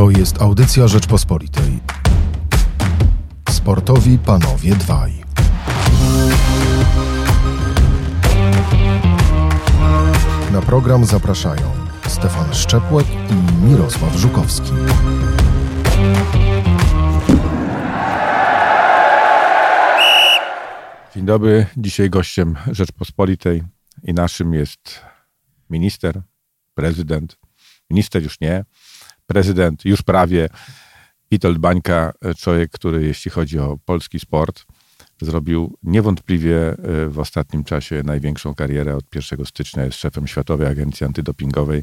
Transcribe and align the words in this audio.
To 0.00 0.10
jest 0.10 0.42
audycja 0.42 0.88
Rzeczpospolitej. 0.88 1.80
Sportowi 3.50 4.18
panowie 4.18 4.74
dwaj. 4.74 5.12
Na 10.52 10.62
program 10.62 11.04
zapraszają 11.04 11.72
Stefan 12.08 12.54
Szczepłek 12.54 13.06
i 13.30 13.64
Mirosław 13.64 14.16
Żukowski. 14.16 14.70
Dzień 21.14 21.24
dobry. 21.24 21.66
Dzisiaj 21.76 22.10
gościem 22.10 22.56
Rzeczpospolitej 22.70 23.62
i 24.02 24.14
naszym 24.14 24.54
jest 24.54 25.00
minister, 25.70 26.22
prezydent, 26.74 27.36
minister 27.90 28.22
już 28.22 28.40
nie, 28.40 28.64
prezydent 29.30 29.84
już 29.84 30.02
prawie, 30.02 30.48
Witold 31.32 31.58
Bańka, 31.58 32.12
człowiek, 32.38 32.70
który 32.70 33.04
jeśli 33.04 33.30
chodzi 33.30 33.58
o 33.58 33.78
polski 33.84 34.20
sport, 34.20 34.64
zrobił 35.20 35.78
niewątpliwie 35.82 36.68
e, 36.68 36.76
w 37.08 37.18
ostatnim 37.18 37.64
czasie 37.64 38.02
największą 38.04 38.54
karierę. 38.54 38.96
Od 38.96 39.14
1 39.14 39.46
stycznia 39.46 39.84
jest 39.84 39.98
szefem 39.98 40.26
Światowej 40.26 40.66
Agencji 40.66 41.06
Antydopingowej. 41.06 41.82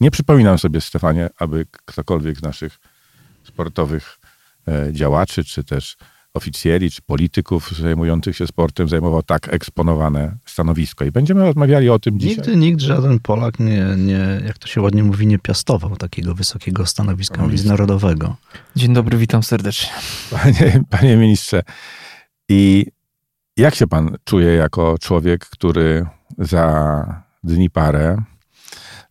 Nie 0.00 0.10
przypominam 0.10 0.58
sobie, 0.58 0.80
Stefanie, 0.80 1.30
aby 1.38 1.66
ktokolwiek 1.70 2.38
z 2.38 2.42
naszych 2.42 2.78
sportowych 3.44 4.18
e, 4.68 4.92
działaczy, 4.92 5.44
czy 5.44 5.64
też 5.64 5.96
oficjeli, 6.34 6.90
czy 6.90 7.02
polityków 7.02 7.78
zajmujących 7.78 8.36
się 8.36 8.46
sportem 8.46 8.88
zajmował 8.88 9.22
tak 9.22 9.54
eksponowane 9.54 10.36
stanowisko. 10.46 11.04
I 11.04 11.10
będziemy 11.10 11.44
rozmawiali 11.44 11.90
o 11.90 11.98
tym 11.98 12.20
dzisiaj. 12.20 12.36
Nigdy 12.36 12.56
nikt, 12.56 12.80
żaden 12.80 13.18
Polak 13.18 13.60
nie, 13.60 13.86
nie, 13.96 14.42
jak 14.46 14.58
to 14.58 14.68
się 14.68 14.80
ładnie 14.80 15.02
mówi, 15.02 15.26
nie 15.26 15.38
piastował 15.38 15.96
takiego 15.96 16.34
wysokiego 16.34 16.86
stanowiska 16.86 17.46
międzynarodowego. 17.46 18.36
Dzień 18.76 18.94
dobry, 18.94 19.18
witam 19.18 19.42
serdecznie. 19.42 19.90
Panie, 20.30 20.82
panie 20.90 21.16
ministrze, 21.16 21.62
i 22.48 22.86
jak 23.56 23.74
się 23.74 23.86
pan 23.86 24.16
czuje 24.24 24.54
jako 24.54 24.98
człowiek, 25.00 25.46
który 25.46 26.06
za 26.38 27.24
dni 27.44 27.70
parę 27.70 28.16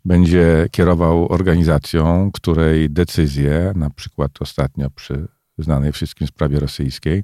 będzie 0.06 0.68
kierował 0.72 1.32
organizacją, 1.32 2.32
której 2.34 2.90
decyzje, 2.90 3.72
na 3.76 3.90
przykład 3.90 4.32
ostatnio 4.40 4.90
przy 4.90 5.28
znanej 5.58 5.92
wszystkim 5.92 6.28
sprawie 6.28 6.60
rosyjskiej, 6.60 7.24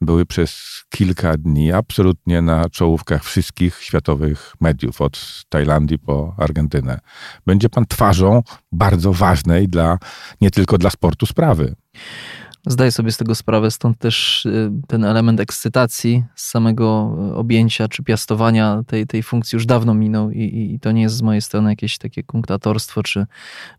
były 0.00 0.26
przez 0.26 0.82
kilka 0.88 1.36
dni 1.36 1.72
absolutnie 1.72 2.42
na 2.42 2.68
czołówkach 2.70 3.24
wszystkich 3.24 3.82
światowych 3.82 4.54
mediów, 4.60 5.00
od 5.00 5.44
Tajlandii 5.48 5.98
po 5.98 6.34
Argentynę. 6.38 7.00
Będzie 7.46 7.68
pan 7.68 7.86
twarzą 7.86 8.42
bardzo 8.72 9.12
ważnej 9.12 9.68
dla, 9.68 9.98
nie 10.40 10.50
tylko 10.50 10.78
dla 10.78 10.90
sportu 10.90 11.26
sprawy. 11.26 11.74
Zdaję 12.68 12.92
sobie 12.92 13.12
z 13.12 13.16
tego 13.16 13.34
sprawę, 13.34 13.70
stąd 13.70 13.98
też 13.98 14.46
y, 14.46 14.70
ten 14.86 15.04
element 15.04 15.40
ekscytacji 15.40 16.24
z 16.34 16.48
samego 16.48 17.16
y, 17.32 17.34
objęcia 17.34 17.88
czy 17.88 18.02
piastowania 18.02 18.82
tej, 18.86 19.06
tej 19.06 19.22
funkcji 19.22 19.56
już 19.56 19.66
dawno 19.66 19.94
minął 19.94 20.30
i, 20.30 20.72
i 20.74 20.80
to 20.80 20.92
nie 20.92 21.02
jest 21.02 21.16
z 21.16 21.22
mojej 21.22 21.42
strony 21.42 21.70
jakieś 21.70 21.98
takie 21.98 22.22
kunktatorstwo 22.22 23.02
czy, 23.02 23.26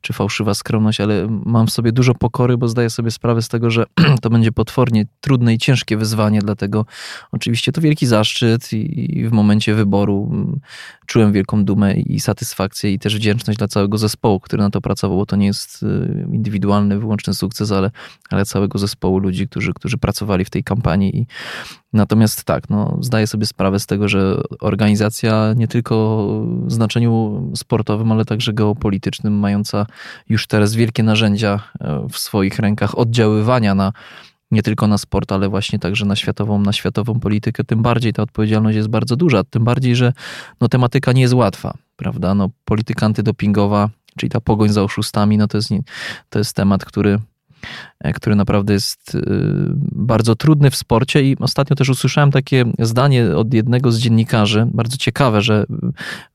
czy 0.01 0.13
fałszywa 0.13 0.53
skromność, 0.53 1.01
ale 1.01 1.27
mam 1.45 1.67
w 1.67 1.71
sobie 1.71 1.91
dużo 1.91 2.13
pokory, 2.13 2.57
bo 2.57 2.67
zdaję 2.67 2.89
sobie 2.89 3.11
sprawę 3.11 3.41
z 3.41 3.47
tego, 3.47 3.71
że 3.71 3.85
to 4.21 4.29
będzie 4.29 4.51
potwornie 4.51 5.05
trudne 5.21 5.53
i 5.53 5.57
ciężkie 5.57 5.97
wyzwanie, 5.97 6.41
dlatego 6.41 6.85
oczywiście 7.31 7.71
to 7.71 7.81
wielki 7.81 8.05
zaszczyt 8.05 8.73
i, 8.73 9.19
i 9.19 9.27
w 9.27 9.31
momencie 9.31 9.73
wyboru 9.75 10.29
mm, 10.31 10.59
czułem 11.05 11.31
wielką 11.31 11.65
dumę 11.65 11.93
i 11.93 12.19
satysfakcję 12.19 12.93
i 12.93 12.99
też 12.99 13.15
wdzięczność 13.15 13.59
dla 13.59 13.67
całego 13.67 13.97
zespołu, 13.97 14.39
który 14.39 14.63
na 14.63 14.69
to 14.69 14.81
pracował, 14.81 15.17
bo 15.17 15.25
to 15.25 15.35
nie 15.35 15.45
jest 15.45 15.83
y, 15.83 16.27
indywidualny, 16.33 16.99
wyłączny 16.99 17.33
sukces, 17.33 17.71
ale, 17.71 17.91
ale 18.29 18.45
całego 18.45 18.76
zespołu 18.77 19.17
ludzi, 19.17 19.47
którzy, 19.47 19.73
którzy 19.73 19.97
pracowali 19.97 20.45
w 20.45 20.49
tej 20.49 20.63
kampanii. 20.63 21.17
I 21.17 21.27
natomiast 21.93 22.43
tak, 22.43 22.69
no, 22.69 22.97
zdaję 23.01 23.27
sobie 23.27 23.45
sprawę 23.45 23.79
z 23.79 23.85
tego, 23.85 24.07
że 24.07 24.41
organizacja 24.61 25.53
nie 25.55 25.67
tylko 25.67 26.27
w 26.65 26.71
znaczeniu 26.71 27.43
sportowym, 27.55 28.11
ale 28.11 28.25
także 28.25 28.53
geopolitycznym, 28.53 29.39
mająca 29.39 29.85
już 30.29 30.47
teraz 30.47 30.75
wielkie 30.75 31.03
narzędzia 31.03 31.59
e, 31.79 32.07
w 32.11 32.17
swoich 32.17 32.59
rękach 32.59 32.97
oddziaływania 32.97 33.75
na 33.75 33.93
nie 34.51 34.63
tylko 34.63 34.87
na 34.87 34.97
sport, 34.97 35.31
ale 35.31 35.49
właśnie 35.49 35.79
także 35.79 36.05
na 36.05 36.15
światową, 36.15 36.61
na 36.61 36.73
światową 36.73 37.19
politykę, 37.19 37.63
tym 37.63 37.81
bardziej 37.81 38.13
ta 38.13 38.23
odpowiedzialność 38.23 38.75
jest 38.75 38.87
bardzo 38.87 39.15
duża, 39.15 39.43
tym 39.43 39.63
bardziej, 39.63 39.95
że 39.95 40.13
no, 40.61 40.67
tematyka 40.67 41.11
nie 41.11 41.21
jest 41.21 41.33
łatwa, 41.33 41.73
prawda? 41.95 42.35
No, 42.35 42.49
polityka 42.65 43.05
antydopingowa, 43.05 43.89
czyli 44.17 44.29
ta 44.29 44.41
pogoń 44.41 44.69
za 44.69 44.83
oszustami, 44.83 45.37
no 45.37 45.47
to 45.47 45.57
jest, 45.57 45.69
to 46.29 46.39
jest 46.39 46.55
temat, 46.55 46.85
który 46.85 47.19
który 48.15 48.35
naprawdę 48.35 48.73
jest 48.73 49.15
e, 49.15 49.19
bardzo 49.91 50.35
trudny 50.35 50.71
w 50.71 50.75
sporcie. 50.75 51.23
I 51.23 51.37
ostatnio 51.39 51.75
też 51.75 51.89
usłyszałem 51.89 52.31
takie 52.31 52.65
zdanie 52.79 53.35
od 53.35 53.53
jednego 53.53 53.91
z 53.91 53.99
dziennikarzy, 53.99 54.67
bardzo 54.73 54.97
ciekawe, 54.97 55.41
że 55.41 55.65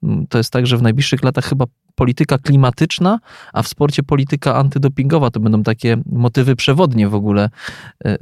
mm, 0.03 0.27
to 0.27 0.39
jest 0.39 0.51
tak, 0.51 0.67
że 0.67 0.77
w 0.77 0.83
najbliższych 0.83 1.23
latach 1.23 1.45
chyba 1.45 1.65
polityka 1.95 2.39
klimatyczna, 2.39 3.19
a 3.53 3.63
w 3.63 3.69
sporcie 3.69 4.03
polityka 4.03 4.57
antydopingowa 4.57 5.31
to 5.31 5.41
będą 5.41 5.63
takie 5.63 5.97
motywy 6.07 6.57
przewodnie 6.57 7.09
w 7.09 7.15
ogóle, 7.15 7.51
e, 8.05 8.19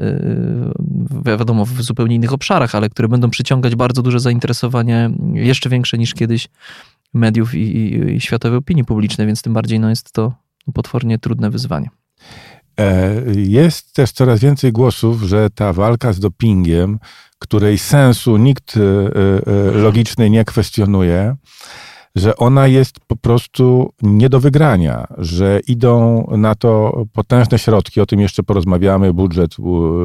wiadomo, 1.25 1.65
w 1.65 1.83
zupełnie 1.83 2.17
innych 2.17 2.33
obszarach, 2.33 2.75
ale 2.75 2.89
które 2.89 3.09
będą 3.09 3.31
przyciągać 3.31 3.75
bardzo 3.75 4.03
duże 4.03 4.21
zainteresowanie, 4.21 5.11
jeszcze 5.35 5.69
większe 5.69 5.99
niż 5.99 6.15
kiedyś 6.15 6.49
mediów 7.15 7.55
i, 7.55 7.59
i, 7.59 8.15
i 8.15 8.21
światowej 8.21 8.59
opinii 8.59 8.85
publicznej, 8.85 9.27
więc 9.27 9.43
tym 9.43 9.53
bardziej 9.53 9.81
no, 9.81 9.89
jest 9.91 10.13
to 10.13 10.33
potwornie 10.75 11.19
trudne 11.19 11.51
wyzwanie. 11.51 11.91
E, 12.79 13.23
jest 13.37 13.95
też 13.95 14.13
coraz 14.13 14.41
więcej 14.41 14.73
głosów, 14.73 15.23
że 15.23 15.51
ta 15.51 15.73
walka 15.73 16.13
z 16.13 16.21
dopingiem, 16.21 16.99
której 17.39 17.79
sensu 17.79 18.37
nikt 18.37 18.77
e, 18.77 18.81
e, 18.81 19.71
logiczny 19.71 20.31
nie 20.31 20.45
kwestionuje, 20.45 21.37
że 22.15 22.37
ona 22.37 22.67
jest 22.67 23.01
po 23.07 23.17
prostu 23.17 23.93
nie 24.03 24.29
do 24.29 24.41
wygrania, 24.41 25.07
że 25.19 25.61
idą 25.67 26.27
na 26.37 26.55
to 26.55 27.03
potężne 27.13 27.59
środki, 27.59 28.01
o 28.01 28.07
tym 28.07 28.21
jeszcze 28.21 28.43
porozmawiamy, 28.43 29.13
budżet, 29.13 29.57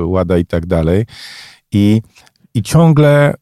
łada 0.06 0.38
i 0.38 0.46
tak 0.46 0.66
dalej. 0.66 1.06
I 1.72 2.02
i 2.56 2.64
ciągle, 2.64 3.34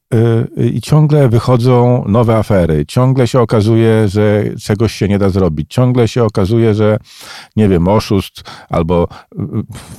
y, 0.60 0.70
i 0.70 0.82
ciągle 0.82 1.30
wychodzą 1.30 2.04
nowe 2.08 2.38
afery. 2.38 2.86
Ciągle 2.86 3.28
się 3.28 3.40
okazuje, 3.40 4.08
że 4.08 4.44
czegoś 4.64 4.94
się 4.94 5.08
nie 5.08 5.20
da 5.20 5.30
zrobić. 5.30 5.74
Ciągle 5.74 6.08
się 6.08 6.24
okazuje, 6.24 6.74
że 6.74 6.98
nie 7.56 7.70
wiem, 7.70 7.88
oszust 7.88 8.44
albo 8.70 9.08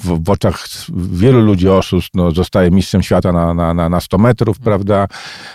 w, 0.02 0.24
w 0.24 0.30
oczach 0.30 0.66
wielu 0.94 1.40
ludzi 1.40 1.68
oszust 1.68 2.08
no, 2.14 2.30
zostaje 2.30 2.70
mistrzem 2.70 3.02
świata 3.02 3.32
na, 3.32 3.54
na, 3.54 3.74
na, 3.74 3.88
na 3.88 4.00
100 4.00 4.18
metrów, 4.18 4.58
prawda? 4.58 5.08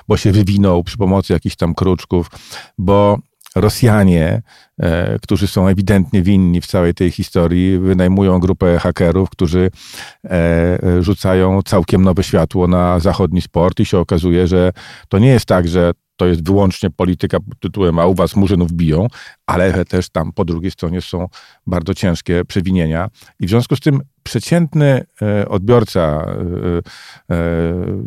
Bo 0.07 0.17
się 0.17 0.31
wywinął 0.31 0.83
przy 0.83 0.97
pomocy 0.97 1.33
jakichś 1.33 1.55
tam 1.55 1.75
kruczków, 1.75 2.31
bo 2.77 3.17
Rosjanie, 3.59 4.41
e, 4.79 5.19
którzy 5.19 5.47
są 5.47 5.67
ewidentnie 5.67 6.21
winni 6.21 6.61
w 6.61 6.67
całej 6.67 6.93
tej 6.93 7.11
historii, 7.11 7.79
wynajmują 7.79 8.39
grupę 8.39 8.79
hakerów, 8.79 9.29
którzy 9.29 9.71
e, 10.25 10.79
rzucają 10.99 11.61
całkiem 11.61 12.03
nowe 12.03 12.23
światło 12.23 12.67
na 12.67 12.99
zachodni 12.99 13.41
sport 13.41 13.79
i 13.79 13.85
się 13.85 13.97
okazuje, 13.97 14.47
że 14.47 14.71
to 15.09 15.19
nie 15.19 15.29
jest 15.29 15.45
tak, 15.45 15.67
że 15.67 15.91
to 16.19 16.27
jest 16.27 16.45
wyłącznie 16.45 16.89
polityka 16.89 17.39
pod 17.39 17.59
tytułem 17.59 17.99
a 17.99 18.05
u 18.05 18.15
was 18.15 18.35
murzynów 18.35 18.71
biją, 18.71 19.07
ale 19.45 19.85
też 19.85 20.09
tam 20.09 20.31
po 20.31 20.45
drugiej 20.45 20.71
stronie 20.71 21.01
są 21.01 21.27
bardzo 21.67 21.93
ciężkie 21.93 22.45
przewinienia. 22.45 23.09
I 23.39 23.45
w 23.47 23.49
związku 23.49 23.75
z 23.75 23.79
tym 23.79 24.01
przeciętny 24.23 25.05
e, 25.21 25.49
odbiorca 25.49 25.99
e, 25.99 27.35
e, 27.35 27.43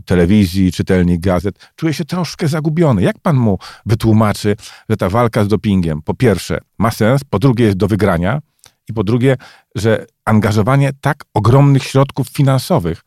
telewizji, 0.05 0.73
czytelnik 0.73 1.21
gazet 1.21 1.73
czuje 1.77 1.95
się 1.95 2.05
troszkę 2.05 2.49
zagubiony. 2.49 3.03
Jak 3.03 3.19
pan 3.19 3.37
mu 3.37 3.59
wytłumaczy, 3.87 4.56
że 4.89 4.97
ta 4.97 5.09
walka 5.09 5.44
z 5.44 5.49
dopingiem 5.49 6.03
po 6.03 6.15
pierwsze 6.15 6.59
ma 6.79 6.91
sens, 6.91 7.25
po 7.25 7.39
drugie 7.39 7.65
jest 7.65 7.77
do 7.77 7.89
wygrania 7.89 8.41
i 8.88 8.93
po 8.93 9.05
drugie, 9.05 9.37
że 9.75 10.06
angażowanie 10.25 10.91
tak 11.00 11.25
ogromnych 11.35 11.82
środków 11.82 12.29
finansowych 12.29 13.03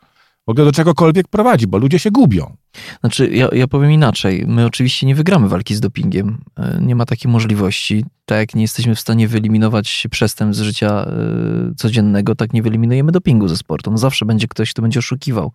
w 0.48 0.50
ogóle 0.50 0.66
do 0.66 0.72
czegokolwiek 0.72 1.28
prowadzi, 1.28 1.68
bo 1.68 1.78
ludzie 1.78 2.00
się 2.00 2.12
gubią. 2.12 2.56
Znaczy, 3.00 3.30
ja, 3.30 3.48
ja 3.52 3.68
powiem 3.68 3.92
inaczej. 3.92 4.46
My 4.48 4.66
oczywiście 4.66 5.08
nie 5.08 5.16
wygramy 5.16 5.50
walki 5.50 5.76
z 5.76 5.80
dopingiem. 5.80 6.38
E, 6.58 6.80
nie 6.82 6.96
ma 6.96 7.06
takiej 7.06 7.32
możliwości. 7.32 8.06
Tak 8.26 8.38
jak 8.38 8.56
nie 8.56 8.62
jesteśmy 8.62 8.96
w 8.96 9.00
stanie 9.00 9.28
wyeliminować 9.28 10.08
przestępstw 10.12 10.64
z 10.64 10.66
życia 10.66 11.06
y, 11.72 11.76
codziennego, 11.76 12.36
tak 12.36 12.54
nie 12.54 12.64
wyeliminujemy 12.64 13.12
dopingu 13.12 13.48
ze 13.48 13.58
sportu. 13.58 13.92
No 13.92 13.98
zawsze 13.98 14.26
będzie 14.26 14.48
ktoś, 14.48 14.72
kto 14.72 14.82
będzie 14.82 15.00
oszukiwał. 15.00 15.52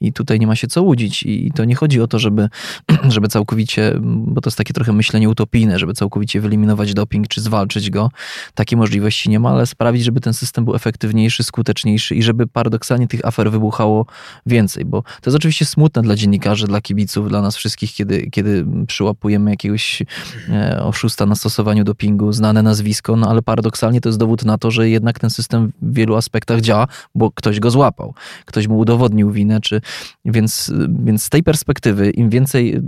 I 0.00 0.12
tutaj 0.12 0.40
nie 0.40 0.46
ma 0.46 0.56
się 0.56 0.66
co 0.66 0.82
łudzić. 0.82 1.22
I 1.22 1.52
to 1.54 1.64
nie 1.64 1.74
chodzi 1.74 2.00
o 2.00 2.06
to, 2.06 2.18
żeby, 2.18 2.48
żeby 3.08 3.28
całkowicie, 3.28 3.92
bo 4.02 4.40
to 4.40 4.48
jest 4.48 4.58
takie 4.58 4.74
trochę 4.74 4.92
myślenie 4.92 5.28
utopijne, 5.28 5.78
żeby 5.78 5.92
całkowicie 5.92 6.40
wyeliminować 6.40 6.94
doping 6.94 7.28
czy 7.28 7.40
zwalczyć 7.40 7.90
go. 7.90 8.10
Takiej 8.54 8.78
możliwości 8.78 9.30
nie 9.30 9.40
ma, 9.40 9.50
ale 9.50 9.66
sprawić, 9.66 10.04
żeby 10.04 10.20
ten 10.20 10.34
system 10.34 10.64
był 10.64 10.74
efektywniejszy, 10.74 11.44
skuteczniejszy 11.44 12.14
i 12.14 12.22
żeby 12.22 12.46
paradoksalnie 12.46 13.08
tych 13.08 13.24
afer 13.24 13.50
wybuchało 13.50 14.06
więcej. 14.46 14.84
Bo 14.84 15.02
to 15.02 15.30
jest 15.30 15.36
oczywiście 15.36 15.64
smutne 15.64 16.02
dla 16.02 16.16
dziennikarzy, 16.16 16.59
że 16.60 16.66
dla 16.66 16.80
kibiców, 16.80 17.28
dla 17.28 17.42
nas 17.42 17.56
wszystkich, 17.56 17.92
kiedy, 17.92 18.30
kiedy 18.30 18.66
przyłapujemy 18.86 19.50
jakiegoś 19.50 20.02
e, 20.48 20.82
oszusta 20.82 21.26
na 21.26 21.34
stosowaniu 21.34 21.84
dopingu, 21.84 22.32
znane 22.32 22.62
nazwisko, 22.62 23.16
no 23.16 23.30
ale 23.30 23.42
paradoksalnie 23.42 24.00
to 24.00 24.08
jest 24.08 24.18
dowód 24.18 24.44
na 24.44 24.58
to, 24.58 24.70
że 24.70 24.88
jednak 24.88 25.18
ten 25.18 25.30
system 25.30 25.72
w 25.82 25.94
wielu 25.94 26.16
aspektach 26.16 26.60
działa, 26.60 26.86
bo 27.14 27.30
ktoś 27.30 27.60
go 27.60 27.70
złapał, 27.70 28.14
ktoś 28.44 28.68
mu 28.68 28.78
udowodnił 28.78 29.30
winę, 29.30 29.60
czy, 29.60 29.80
więc, 30.24 30.72
więc 31.04 31.22
z 31.22 31.28
tej 31.28 31.42
perspektywy 31.42 32.10
im 32.10 32.30
więcej 32.30 32.74
e, 32.74 32.80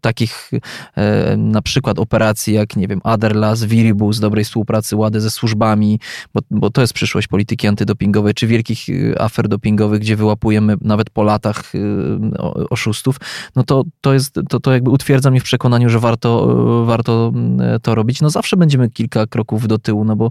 takich 0.00 0.50
e, 0.96 1.36
na 1.36 1.62
przykład 1.62 1.98
operacji 1.98 2.54
jak, 2.54 2.76
nie 2.76 2.88
wiem, 2.88 3.00
Aderlas, 3.04 3.64
Viribus, 3.64 4.20
dobrej 4.20 4.44
współpracy 4.44 4.96
Łady 4.96 5.20
ze 5.20 5.30
służbami, 5.30 6.00
bo, 6.34 6.40
bo 6.50 6.70
to 6.70 6.80
jest 6.80 6.92
przyszłość 6.92 7.28
polityki 7.28 7.68
antydopingowej, 7.68 8.34
czy 8.34 8.46
wielkich 8.46 8.86
afer 9.18 9.48
dopingowych, 9.48 10.00
gdzie 10.00 10.16
wyłapujemy 10.16 10.76
nawet 10.80 11.10
po 11.10 11.22
latach 11.22 11.72
oszustów, 12.70 13.03
no 13.56 13.62
to, 13.62 13.84
to 14.00 14.14
jest, 14.14 14.40
to, 14.48 14.60
to 14.60 14.72
jakby 14.72 14.90
utwierdza 14.90 15.30
mnie 15.30 15.40
w 15.40 15.44
przekonaniu, 15.44 15.88
że 15.88 15.98
warto, 15.98 16.56
warto 16.86 17.32
to 17.82 17.94
robić. 17.94 18.20
No 18.20 18.30
zawsze 18.30 18.56
będziemy 18.56 18.90
kilka 18.90 19.26
kroków 19.26 19.68
do 19.68 19.78
tyłu, 19.78 20.04
no 20.04 20.16
bo 20.16 20.30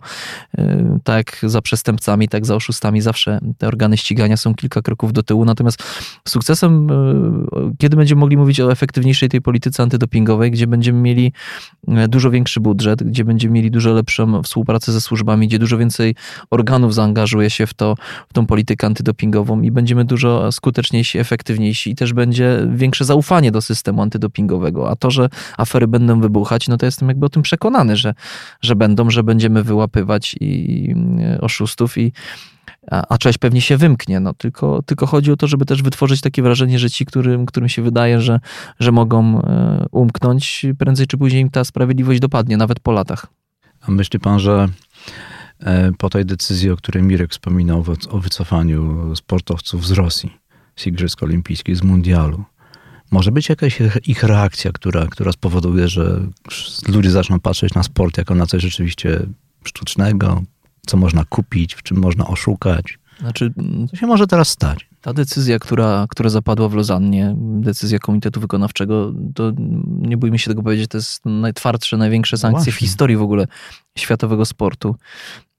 tak 1.03 1.15
jak 1.17 1.51
za 1.51 1.61
przestępcami, 1.61 2.27
tak 2.27 2.45
za 2.45 2.55
oszustami 2.55 3.01
zawsze 3.01 3.39
te 3.57 3.67
organy 3.67 3.97
ścigania 3.97 4.37
są 4.37 4.55
kilka 4.55 4.81
kroków 4.81 5.13
do 5.13 5.23
tyłu, 5.23 5.45
natomiast 5.45 5.83
sukcesem, 6.27 6.87
kiedy 7.77 7.97
będziemy 7.97 8.19
mogli 8.19 8.37
mówić 8.37 8.59
o 8.59 8.71
efektywniejszej 8.71 9.29
tej 9.29 9.41
polityce 9.41 9.83
antydopingowej, 9.83 10.51
gdzie 10.51 10.67
będziemy 10.67 11.01
mieli 11.01 11.33
dużo 12.09 12.31
większy 12.31 12.59
budżet, 12.59 13.03
gdzie 13.03 13.25
będziemy 13.25 13.53
mieli 13.53 13.71
dużo 13.71 13.93
lepszą 13.93 14.43
współpracę 14.43 14.91
ze 14.91 15.01
służbami, 15.01 15.47
gdzie 15.47 15.59
dużo 15.59 15.77
więcej 15.77 16.15
organów 16.49 16.93
zaangażuje 16.93 17.49
się 17.49 17.67
w 17.67 17.73
to, 17.73 17.95
w 18.29 18.33
tą 18.33 18.45
politykę 18.45 18.87
antydopingową 18.87 19.61
i 19.61 19.71
będziemy 19.71 20.05
dużo 20.05 20.51
skuteczniejsi, 20.51 21.19
efektywniejsi 21.19 21.91
i 21.91 21.95
też 21.95 22.13
będzie 22.13 22.62
większe 22.67 23.05
zaufanie 23.05 23.51
do 23.51 23.61
systemu 23.61 24.01
antydopingowego. 24.01 24.89
A 24.89 24.95
to, 24.95 25.11
że 25.11 25.29
afery 25.57 25.87
będą 25.87 26.19
wybuchać, 26.21 26.67
no 26.67 26.77
to 26.77 26.85
jestem 26.85 27.07
jakby 27.07 27.25
o 27.25 27.29
tym 27.29 27.41
przekonany, 27.41 27.95
że, 27.95 28.13
że 28.61 28.75
będą, 28.75 29.09
że 29.09 29.23
będziemy 29.23 29.63
wyłapywać 29.63 30.35
i 30.39 30.95
oszustów 31.41 31.97
i 31.97 32.13
a, 32.91 33.03
a 33.09 33.17
część 33.17 33.37
pewnie 33.37 33.61
się 33.61 33.77
wymknie. 33.77 34.19
No, 34.19 34.33
tylko, 34.33 34.81
tylko 34.85 35.05
chodzi 35.05 35.31
o 35.31 35.35
to, 35.35 35.47
żeby 35.47 35.65
też 35.65 35.83
wytworzyć 35.83 36.21
takie 36.21 36.41
wrażenie, 36.41 36.79
że 36.79 36.89
ci, 36.89 37.05
którym, 37.05 37.45
którym 37.45 37.69
się 37.69 37.81
wydaje, 37.81 38.21
że, 38.21 38.39
że 38.79 38.91
mogą 38.91 39.41
e, 39.41 39.85
umknąć, 39.91 40.65
prędzej 40.77 41.07
czy 41.07 41.17
później 41.17 41.41
im 41.41 41.49
ta 41.49 41.63
sprawiedliwość 41.63 42.19
dopadnie, 42.19 42.57
nawet 42.57 42.79
po 42.79 42.91
latach. 42.91 43.27
A 43.81 43.91
myśli 43.91 44.19
pan, 44.19 44.39
że 44.39 44.67
e, 45.59 45.91
po 45.97 46.09
tej 46.09 46.25
decyzji, 46.25 46.69
o 46.69 46.77
której 46.77 47.03
Mirek 47.03 47.31
wspominał, 47.31 47.83
o 48.09 48.19
wycofaniu 48.19 49.15
sportowców 49.15 49.87
z 49.87 49.91
Rosji, 49.91 50.37
z 50.75 50.87
Igrzysk 50.87 51.23
Olimpijskich, 51.23 51.77
z 51.77 51.83
Mundialu, 51.83 52.43
może 53.13 53.31
być 53.31 53.49
jakaś 53.49 53.79
ich 54.07 54.23
reakcja, 54.23 54.71
która, 54.71 55.07
która 55.07 55.31
spowoduje, 55.31 55.87
że 55.87 56.19
ludzie 56.87 57.11
zaczną 57.11 57.39
patrzeć 57.39 57.73
na 57.73 57.83
sport 57.83 58.17
jako 58.17 58.35
na 58.35 58.45
coś 58.45 58.61
rzeczywiście 58.61 59.19
sztucznego, 59.63 60.41
co 60.87 60.97
można 60.97 61.25
kupić, 61.25 61.75
w 61.75 61.83
czym 61.83 61.97
można 61.97 62.27
oszukać. 62.27 62.99
Znaczy, 63.19 63.53
co 63.89 63.95
się 63.95 64.07
może 64.07 64.27
teraz 64.27 64.49
stać? 64.49 64.89
Ta 65.01 65.13
decyzja, 65.13 65.59
która, 65.59 66.05
która 66.09 66.29
zapadła 66.29 66.69
w 66.69 66.73
Lozannie, 66.73 67.35
decyzja 67.37 67.99
Komitetu 67.99 68.39
Wykonawczego, 68.39 69.13
to 69.35 69.51
nie 69.85 70.17
bójmy 70.17 70.39
się 70.39 70.51
tego 70.51 70.63
powiedzieć, 70.63 70.87
to 70.89 70.97
jest 70.97 71.25
najtwardsze, 71.25 71.97
największe 71.97 72.37
sankcje 72.37 72.71
no 72.71 72.75
w 72.75 72.79
historii 72.79 73.17
w 73.17 73.21
ogóle 73.21 73.47
światowego 73.97 74.45
sportu 74.45 74.95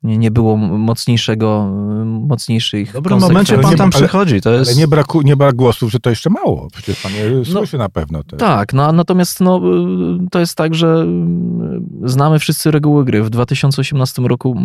nie, 0.04 0.18
nie 0.18 0.30
było 0.30 0.56
mocniejszego, 0.56 1.70
mocniejszych 2.04 2.90
W 2.90 2.92
dobrym 2.92 3.18
momencie 3.18 3.58
pan 3.58 3.76
tam 3.76 3.90
przychodzi. 3.90 4.40
To 4.40 4.52
jest... 4.52 4.70
Ale 4.70 4.80
nie, 4.80 4.88
braku, 4.88 5.22
nie 5.22 5.36
brak 5.36 5.54
głosów, 5.54 5.92
że 5.92 6.00
to 6.00 6.10
jeszcze 6.10 6.30
mało. 6.30 6.68
Przecież 6.72 7.02
pan 7.02 7.12
je 7.12 7.30
no, 7.30 7.44
słyszy 7.44 7.78
na 7.78 7.88
pewno. 7.88 8.24
Też. 8.24 8.38
Tak, 8.38 8.72
no, 8.72 8.92
natomiast 8.92 9.40
no, 9.40 9.60
to 10.30 10.40
jest 10.40 10.54
tak, 10.54 10.74
że 10.74 11.06
znamy 12.04 12.38
wszyscy 12.38 12.70
reguły 12.70 13.04
gry. 13.04 13.22
W 13.22 13.30
2018 13.30 14.22
roku, 14.22 14.56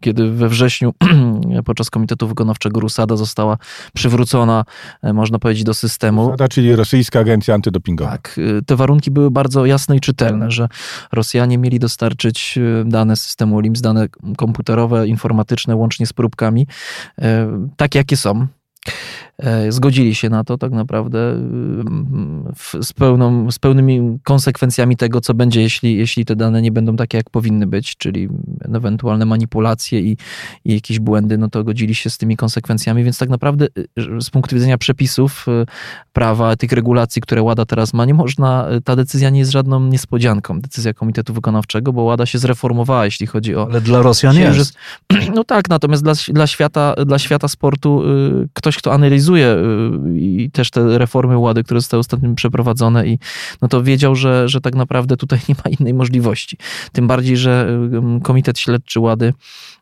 kiedy 0.00 0.30
we 0.30 0.48
wrześniu 0.48 0.94
podczas 1.64 1.90
Komitetu 1.90 2.28
Wykonawczego 2.28 2.80
Rusada 2.80 3.16
została 3.16 3.58
przywrócona, 3.94 4.64
można 5.02 5.38
powiedzieć, 5.38 5.64
do 5.64 5.74
systemu. 5.74 6.24
Rusada, 6.24 6.48
czyli 6.48 6.76
Rosyjska 6.76 7.20
Agencja 7.20 7.54
Antydopingowa. 7.54 8.10
Tak, 8.10 8.40
te 8.66 8.76
warunki 8.76 9.10
były 9.10 9.30
bardzo 9.30 9.66
jasne 9.66 9.96
i 9.96 10.00
czytelne, 10.00 10.50
że 10.50 10.68
Rosjanie 11.12 11.58
mieli 11.58 11.78
dostarczyć 11.78 12.58
dane 12.84 13.16
systemu 13.16 13.56
OLIMS, 13.56 13.80
dane 13.80 14.08
komputerowe, 14.36 15.08
informatyczne, 15.08 15.76
łącznie 15.76 16.06
z 16.06 16.12
próbkami, 16.12 16.66
e, 17.18 17.48
takie 17.76 17.98
jakie 17.98 18.16
są. 18.16 18.46
E, 19.42 19.72
zgodzili 19.72 20.14
się 20.14 20.30
na 20.30 20.44
to 20.44 20.58
tak 20.58 20.72
naprawdę 20.72 21.18
y, 22.78 22.82
z, 22.82 22.92
pełną, 22.92 23.50
z 23.50 23.58
pełnymi 23.58 24.18
konsekwencjami 24.24 24.96
tego, 24.96 25.20
co 25.20 25.34
będzie, 25.34 25.62
jeśli, 25.62 25.96
jeśli 25.96 26.24
te 26.24 26.36
dane 26.36 26.62
nie 26.62 26.72
będą 26.72 26.96
takie, 26.96 27.16
jak 27.16 27.30
powinny 27.30 27.66
być, 27.66 27.96
czyli 27.96 28.28
ewentualne 28.74 29.26
manipulacje 29.26 30.00
i, 30.00 30.16
i 30.64 30.74
jakieś 30.74 30.98
błędy, 30.98 31.38
no 31.38 31.48
to 31.48 31.64
godzili 31.64 31.94
się 31.94 32.10
z 32.10 32.18
tymi 32.18 32.36
konsekwencjami, 32.36 33.04
więc 33.04 33.18
tak 33.18 33.28
naprawdę 33.28 33.66
y, 33.78 34.20
z 34.20 34.30
punktu 34.30 34.56
widzenia 34.56 34.78
przepisów 34.78 35.46
y, 35.48 35.66
prawa, 36.12 36.56
tych 36.56 36.72
regulacji, 36.72 37.22
które 37.22 37.42
WADA 37.42 37.64
teraz 37.64 37.94
ma, 37.94 38.04
nie 38.04 38.14
można, 38.14 38.66
ta 38.84 38.96
decyzja 38.96 39.30
nie 39.30 39.38
jest 39.38 39.50
żadną 39.50 39.80
niespodzianką, 39.80 40.60
decyzja 40.60 40.94
Komitetu 40.94 41.34
Wykonawczego, 41.34 41.92
bo 41.92 42.04
WADA 42.04 42.26
się 42.26 42.38
zreformowała, 42.38 43.04
jeśli 43.04 43.26
chodzi 43.26 43.56
o... 43.56 43.66
Ale 43.70 43.80
dla 43.80 44.02
Rosjan 44.02 44.36
nie 44.36 44.42
jest. 44.42 44.74
No 45.34 45.44
tak, 45.44 45.68
natomiast 45.68 46.02
dla, 46.02 46.12
dla, 46.28 46.46
świata, 46.46 46.94
dla 47.06 47.18
świata 47.18 47.48
sportu 47.48 48.02
ktoś, 48.54 48.76
kto 48.76 48.92
analizuje 48.92 49.29
Y, 49.38 50.18
i 50.18 50.50
też 50.50 50.70
te 50.70 50.98
reformy 50.98 51.38
łady, 51.38 51.64
które 51.64 51.80
zostały 51.80 51.98
ostatnio 52.00 52.34
przeprowadzone 52.34 53.06
i 53.06 53.18
no 53.62 53.68
to 53.68 53.82
wiedział, 53.82 54.16
że, 54.16 54.48
że 54.48 54.60
tak 54.60 54.74
naprawdę 54.74 55.16
tutaj 55.16 55.38
nie 55.48 55.54
ma 55.64 55.70
innej 55.78 55.94
możliwości. 55.94 56.56
Tym 56.92 57.06
bardziej, 57.06 57.36
że 57.36 57.68
y, 58.18 58.20
Komitet 58.20 58.58
Śledczy 58.58 59.00
Łady 59.00 59.32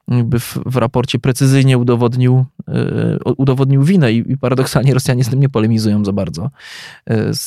jakby 0.08 0.40
w, 0.40 0.58
w 0.66 0.76
raporcie 0.76 1.18
precyzyjnie 1.18 1.78
udowodnił, 1.78 2.44
y, 2.68 3.32
udowodnił 3.36 3.82
winę 3.82 4.12
i, 4.12 4.32
i, 4.32 4.38
paradoksalnie 4.38 4.94
Rosjanie 4.94 5.24
z 5.24 5.28
tym 5.28 5.40
nie 5.40 5.48
polemizują 5.48 6.04
za 6.04 6.12
bardzo. 6.12 6.50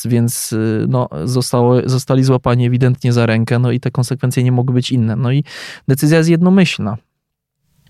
Więc 0.05 0.55
no, 0.87 1.09
zostało, 1.23 1.75
zostali 1.85 2.23
złapani 2.23 2.65
ewidentnie 2.65 3.13
za 3.13 3.25
rękę, 3.25 3.59
no 3.59 3.71
i 3.71 3.79
te 3.79 3.91
konsekwencje 3.91 4.43
nie 4.43 4.51
mogły 4.51 4.73
być 4.73 4.91
inne. 4.91 5.15
No 5.15 5.31
i 5.31 5.43
decyzja 5.87 6.17
jest 6.17 6.29
jednomyślna 6.29 6.97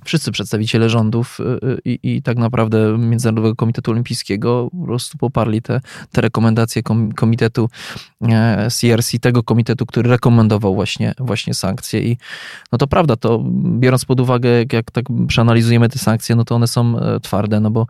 wszyscy 0.05 0.31
przedstawiciele 0.31 0.89
rządów 0.89 1.39
y, 1.39 1.43
y, 1.43 1.79
i, 1.85 1.99
i, 2.03 2.21
tak 2.21 2.37
naprawdę 2.37 2.97
Międzynarodowego 2.97 3.55
Komitetu 3.55 3.91
Olimpijskiego 3.91 4.69
po 4.79 4.85
prostu 4.85 5.17
poparli 5.17 5.61
te, 5.61 5.81
te 6.11 6.21
rekomendacje 6.21 6.81
komitetu 7.15 7.69
CRC, 8.69 9.15
e, 9.15 9.19
tego 9.19 9.43
komitetu, 9.43 9.85
który 9.85 10.09
rekomendował 10.09 10.75
właśnie, 10.75 11.13
właśnie 11.19 11.53
sankcje. 11.53 12.01
I 12.01 12.17
no 12.71 12.77
to 12.77 12.87
prawda, 12.87 13.15
to 13.15 13.43
biorąc 13.79 14.05
pod 14.05 14.19
uwagę, 14.19 14.49
jak, 14.49 14.73
jak 14.73 14.91
tak 14.91 15.05
przeanalizujemy 15.27 15.89
te 15.89 15.99
sankcje, 15.99 16.35
no 16.35 16.45
to 16.45 16.55
one 16.55 16.67
są 16.67 16.99
e, 16.99 17.19
twarde, 17.19 17.59
no 17.59 17.71
bo 17.71 17.87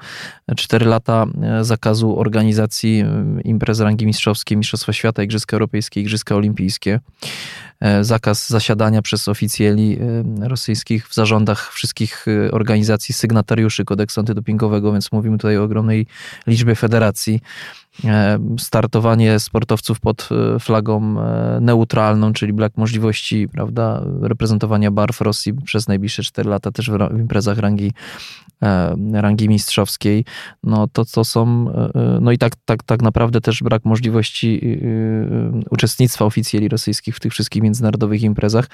cztery 0.56 0.86
lata 0.86 1.25
e, 1.41 1.63
zakazu 1.63 2.20
organizacji 2.20 3.03
imprez 3.44 3.80
rangi 3.80 4.06
mistrzowskiej, 4.06 4.58
Mistrzostwa 4.58 4.94
Świata, 4.94 5.24
Igrzyska 5.24 5.56
Europejskie, 5.56 6.01
Igrzyska 6.01 6.36
Olimpijskie. 6.36 7.00
E, 7.82 8.04
zakaz 8.04 8.50
zasiadania 8.50 9.02
przez 9.02 9.28
oficjeli 9.28 10.00
e, 10.42 10.48
rosyjskich 10.48 11.08
w 11.08 11.14
zarządach 11.14 11.74
wszystkich 11.74 12.26
e, 12.28 12.52
organizacji 12.52 13.14
sygnatariuszy 13.14 13.86
kodeksu 13.86 14.20
antydopingowego, 14.20 14.92
więc 14.92 15.12
mówimy 15.12 15.38
tutaj 15.38 15.58
o 15.58 15.64
ogromnej 15.64 16.08
liczbie 16.48 16.76
federacji. 16.76 17.42
Startowanie 18.60 19.39
sportowców 19.39 20.00
pod 20.00 20.29
flagą 20.60 21.15
neutralną, 21.62 22.34
czyli 22.34 22.53
brak 22.53 22.77
możliwości 22.77 23.48
prawda, 23.48 24.03
reprezentowania 24.22 24.91
barw 24.91 25.22
Rosji 25.22 25.53
przez 25.53 25.88
najbliższe 25.88 26.24
4 26.24 26.50
lata 26.50 26.72
też 26.72 26.89
w 26.91 27.20
imprezach 27.20 27.58
rangi, 27.58 27.91
rangi 29.13 29.50
mistrzowskiej. 29.50 30.25
No 30.63 30.88
to, 30.88 31.05
to 31.05 31.25
są, 31.25 31.74
no 32.22 32.31
i 32.31 32.38
tak, 32.38 32.53
tak, 32.65 32.84
tak 32.84 33.01
naprawdę 33.01 33.41
też 33.41 33.63
brak 33.63 33.86
możliwości 33.86 34.79
uczestnictwa 35.70 36.25
oficjeli 36.25 36.70
rosyjskich 36.70 37.15
w 37.15 37.20
tych 37.20 37.31
wszystkich 37.31 37.63
międzynarodowych 37.63 38.22
imprezach, 38.22 38.67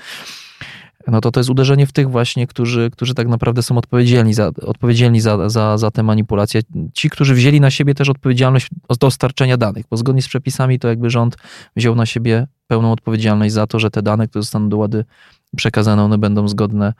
no 1.12 1.22
to 1.22 1.32
to 1.32 1.40
jest 1.40 1.50
uderzenie 1.50 1.88
w 1.88 1.92
tych 1.92 2.10
właśnie, 2.10 2.48
którzy, 2.48 2.90
którzy 2.92 3.14
tak 3.14 3.28
naprawdę 3.28 3.64
są 3.64 3.78
odpowiedzialni, 3.78 4.34
za, 4.34 4.52
odpowiedzialni 4.62 5.22
za, 5.22 5.50
za, 5.50 5.78
za 5.78 5.92
te 5.92 6.04
manipulacje. 6.04 6.62
Ci, 6.94 7.10
którzy 7.10 7.36
wzięli 7.36 7.62
na 7.62 7.72
siebie 7.72 7.96
też 7.96 8.10
odpowiedzialność 8.10 8.70
dostarczenia 9.00 9.58
danych, 9.58 9.86
bo 9.90 9.98
zgodnie 9.98 10.22
z 10.22 10.28
przepisami 10.28 10.80
to 10.80 10.88
jakby 10.88 11.10
rząd 11.10 11.38
wziął 11.76 11.96
na 11.96 12.06
siebie 12.06 12.48
pełną 12.68 12.92
odpowiedzialność 12.92 13.54
za 13.54 13.68
to, 13.68 13.80
że 13.80 13.90
te 13.90 14.02
dane, 14.02 14.28
które 14.28 14.42
zostaną 14.42 14.70
do 14.70 14.78
łady 14.78 15.06
przekazane, 15.56 16.04
one 16.04 16.18
będą 16.18 16.48
zgodne 16.48 16.94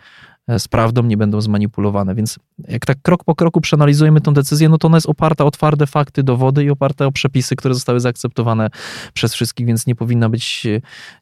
e, 0.48 0.60
z 0.60 0.68
prawdą, 0.68 1.04
nie 1.04 1.18
będą 1.18 1.42
zmanipulowane. 1.42 2.16
Więc 2.16 2.40
jak 2.68 2.86
tak 2.86 2.98
krok 3.02 3.24
po 3.24 3.36
kroku 3.36 3.62
przeanalizujemy 3.62 4.22
tę 4.22 4.34
decyzję, 4.34 4.70
no 4.70 4.78
to 4.78 4.88
ona 4.88 4.98
jest 4.98 5.10
oparta 5.10 5.46
o 5.46 5.52
twarde 5.52 5.88
fakty, 5.88 6.24
dowody 6.24 6.64
i 6.64 6.70
oparta 6.70 7.06
o 7.06 7.12
przepisy, 7.12 7.56
które 7.56 7.74
zostały 7.74 8.00
zaakceptowane 8.00 8.70
przez 9.14 9.34
wszystkich, 9.34 9.68
więc 9.68 9.88
nie 9.88 9.96
powinna 9.96 10.30
być, 10.30 10.68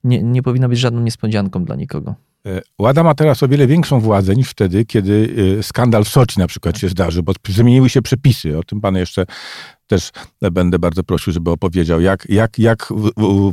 nie, 0.04 0.24
nie 0.24 0.44
powinna 0.44 0.70
być 0.70 0.80
żadną 0.80 1.01
niespodzianką 1.01 1.65
dla 1.65 1.75
nikogo. 1.75 2.15
E, 2.45 2.61
Łada 2.79 3.03
ma 3.03 3.15
teraz 3.15 3.43
o 3.43 3.47
wiele 3.47 3.67
większą 3.67 3.99
władzę 3.99 4.35
niż 4.35 4.49
wtedy, 4.49 4.85
kiedy 4.85 5.35
e, 5.59 5.63
skandal 5.63 6.03
w 6.03 6.09
Soczi 6.09 6.39
na 6.39 6.47
przykład 6.47 6.77
się 6.77 6.89
zdarzył, 6.89 7.23
bo 7.23 7.33
zmieniły 7.47 7.89
się 7.89 8.01
przepisy. 8.01 8.57
O 8.57 8.63
tym 8.63 8.81
pan 8.81 8.95
jeszcze 8.95 9.25
też 9.87 10.11
będę 10.51 10.79
bardzo 10.79 11.03
prosił, 11.03 11.33
żeby 11.33 11.51
opowiedział, 11.51 12.01
jak, 12.01 12.25
jak, 12.29 12.59
jak 12.59 12.93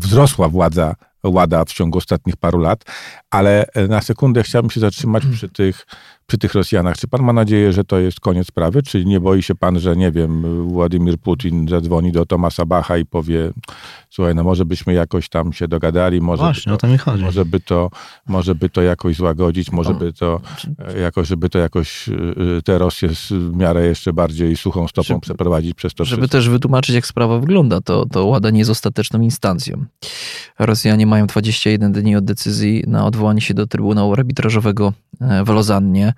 wzrosła 0.01 0.49
władza 0.49 0.95
Łada 1.25 1.65
w 1.65 1.73
ciągu 1.73 1.99
ostatnich 1.99 2.37
paru 2.37 2.59
lat, 2.59 2.85
ale 3.31 3.67
na 3.89 4.01
sekundę 4.01 4.43
chciałbym 4.43 4.71
się 4.71 4.81
zatrzymać 4.81 5.23
przy 5.27 5.49
tych 5.49 5.87
przy 6.33 6.39
tych 6.39 6.55
Rosjanach. 6.55 6.97
Czy 6.97 7.09
pan 7.09 7.23
ma 7.23 7.33
nadzieję, 7.33 7.73
że 7.73 7.85
to 7.85 7.99
jest 7.99 8.21
koniec 8.21 8.47
sprawy? 8.47 8.83
Czy 8.83 9.05
nie 9.05 9.21
boi 9.21 9.43
się 9.43 9.55
pan, 9.55 9.79
że 9.81 9.97
nie 9.97 10.13
wiem, 10.13 10.43
Władimir 10.69 11.19
Putin 11.19 11.69
zadzwoni 11.69 12.13
do 12.13 12.27
Tomasa 12.27 12.67
Bacha 12.67 12.97
i 12.99 13.05
powie, 13.05 13.51
słuchaj, 14.11 14.35
no 14.35 14.45
może 14.45 14.65
byśmy 14.65 14.93
jakoś 14.93 15.29
tam 15.29 15.53
się 15.53 15.69
dogadali, 15.69 16.21
może, 16.21 16.43
Właśnie, 16.43 16.73
by, 16.73 16.79
to, 16.79 16.87
o 16.87 16.89
to 16.89 16.93
mi 16.93 16.99
chodzi. 16.99 17.25
może 17.25 17.45
by 17.45 17.61
to, 17.61 17.91
może 18.29 18.55
by 18.55 18.69
to 18.71 18.83
jakoś 18.83 19.17
złagodzić, 19.17 19.73
może 19.73 19.95
by 19.95 20.13
to 20.13 20.41
jakoś, 21.03 21.29
żeby 21.29 21.49
to 21.49 21.59
jakoś 21.59 22.09
y, 22.09 22.63
te 22.65 22.79
Rosję 22.79 23.09
w 23.31 23.57
miarę 23.57 23.87
jeszcze 23.87 24.13
bardziej 24.13 24.57
suchą 24.57 24.89
stopą 24.89 25.07
żeby, 25.07 25.21
przeprowadzić 25.21 25.75
przez 25.75 25.95
to 25.95 26.05
Żeby 26.05 26.23
wszystko. 26.23 26.39
też 26.39 26.49
wytłumaczyć, 26.49 26.95
jak 26.95 27.07
sprawa 27.07 27.39
wygląda, 27.39 27.81
to, 27.81 28.07
to 28.07 28.27
Łada 28.27 28.51
nie 28.51 28.59
jest 28.59 28.71
ostateczną 28.71 29.21
instancją. 29.21 29.85
Rosjanie 30.59 31.07
mają 31.07 31.27
21 31.27 31.93
dni 31.93 32.17
od 32.17 32.25
decyzji 32.25 32.85
na 32.87 33.07
odwołanie 33.07 33.41
się 33.41 33.55
do 33.55 33.67
Trybunału 33.67 34.13
Arbitrażowego 34.13 34.93
e, 35.21 35.45
w 35.45 35.49
Lozannie. 35.49 36.13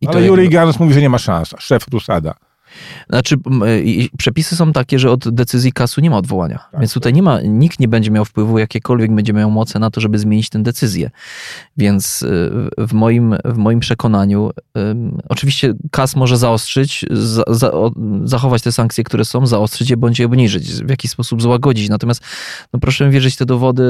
I 0.00 0.06
Ale 0.06 0.26
Jurij 0.26 0.48
Gans 0.48 0.80
mówi, 0.80 0.94
że 0.94 1.00
nie 1.00 1.08
ma 1.08 1.18
szans. 1.18 1.54
Szef 1.58 1.88
Rusada. 1.92 2.34
Znaczy, 3.10 3.36
przepisy 4.18 4.56
są 4.56 4.72
takie, 4.72 4.98
że 4.98 5.10
od 5.10 5.28
decyzji 5.34 5.72
kasu 5.72 6.00
nie 6.00 6.10
ma 6.10 6.16
odwołania. 6.16 6.58
Tak, 6.72 6.80
Więc 6.80 6.92
tutaj 6.92 7.12
tak. 7.12 7.16
nie 7.16 7.22
ma, 7.22 7.40
nikt 7.40 7.80
nie 7.80 7.88
będzie 7.88 8.10
miał 8.10 8.24
wpływu, 8.24 8.58
jakiekolwiek 8.58 9.14
będzie 9.14 9.32
miał 9.32 9.50
moce 9.50 9.78
na 9.78 9.90
to, 9.90 10.00
żeby 10.00 10.18
zmienić 10.18 10.48
tę 10.48 10.62
decyzję. 10.62 11.10
Więc 11.76 12.22
y, 12.22 12.50
w 12.78 12.92
moim, 12.92 13.36
w 13.44 13.56
moim 13.56 13.80
przekonaniu, 13.80 14.50
oczywiście 15.28 15.74
kas 15.90 16.16
może 16.16 16.36
zaostrzyć, 16.36 17.04
za, 17.10 17.42
za, 17.46 17.72
zachować 18.24 18.62
te 18.62 18.72
sankcje, 18.72 19.04
które 19.04 19.24
są, 19.24 19.46
zaostrzyć 19.46 19.90
je 19.90 19.96
bądź 19.96 20.18
je 20.18 20.26
obniżyć, 20.26 20.72
w 20.72 20.90
jakiś 20.90 21.10
sposób 21.10 21.42
złagodzić. 21.42 21.88
Natomiast 21.88 22.22
no 22.72 22.80
proszę 22.80 23.06
mi 23.06 23.12
wierzyć, 23.12 23.36
te 23.36 23.46
dowody, 23.46 23.82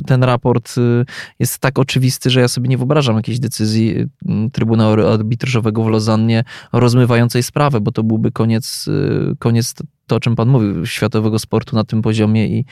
y, 0.00 0.04
ten 0.04 0.24
raport 0.24 0.74
y, 0.78 1.04
jest 1.38 1.58
tak 1.58 1.78
oczywisty, 1.78 2.30
że 2.30 2.40
ja 2.40 2.48
sobie 2.48 2.68
nie 2.68 2.78
wyobrażam 2.78 3.16
jakiejś 3.16 3.38
decyzji 3.38 4.06
Trybunału 4.52 5.00
Arbitrażowego 5.06 5.84
w 5.84 5.88
Lozannie 5.88 6.44
rozmywającej 6.72 7.42
sprawę, 7.42 7.80
bo 7.80 7.92
to 7.92 8.02
był 8.02 8.18
byłby 8.22 8.32
koniec, 8.32 8.88
y, 8.88 9.36
koniec 9.38 9.74
to, 10.06 10.16
o 10.16 10.20
czym 10.20 10.36
Pan 10.36 10.48
mówił, 10.48 10.86
światowego 10.86 11.38
sportu 11.38 11.76
na 11.76 11.84
tym 11.84 12.02
poziomie 12.02 12.46
i, 12.46 12.64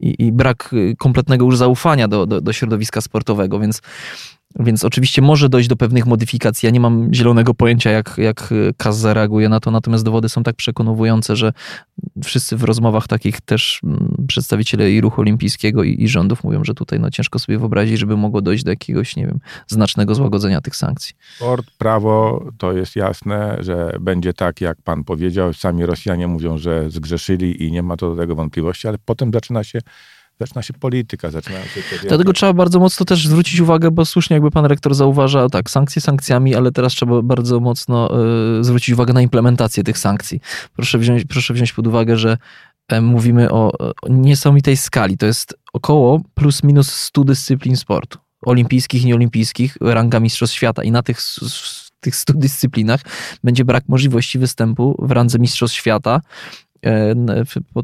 i, 0.00 0.26
i 0.26 0.32
brak 0.32 0.74
kompletnego 0.98 1.44
już 1.44 1.56
zaufania 1.56 2.08
do, 2.08 2.26
do, 2.26 2.40
do 2.40 2.52
środowiska 2.52 3.00
sportowego, 3.00 3.58
więc 3.60 3.82
więc 4.58 4.84
oczywiście 4.84 5.22
może 5.22 5.48
dojść 5.48 5.68
do 5.68 5.76
pewnych 5.76 6.06
modyfikacji. 6.06 6.66
Ja 6.66 6.70
nie 6.70 6.80
mam 6.80 7.14
zielonego 7.14 7.54
pojęcia, 7.54 7.90
jak, 7.90 8.14
jak 8.18 8.54
KAS 8.76 8.98
zareaguje 8.98 9.48
na 9.48 9.60
to, 9.60 9.70
natomiast 9.70 10.04
dowody 10.04 10.28
są 10.28 10.42
tak 10.42 10.56
przekonujące, 10.56 11.36
że 11.36 11.52
wszyscy 12.24 12.56
w 12.56 12.64
rozmowach 12.64 13.06
takich 13.06 13.40
też 13.40 13.80
mm, 13.84 14.24
przedstawiciele 14.28 14.92
i 14.92 15.00
ruchu 15.00 15.20
olimpijskiego 15.20 15.84
i, 15.84 16.02
i 16.02 16.08
rządów 16.08 16.44
mówią, 16.44 16.64
że 16.64 16.74
tutaj 16.74 17.00
no, 17.00 17.10
ciężko 17.10 17.38
sobie 17.38 17.58
wyobrazić, 17.58 17.98
żeby 17.98 18.16
mogło 18.16 18.42
dojść 18.42 18.64
do 18.64 18.70
jakiegoś, 18.70 19.16
nie 19.16 19.26
wiem, 19.26 19.38
znacznego 19.66 20.14
złagodzenia 20.14 20.60
tych 20.60 20.76
sankcji. 20.76 21.14
Sport, 21.36 21.66
prawo, 21.78 22.44
to 22.58 22.72
jest 22.72 22.96
jasne, 22.96 23.56
że 23.60 23.96
będzie 24.00 24.32
tak, 24.32 24.60
jak 24.60 24.82
pan 24.82 25.04
powiedział. 25.04 25.52
Sami 25.52 25.86
Rosjanie 25.86 26.28
mówią, 26.28 26.58
że 26.58 26.90
zgrzeszyli 26.90 27.64
i 27.64 27.72
nie 27.72 27.82
ma 27.82 27.96
to 27.96 28.10
do 28.10 28.16
tego 28.22 28.34
wątpliwości, 28.34 28.88
ale 28.88 28.98
potem 29.04 29.32
zaczyna 29.32 29.64
się 29.64 29.80
zaczyna 30.40 30.62
się 30.62 30.72
polityka, 30.72 31.30
zaczynają 31.30 31.64
się 31.64 31.82
te 31.82 32.08
Dlatego 32.08 32.32
trzeba 32.32 32.52
bardzo 32.52 32.78
mocno 32.78 33.06
też 33.06 33.26
zwrócić 33.26 33.60
uwagę, 33.60 33.90
bo 33.90 34.04
słusznie 34.04 34.34
jakby 34.34 34.50
pan 34.50 34.64
rektor 34.64 34.94
zauważa, 34.94 35.48
tak, 35.48 35.70
sankcje 35.70 36.02
sankcjami, 36.02 36.54
ale 36.54 36.72
teraz 36.72 36.92
trzeba 36.92 37.22
bardzo 37.22 37.60
mocno 37.60 38.10
y, 38.60 38.64
zwrócić 38.64 38.94
uwagę 38.94 39.12
na 39.12 39.22
implementację 39.22 39.84
tych 39.84 39.98
sankcji. 39.98 40.40
Proszę 40.76 40.98
wziąć, 40.98 41.24
proszę 41.24 41.54
wziąć 41.54 41.72
pod 41.72 41.86
uwagę, 41.86 42.16
że 42.16 42.38
y, 42.92 43.00
mówimy 43.00 43.50
o, 43.50 43.72
o 43.78 43.92
niesamowitej 44.08 44.76
skali. 44.76 45.18
To 45.18 45.26
jest 45.26 45.54
około 45.72 46.20
plus 46.34 46.62
minus 46.62 46.92
100 46.92 47.24
dyscyplin 47.24 47.76
sportu. 47.76 48.18
Olimpijskich 48.46 49.02
i 49.02 49.06
nieolimpijskich, 49.06 49.76
ranga 49.80 50.20
Mistrzostw 50.20 50.56
Świata. 50.56 50.84
I 50.84 50.90
na 50.90 51.02
tych 51.02 51.18
tych 52.00 52.16
100 52.16 52.32
dyscyplinach 52.32 53.00
będzie 53.44 53.64
brak 53.64 53.88
możliwości 53.88 54.38
występu 54.38 54.96
w 54.98 55.10
randze 55.10 55.38
Mistrzostw 55.38 55.76
Świata 55.76 56.20
E, 56.20 56.69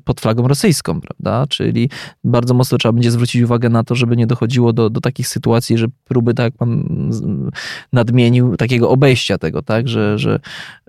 pod 0.05 0.21
flagą 0.21 0.49
rosyjską, 0.49 1.01
prawda? 1.01 1.47
Czyli 1.49 1.91
bardzo 2.25 2.55
mocno 2.55 2.79
trzeba 2.79 2.93
będzie 2.93 3.11
zwrócić 3.11 3.43
uwagę 3.43 3.69
na 3.69 3.85
to, 3.85 3.95
żeby 3.95 4.17
nie 4.17 4.27
dochodziło 4.27 4.73
do, 4.73 4.91
do 4.91 5.01
takich 5.01 5.29
sytuacji, 5.29 5.79
że 5.79 5.87
próby, 6.05 6.35
tak 6.35 6.45
jak 6.45 6.55
pan 6.55 6.89
nadmienił, 7.93 8.57
takiego 8.57 8.91
obejścia 8.91 9.39
tego, 9.39 9.63
tak? 9.63 9.89
Że, 9.89 10.19
że 10.19 10.41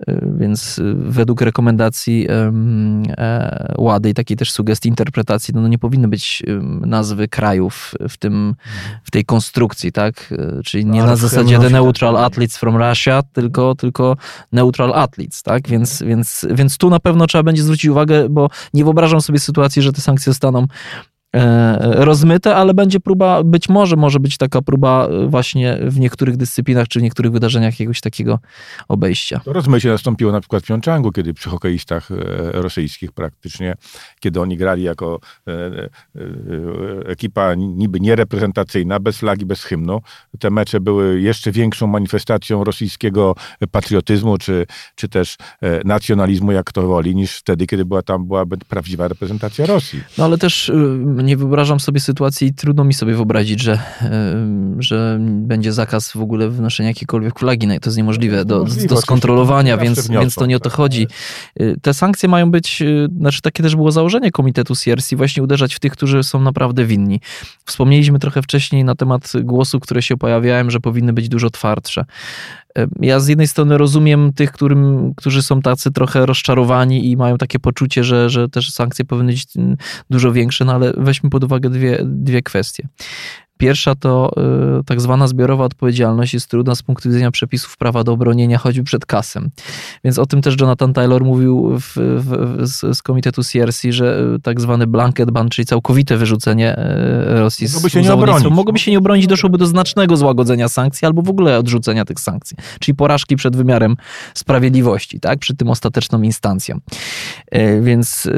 e, 0.06 0.20
więc 0.38 0.80
według 0.94 1.40
rekomendacji 1.40 2.26
e, 2.28 3.74
Łady 3.78 4.10
i 4.10 4.14
takiej 4.14 4.36
też 4.36 4.52
sugestii 4.52 4.88
interpretacji, 4.88 5.54
no, 5.54 5.60
no 5.60 5.68
nie 5.68 5.78
powinny 5.78 6.08
być 6.08 6.42
nazwy 6.80 7.28
krajów 7.28 7.94
w, 8.08 8.16
tym, 8.16 8.54
w 9.04 9.10
tej 9.10 9.24
konstrukcji, 9.24 9.92
tak? 9.92 10.34
Czyli 10.64 10.86
nie 10.86 11.02
na 11.02 11.16
zasadzie 11.16 11.58
the 11.58 11.70
neutral 11.70 12.16
athletes 12.16 12.56
from 12.56 12.76
Russia, 12.76 13.22
tylko, 13.32 13.74
tylko 13.74 14.16
neutral 14.52 14.92
athletes, 14.94 15.42
tak? 15.42 15.68
Więc, 15.68 16.02
więc, 16.02 16.46
więc 16.50 16.78
tu 16.78 16.90
na 16.90 17.00
pewno 17.00 17.26
trzeba 17.26 17.42
będzie 17.42 17.62
zwrócić 17.62 17.90
uwagę 17.90 17.97
uwagę, 17.98 18.28
bo 18.28 18.48
nie 18.74 18.84
wyobrażam 18.84 19.20
sobie 19.20 19.38
sytuacji, 19.38 19.82
że 19.82 19.92
te 19.92 20.00
sankcje 20.00 20.32
zostaną 20.32 20.66
rozmyte, 21.80 22.56
ale 22.56 22.74
będzie 22.74 23.00
próba, 23.00 23.42
być 23.44 23.68
może 23.68 23.96
może 23.96 24.20
być 24.20 24.36
taka 24.36 24.62
próba 24.62 25.08
e, 25.08 25.26
właśnie 25.26 25.78
w 25.82 26.00
niektórych 26.00 26.36
dyscyplinach 26.36 26.88
czy 26.88 27.00
w 27.00 27.02
niektórych 27.02 27.32
wydarzeniach 27.32 27.74
jakiegoś 27.74 28.00
takiego 28.00 28.38
obejścia. 28.88 29.40
To 29.44 29.52
rozmycie 29.52 29.88
nastąpiło 29.88 30.32
na 30.32 30.40
przykład 30.40 30.62
w 30.62 30.66
Pjongczangu, 30.66 31.12
kiedy 31.12 31.34
przy 31.34 31.50
hokeistach 31.50 32.10
e, 32.10 32.14
rosyjskich 32.52 33.12
praktycznie, 33.12 33.74
kiedy 34.20 34.40
oni 34.40 34.56
grali 34.56 34.82
jako 34.82 35.20
ekipa 37.06 37.54
niby 37.54 38.00
niereprezentacyjna, 38.00 39.00
bez 39.00 39.18
flagi, 39.18 39.46
bez 39.46 39.62
hymnu. 39.62 40.00
Te 40.38 40.50
mecze 40.50 40.80
były 40.80 41.20
jeszcze 41.20 41.52
większą 41.52 41.86
manifestacją 41.86 42.64
rosyjskiego 42.64 43.34
patriotyzmu, 43.70 44.38
czy, 44.38 44.66
czy 44.94 45.08
też 45.08 45.36
nacjonalizmu, 45.84 46.52
jak 46.52 46.72
to 46.72 46.82
woli, 46.82 47.16
niż 47.16 47.36
wtedy, 47.36 47.66
kiedy 47.66 47.84
była 47.84 48.02
tam 48.02 48.26
była 48.26 48.44
prawdziwa 48.68 49.08
reprezentacja 49.08 49.66
Rosji. 49.66 50.00
No 50.18 50.24
ale 50.24 50.38
też 50.38 50.72
nie 51.22 51.36
wyobrażam 51.36 51.80
sobie 51.80 52.00
sytuacji 52.00 52.48
i 52.48 52.54
trudno 52.54 52.84
mi 52.84 52.94
sobie 52.94 53.14
wyobrazić, 53.14 53.60
że, 53.60 53.78
że 54.78 55.18
będzie 55.20 55.72
zakaz 55.72 56.12
w 56.12 56.20
ogóle 56.20 56.48
wnoszenia 56.48 56.88
jakiejkolwiek 56.88 57.38
flagi. 57.38 57.66
No, 57.66 57.80
to 57.80 57.90
jest 57.90 57.96
niemożliwe 57.96 58.44
do, 58.44 58.64
do 58.88 58.96
skontrolowania, 58.96 59.76
więc, 59.76 60.08
więc 60.08 60.34
to 60.34 60.46
nie 60.46 60.56
o 60.56 60.60
to 60.60 60.70
chodzi. 60.70 61.06
Y, 61.60 61.76
te 61.82 61.94
sankcje 61.94 62.28
mają 62.28 62.50
być, 62.50 62.82
y, 62.82 63.08
znaczy 63.18 63.42
takie 63.42 63.62
też 63.62 63.76
było 63.76 63.92
założenie 63.92 64.30
Komitetu 64.30 64.74
CRC, 64.74 65.16
właśnie 65.16 65.42
uderzać 65.42 65.74
w 65.74 65.80
tych, 65.80 65.92
którzy 65.92 66.22
są 66.22 66.40
naprawdę 66.40 66.84
winni. 66.84 67.20
Wspomnieliśmy 67.64 68.18
trochę 68.18 68.42
wcześniej 68.42 68.84
na 68.84 68.94
temat 68.94 69.32
głosów, 69.42 69.82
które 69.82 70.02
się 70.02 70.16
pojawiają, 70.16 70.70
że 70.70 70.80
powinny 70.80 71.12
być 71.12 71.28
dużo 71.28 71.50
twardsze. 71.50 72.04
Ja 73.00 73.20
z 73.20 73.28
jednej 73.28 73.48
strony 73.48 73.78
rozumiem 73.78 74.32
tych, 74.32 74.52
którym, 74.52 75.12
którzy 75.16 75.42
są 75.42 75.62
tacy 75.62 75.90
trochę 75.90 76.26
rozczarowani 76.26 77.10
i 77.10 77.16
mają 77.16 77.38
takie 77.38 77.58
poczucie, 77.58 78.04
że, 78.04 78.30
że 78.30 78.48
też 78.48 78.72
sankcje 78.72 79.04
powinny 79.04 79.32
być 79.32 79.46
dużo 80.10 80.32
większe, 80.32 80.64
no 80.64 80.74
ale 80.74 80.92
weźmy 80.96 81.30
pod 81.30 81.44
uwagę 81.44 81.70
dwie, 81.70 81.98
dwie 82.04 82.42
kwestie. 82.42 82.88
Pierwsza 83.58 83.94
to 83.94 84.30
y, 84.80 84.84
tak 84.84 85.00
zwana 85.00 85.26
zbiorowa 85.26 85.64
odpowiedzialność 85.64 86.34
jest 86.34 86.50
trudna 86.50 86.74
z 86.74 86.82
punktu 86.82 87.08
widzenia 87.08 87.30
przepisów 87.30 87.76
prawa 87.76 88.04
do 88.04 88.12
obronienia 88.12 88.58
choćby 88.58 88.84
przed 88.84 89.06
kasem. 89.06 89.50
Więc 90.04 90.18
o 90.18 90.26
tym 90.26 90.42
też 90.42 90.60
Jonathan 90.60 90.92
Taylor 90.92 91.24
mówił 91.24 91.78
w, 91.80 91.92
w, 91.96 92.58
z, 92.66 92.96
z, 92.96 93.02
komitetu 93.02 93.42
CRC, 93.44 93.82
że 93.90 94.20
y, 94.36 94.40
tak 94.40 94.60
zwany 94.60 94.86
blanket 94.86 95.30
ban, 95.30 95.48
czyli 95.48 95.66
całkowite 95.66 96.16
wyrzucenie 96.16 96.78
y, 96.78 97.40
Rosji 97.40 97.66
mogłoby 97.74 97.90
się 97.90 98.02
nie 98.02 98.12
obronić. 98.12 98.50
mogłoby 98.50 98.78
się 98.78 98.90
nie 98.90 98.98
obronić, 98.98 99.26
doszłoby 99.26 99.58
do 99.58 99.66
znacznego 99.66 100.16
złagodzenia 100.16 100.68
sankcji 100.68 101.06
albo 101.06 101.22
w 101.22 101.28
ogóle 101.28 101.58
odrzucenia 101.58 102.04
tych 102.04 102.20
sankcji. 102.20 102.56
Czyli 102.80 102.96
porażki 102.96 103.36
przed 103.36 103.56
wymiarem 103.56 103.96
sprawiedliwości, 104.34 105.20
tak? 105.20 105.38
przed 105.38 105.58
tym 105.58 105.70
ostateczną 105.70 106.22
instancją. 106.22 106.78
Więc 107.80 108.28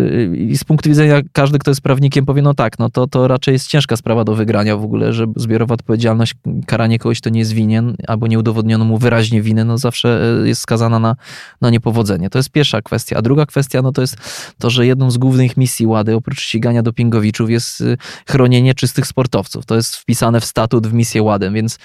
z 0.54 0.64
punktu 0.64 0.88
widzenia 0.88 1.20
każdy, 1.32 1.58
kto 1.58 1.70
jest 1.70 1.80
prawnikiem 1.80 2.26
powie, 2.26 2.42
no 2.42 2.54
tak, 2.54 2.78
no 2.78 2.90
to, 2.90 3.06
to 3.06 3.28
raczej 3.28 3.52
jest 3.52 3.68
ciężka 3.68 3.96
sprawa 3.96 4.24
do 4.24 4.34
wygrania 4.34 4.76
w 4.76 4.84
ogóle 4.84 5.09
że 5.12 5.26
zbiorowa 5.36 5.74
odpowiedzialność, 5.74 6.34
karanie 6.66 6.98
kogoś, 6.98 7.20
kto 7.20 7.30
nie 7.30 7.40
jest 7.40 7.52
winien, 7.52 7.96
albo 8.08 8.26
nie 8.26 8.38
udowodniono 8.38 8.84
mu 8.84 8.98
wyraźnie 8.98 9.42
winy, 9.42 9.64
no 9.64 9.78
zawsze 9.78 10.38
e, 10.42 10.48
jest 10.48 10.60
skazana 10.62 10.98
na, 10.98 11.16
na 11.60 11.70
niepowodzenie. 11.70 12.30
To 12.30 12.38
jest 12.38 12.50
pierwsza 12.50 12.82
kwestia. 12.82 13.16
A 13.16 13.22
druga 13.22 13.46
kwestia, 13.46 13.82
no 13.82 13.92
to 13.92 14.00
jest 14.00 14.16
to, 14.58 14.70
że 14.70 14.86
jedną 14.86 15.10
z 15.10 15.18
głównych 15.18 15.56
misji 15.56 15.86
Łady, 15.86 16.14
oprócz 16.14 16.40
ścigania 16.40 16.82
dopingowiczów, 16.82 17.50
jest 17.50 17.80
e, 17.80 17.96
chronienie 18.28 18.74
czystych 18.74 19.06
sportowców. 19.06 19.66
To 19.66 19.74
jest 19.74 19.96
wpisane 19.96 20.40
w 20.40 20.44
statut, 20.44 20.86
w 20.86 20.92
misję 20.92 21.22
Łady, 21.22 21.50
więc 21.50 21.78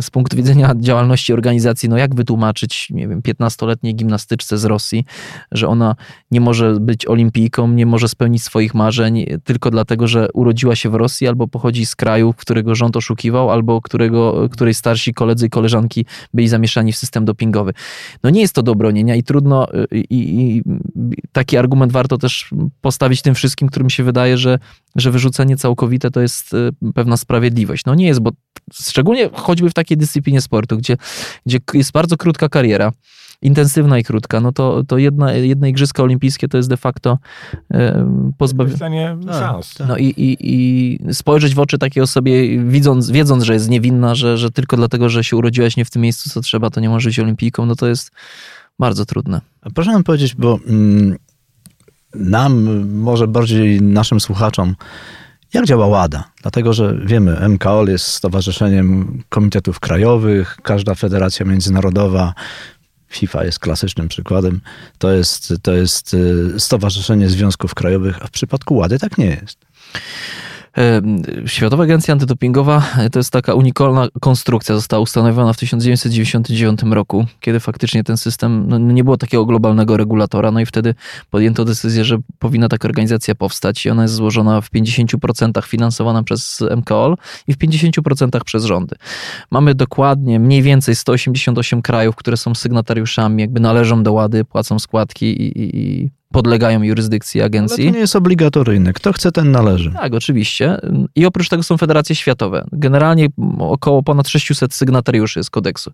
z 0.00 0.10
punktu 0.10 0.36
widzenia 0.36 0.74
działalności 0.76 1.32
organizacji, 1.32 1.88
no 1.88 1.96
jak 1.96 2.14
wytłumaczyć, 2.14 2.88
nie 2.90 3.08
wiem, 3.08 3.22
15-letniej 3.22 3.94
gimnastyczce 3.94 4.58
z 4.58 4.64
Rosji, 4.64 5.04
że 5.52 5.68
ona 5.68 5.96
nie 6.30 6.40
może 6.40 6.80
być 6.80 7.06
olimpijką, 7.06 7.68
nie 7.68 7.86
może 7.86 8.08
spełnić 8.08 8.42
swoich 8.42 8.74
marzeń 8.74 9.26
tylko 9.44 9.70
dlatego, 9.70 10.08
że 10.08 10.28
urodziła 10.34 10.76
się 10.76 10.90
w 10.90 10.94
Rosji 10.94 11.28
albo 11.28 11.48
pochodzi 11.48 11.86
z 11.86 11.96
kraju, 11.96 12.34
którego 12.36 12.74
rząd 12.74 12.96
oszukiwał, 12.96 13.50
albo 13.50 13.80
którego, 13.80 14.48
której 14.48 14.74
starsi 14.74 15.14
koledzy 15.14 15.46
i 15.46 15.50
koleżanki 15.50 16.06
byli 16.34 16.48
zamieszani 16.48 16.92
w 16.92 16.96
system 16.96 17.24
dopingowy. 17.24 17.72
No 18.22 18.30
nie 18.30 18.40
jest 18.40 18.54
to 18.54 18.62
do 18.62 18.72
obronienia 18.72 19.14
i 19.14 19.22
trudno, 19.22 19.66
i, 19.92 20.06
i 20.10 20.62
taki 21.32 21.56
argument 21.56 21.92
warto 21.92 22.18
też 22.18 22.50
postawić 22.80 23.22
tym 23.22 23.34
wszystkim, 23.34 23.68
którym 23.68 23.90
się 23.90 24.02
wydaje, 24.02 24.38
że, 24.38 24.58
że 24.96 25.10
wyrzucenie 25.10 25.56
całkowite 25.56 26.10
to 26.10 26.20
jest 26.20 26.54
y, 26.54 26.70
pewna 26.94 27.16
sprawiedliwość. 27.16 27.84
No 27.84 27.94
nie 27.94 28.06
jest, 28.06 28.20
bo 28.20 28.30
szczególnie 28.72 29.30
choćby 29.32 29.70
w 29.70 29.74
takiej 29.74 29.96
dyscyplinie 29.96 30.40
sportu, 30.40 30.76
gdzie, 30.78 30.96
gdzie 31.46 31.58
jest 31.74 31.92
bardzo 31.92 32.16
krótka 32.16 32.48
kariera, 32.48 32.92
intensywna 33.42 33.98
i 33.98 34.04
krótka, 34.04 34.40
no 34.40 34.52
to, 34.52 34.82
to 34.88 34.98
jedna, 34.98 35.32
jedne 35.32 35.70
Igrzyska 35.70 36.02
Olimpijskie 36.02 36.48
to 36.48 36.56
jest 36.56 36.68
de 36.68 36.76
facto 36.76 37.18
e, 37.74 38.06
pozbawienie 38.38 39.16
tak, 39.26 39.34
szans. 39.34 39.74
No 39.88 39.96
i, 39.96 40.04
i, 40.04 40.36
i 40.40 40.98
spojrzeć 41.14 41.54
w 41.54 41.58
oczy 41.58 41.78
takiej 41.78 42.02
osobie, 42.02 42.64
widząc, 42.70 43.10
wiedząc, 43.10 43.44
że 43.44 43.52
jest 43.52 43.68
niewinna, 43.68 44.14
że, 44.14 44.38
że 44.38 44.50
tylko 44.50 44.76
dlatego, 44.76 45.08
że 45.08 45.24
się 45.24 45.36
urodziłaś 45.36 45.76
nie 45.76 45.84
w 45.84 45.90
tym 45.90 46.02
miejscu, 46.02 46.30
co 46.30 46.40
trzeba, 46.40 46.70
to 46.70 46.80
nie 46.80 46.88
może 46.88 47.08
być 47.08 47.18
olimpijką, 47.18 47.66
no 47.66 47.76
to 47.76 47.86
jest 47.86 48.10
bardzo 48.78 49.04
trudne. 49.04 49.40
A 49.62 49.70
proszę 49.70 49.92
nam 49.92 50.04
powiedzieć, 50.04 50.34
bo 50.34 50.58
mm, 50.66 51.16
nam, 52.14 52.84
może 52.88 53.28
bardziej 53.28 53.82
naszym 53.82 54.20
słuchaczom, 54.20 54.74
jak 55.54 55.66
działa 55.66 55.88
WADA? 55.88 56.24
Dlatego, 56.42 56.72
że 56.72 56.98
wiemy, 57.04 57.48
MKOL 57.48 57.88
jest 57.88 58.06
stowarzyszeniem 58.06 59.22
komitetów 59.28 59.80
krajowych, 59.80 60.56
każda 60.62 60.94
federacja 60.94 61.46
międzynarodowa, 61.46 62.34
FIFA 63.08 63.44
jest 63.44 63.58
klasycznym 63.58 64.08
przykładem, 64.08 64.60
to 64.98 65.12
jest, 65.12 65.54
to 65.62 65.72
jest 65.72 66.14
y, 66.14 66.60
stowarzyszenie 66.60 67.28
związków 67.28 67.74
krajowych, 67.74 68.22
a 68.22 68.26
w 68.26 68.30
przypadku 68.30 68.78
WADY 68.78 68.98
tak 68.98 69.18
nie 69.18 69.26
jest. 69.26 69.58
Światowa 71.46 71.84
Agencja 71.84 72.12
Antydopingowa 72.12 72.82
e, 72.98 73.10
to 73.10 73.18
jest 73.18 73.30
taka 73.30 73.54
unikalna 73.54 74.08
konstrukcja, 74.20 74.74
została 74.74 75.02
ustanowiona 75.02 75.52
w 75.52 75.56
1999 75.56 76.82
roku, 76.82 77.26
kiedy 77.40 77.60
faktycznie 77.60 78.04
ten 78.04 78.16
system, 78.16 78.64
no 78.68 78.78
nie 78.78 79.04
było 79.04 79.16
takiego 79.16 79.46
globalnego 79.46 79.96
regulatora, 79.96 80.50
no 80.50 80.60
i 80.60 80.66
wtedy 80.66 80.94
podjęto 81.30 81.64
decyzję, 81.64 82.04
że 82.04 82.18
powinna 82.38 82.68
taka 82.68 82.88
organizacja 82.88 83.34
powstać 83.34 83.86
i 83.86 83.90
ona 83.90 84.02
jest 84.02 84.14
złożona 84.14 84.60
w 84.60 84.70
50% 84.70 85.64
finansowana 85.66 86.22
przez 86.22 86.62
MKOL 86.76 87.16
i 87.46 87.54
w 87.54 87.58
50% 87.58 88.44
przez 88.44 88.64
rządy. 88.64 88.96
Mamy 89.50 89.74
dokładnie 89.74 90.40
mniej 90.40 90.62
więcej 90.62 90.96
188 90.96 91.82
krajów, 91.82 92.16
które 92.16 92.36
są 92.36 92.54
sygnatariuszami, 92.54 93.40
jakby 93.40 93.60
należą 93.60 94.02
do 94.02 94.12
łady, 94.12 94.44
płacą 94.44 94.78
składki 94.78 95.26
i, 95.26 95.58
i, 95.58 95.76
i 95.76 96.10
podlegają 96.34 96.82
jurysdykcji 96.82 97.42
agencji. 97.42 97.82
Ale 97.82 97.90
to 97.90 97.94
nie 97.94 98.00
jest 98.00 98.16
obligatoryjne. 98.16 98.92
Kto 98.92 99.12
chce, 99.12 99.32
ten 99.32 99.50
należy. 99.50 99.90
Tak, 99.90 100.14
oczywiście. 100.14 100.78
I 101.14 101.26
oprócz 101.26 101.48
tego 101.48 101.62
są 101.62 101.76
federacje 101.76 102.16
światowe. 102.16 102.64
Generalnie 102.72 103.26
około 103.58 104.02
ponad 104.02 104.28
600 104.28 104.74
sygnatariuszy 104.74 105.38
jest 105.38 105.50
kodeksu. 105.50 105.92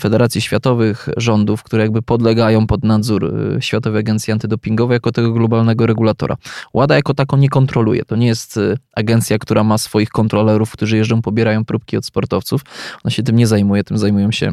Federacji 0.00 0.40
światowych, 0.40 1.08
rządów, 1.16 1.62
które 1.62 1.82
jakby 1.82 2.02
podlegają 2.02 2.66
pod 2.66 2.84
nadzór 2.84 3.24
y, 3.24 3.62
Światowej 3.62 4.00
Agencji 4.00 4.32
Antydopingowej 4.32 4.94
jako 4.96 5.12
tego 5.12 5.32
globalnego 5.32 5.86
regulatora. 5.86 6.36
WADA 6.74 6.94
jako 6.94 7.14
taką 7.14 7.36
nie 7.36 7.48
kontroluje. 7.48 8.04
To 8.04 8.16
nie 8.16 8.26
jest 8.26 8.56
y, 8.56 8.78
agencja, 8.96 9.38
która 9.38 9.64
ma 9.64 9.78
swoich 9.78 10.08
kontrolerów, 10.08 10.72
którzy 10.72 10.96
jeżdżą, 10.96 11.22
pobierają 11.22 11.64
próbki 11.64 11.96
od 11.96 12.06
sportowców. 12.06 12.60
Ona 13.04 13.10
się 13.10 13.22
tym 13.22 13.36
nie 13.36 13.46
zajmuje, 13.46 13.84
tym 13.84 13.98
zajmują 13.98 14.32
się 14.32 14.52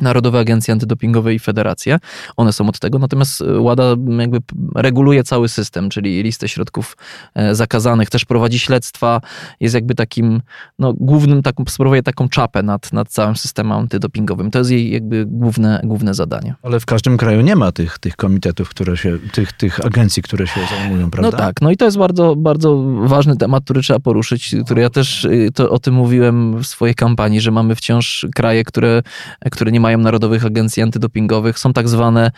Narodowe 0.00 0.38
Agencje 0.38 0.72
Antydopingowe 0.72 1.34
i 1.34 1.38
Federacje. 1.38 1.98
One 2.36 2.52
są 2.52 2.68
od 2.68 2.78
tego, 2.78 2.98
natomiast 2.98 3.40
e, 3.40 3.62
WADA 3.62 3.96
jakby 4.18 4.38
reguluje 4.74 5.24
cały 5.24 5.48
system, 5.48 5.90
czyli 5.90 6.22
listę 6.22 6.48
środków 6.48 6.96
e, 7.34 7.54
zakazanych, 7.54 8.10
też 8.10 8.24
prowadzi 8.24 8.58
śledztwa, 8.58 9.20
jest 9.60 9.74
jakby 9.74 9.94
takim, 9.94 10.42
no 10.78 10.92
głównym, 10.92 11.42
taką, 11.42 11.64
sprawuje 11.68 12.02
taką 12.02 12.28
czapę 12.28 12.62
nad, 12.62 12.92
nad 12.92 13.08
całym 13.08 13.36
systemem 13.36 13.78
antydopingowym. 13.78 14.50
To 14.50 14.58
jest 14.58 14.70
jej 14.70 14.90
jakby 14.90 15.26
główne, 15.26 15.80
główne 15.84 16.14
zadanie. 16.14 16.54
Ale 16.62 16.80
w 16.80 16.86
każdym 16.86 17.16
kraju 17.16 17.40
nie 17.40 17.56
ma 17.56 17.72
tych, 17.72 17.98
tych 17.98 18.16
komitetów, 18.16 18.68
które 18.68 18.96
się, 18.96 19.18
tych, 19.32 19.52
tych 19.52 19.86
agencji, 19.86 20.22
które 20.22 20.46
się 20.46 20.60
zajmują, 20.70 21.10
prawda? 21.10 21.30
No 21.30 21.44
tak, 21.44 21.60
no 21.62 21.70
i 21.70 21.76
to 21.76 21.84
jest 21.84 21.98
bardzo, 21.98 22.36
bardzo 22.36 22.82
ważny 23.02 23.36
temat, 23.36 23.64
który 23.64 23.82
trzeba 23.82 24.00
poruszyć, 24.00 24.54
który 24.64 24.82
ja 24.82 24.90
też 24.90 25.24
y, 25.24 25.50
to, 25.54 25.70
o 25.70 25.78
tym 25.78 25.94
mówiłem 25.94 26.58
w 26.58 26.66
swojej 26.66 26.94
kampanii, 26.94 27.40
że 27.40 27.50
mamy 27.50 27.74
wciąż 27.74 28.26
kraje, 28.34 28.64
które, 28.64 29.02
które 29.50 29.72
nie 29.72 29.77
mają 29.80 29.98
mają 29.98 30.04
narodowych 30.04 30.46
agencji 30.46 30.82
antydopingowych. 30.82 31.58
Są 31.58 31.72
tak 31.72 31.88
zwane, 31.88 32.30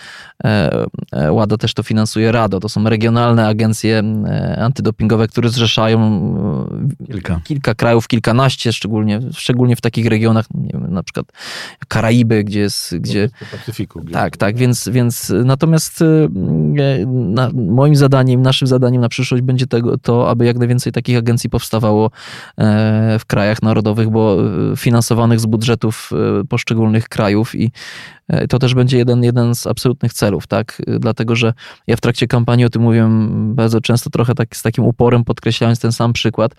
e, 0.44 0.84
e, 1.12 1.32
WADA 1.32 1.56
też 1.56 1.74
to 1.74 1.82
finansuje 1.82 2.32
RADO, 2.32 2.60
to 2.60 2.68
są 2.68 2.84
regionalne 2.84 3.46
agencje 3.46 4.02
e, 4.26 4.62
antydopingowe, 4.62 5.28
które 5.28 5.48
zrzeszają 5.48 6.00
kilka, 7.06 7.40
kilka 7.44 7.74
krajów, 7.74 8.08
kilkanaście, 8.08 8.72
szczególnie, 8.72 9.20
szczególnie 9.32 9.76
w 9.76 9.80
takich 9.80 10.06
regionach, 10.06 10.46
nie 10.54 10.70
wiem, 10.72 10.94
na 10.94 11.02
przykład 11.02 11.26
Karaiby, 11.88 12.44
gdzie 12.44 12.60
jest... 12.60 12.96
Gdzie, 12.98 13.28
Pacyfiku. 13.52 14.00
Gdzie 14.00 14.12
tak, 14.12 14.36
tak, 14.36 14.56
więc, 14.56 14.88
więc 14.88 15.32
natomiast 15.44 16.04
na, 17.06 17.50
moim 17.54 17.96
zadaniem, 17.96 18.42
naszym 18.42 18.68
zadaniem 18.68 19.00
na 19.02 19.08
przyszłość 19.08 19.42
będzie 19.42 19.66
tego, 19.66 19.98
to, 19.98 20.30
aby 20.30 20.44
jak 20.44 20.58
najwięcej 20.58 20.92
takich 20.92 21.18
agencji 21.18 21.50
powstawało 21.50 22.10
w 23.18 23.22
krajach 23.26 23.62
narodowych, 23.62 24.10
bo 24.10 24.36
finansowanych 24.76 25.40
z 25.40 25.46
budżetów 25.46 26.10
poszczególnych 26.48 27.08
krajów 27.08 27.29
krajów 27.30 27.54
i 27.54 27.70
to 28.48 28.58
też 28.58 28.74
będzie 28.74 28.98
jeden, 28.98 29.24
jeden 29.24 29.54
z 29.54 29.66
absolutnych 29.66 30.12
celów, 30.12 30.46
tak? 30.46 30.82
Dlatego, 30.86 31.36
że 31.36 31.52
ja 31.86 31.96
w 31.96 32.00
trakcie 32.00 32.26
kampanii 32.26 32.64
o 32.64 32.70
tym 32.70 32.82
mówiłem 32.82 33.54
bardzo 33.54 33.80
często, 33.80 34.10
trochę 34.10 34.34
tak, 34.34 34.56
z 34.56 34.62
takim 34.62 34.84
uporem 34.84 35.24
podkreślając 35.24 35.80
ten 35.80 35.92
sam 35.92 36.12
przykład, 36.12 36.54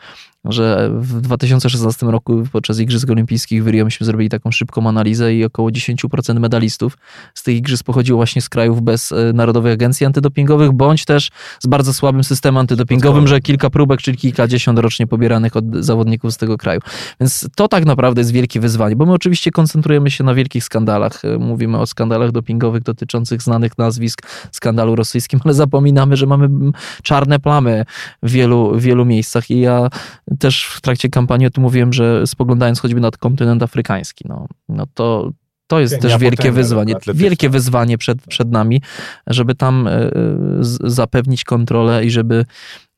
że 0.45 0.91
w 0.93 1.21
2016 1.21 2.05
roku 2.05 2.43
podczas 2.51 2.79
Igrzysk 2.79 3.09
Olimpijskich 3.09 3.63
w 3.63 3.67
Rio 3.67 3.85
myśmy 3.85 4.05
zrobili 4.05 4.29
taką 4.29 4.51
szybką 4.51 4.87
analizę 4.89 5.35
i 5.35 5.45
około 5.45 5.69
10% 5.69 6.39
medalistów 6.39 6.97
z 7.33 7.43
tych 7.43 7.55
igrzysk 7.55 7.85
pochodziło 7.85 8.17
właśnie 8.17 8.41
z 8.41 8.49
krajów 8.49 8.81
bez 8.81 9.11
e, 9.11 9.33
Narodowej 9.33 9.73
Agencji 9.73 10.05
Antydopingowych, 10.05 10.71
bądź 10.71 11.05
też 11.05 11.31
z 11.59 11.67
bardzo 11.67 11.93
słabym 11.93 12.23
systemem 12.23 12.57
antydopingowym, 12.57 13.27
że 13.27 13.41
kilka 13.41 13.69
próbek, 13.69 14.01
czyli 14.01 14.17
kilkadziesiąt 14.17 14.79
rocznie 14.79 15.07
pobieranych 15.07 15.55
od 15.55 15.65
zawodników 15.75 16.33
z 16.33 16.37
tego 16.37 16.57
kraju. 16.57 16.79
Więc 17.19 17.47
to 17.55 17.67
tak 17.67 17.85
naprawdę 17.85 18.21
jest 18.21 18.31
wielkie 18.31 18.59
wyzwanie, 18.59 18.95
bo 18.95 19.05
my 19.05 19.13
oczywiście 19.13 19.51
koncentrujemy 19.51 20.11
się 20.11 20.23
na 20.23 20.33
wielkich 20.33 20.63
skandalach. 20.63 21.25
E, 21.25 21.37
mówimy 21.61 21.77
o 21.77 21.85
skandalach 21.85 22.31
dopingowych 22.31 22.83
dotyczących 22.83 23.41
znanych 23.41 23.77
nazwisk, 23.77 24.21
skandalu 24.51 24.95
rosyjskim, 24.95 25.39
ale 25.43 25.53
zapominamy, 25.53 26.17
że 26.17 26.25
mamy 26.25 26.49
czarne 27.03 27.39
plamy 27.39 27.85
w 28.23 28.31
wielu, 28.31 28.79
wielu 28.79 29.05
miejscach 29.05 29.51
i 29.51 29.59
ja 29.59 29.89
też 30.39 30.65
w 30.65 30.81
trakcie 30.81 31.09
kampanii 31.09 31.47
o 31.47 31.49
tym 31.49 31.63
mówiłem, 31.63 31.93
że 31.93 32.27
spoglądając 32.27 32.79
choćby 32.79 32.99
na 32.99 33.11
kontynent 33.11 33.63
afrykański, 33.63 34.25
no, 34.27 34.47
no 34.69 34.85
to, 34.93 35.31
to 35.71 35.79
jest 35.79 36.01
też 36.01 36.17
wielkie 36.17 36.51
wyzwanie, 36.51 36.95
wielkie 37.13 37.49
wyzwanie 37.49 37.97
przed, 37.97 38.27
przed 38.27 38.51
nami, 38.51 38.81
żeby 39.27 39.55
tam 39.55 39.87
e, 39.87 40.11
zapewnić 40.83 41.43
kontrolę 41.43 42.05
i 42.05 42.11
żeby, 42.11 42.45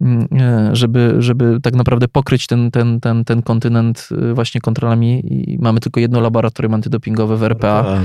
mm, 0.02 0.28
e, 0.40 0.76
żeby, 0.76 1.16
żeby 1.20 1.58
tak 1.64 1.74
naprawdę 1.74 2.08
pokryć 2.08 2.48
ten, 2.48 2.72
ten, 2.72 3.00
ten, 3.00 3.26
ten 3.26 3.42
kontynent 3.42 4.10
e, 4.32 4.34
właśnie 4.34 4.62
kontrolami. 4.62 5.22
I 5.52 5.58
mamy 5.62 5.80
tylko 5.80 6.00
jedno 6.00 6.20
laboratorium 6.20 6.74
antydopingowe 6.74 7.38
w 7.38 7.44
RPA. 7.44 8.02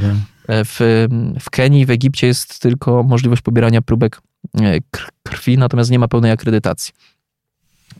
W, 0.49 1.07
w 1.41 1.51
Kenii, 1.51 1.87
w 1.87 1.91
Egipcie 1.91 2.27
jest 2.27 2.59
tylko 2.59 3.03
możliwość 3.03 3.43
pobierania 3.43 3.83
próbek 3.83 4.21
krwi, 5.23 5.59
natomiast 5.59 5.91
nie 5.91 5.99
ma 5.99 6.09
pełnej 6.09 6.31
akredytacji. 6.31 6.93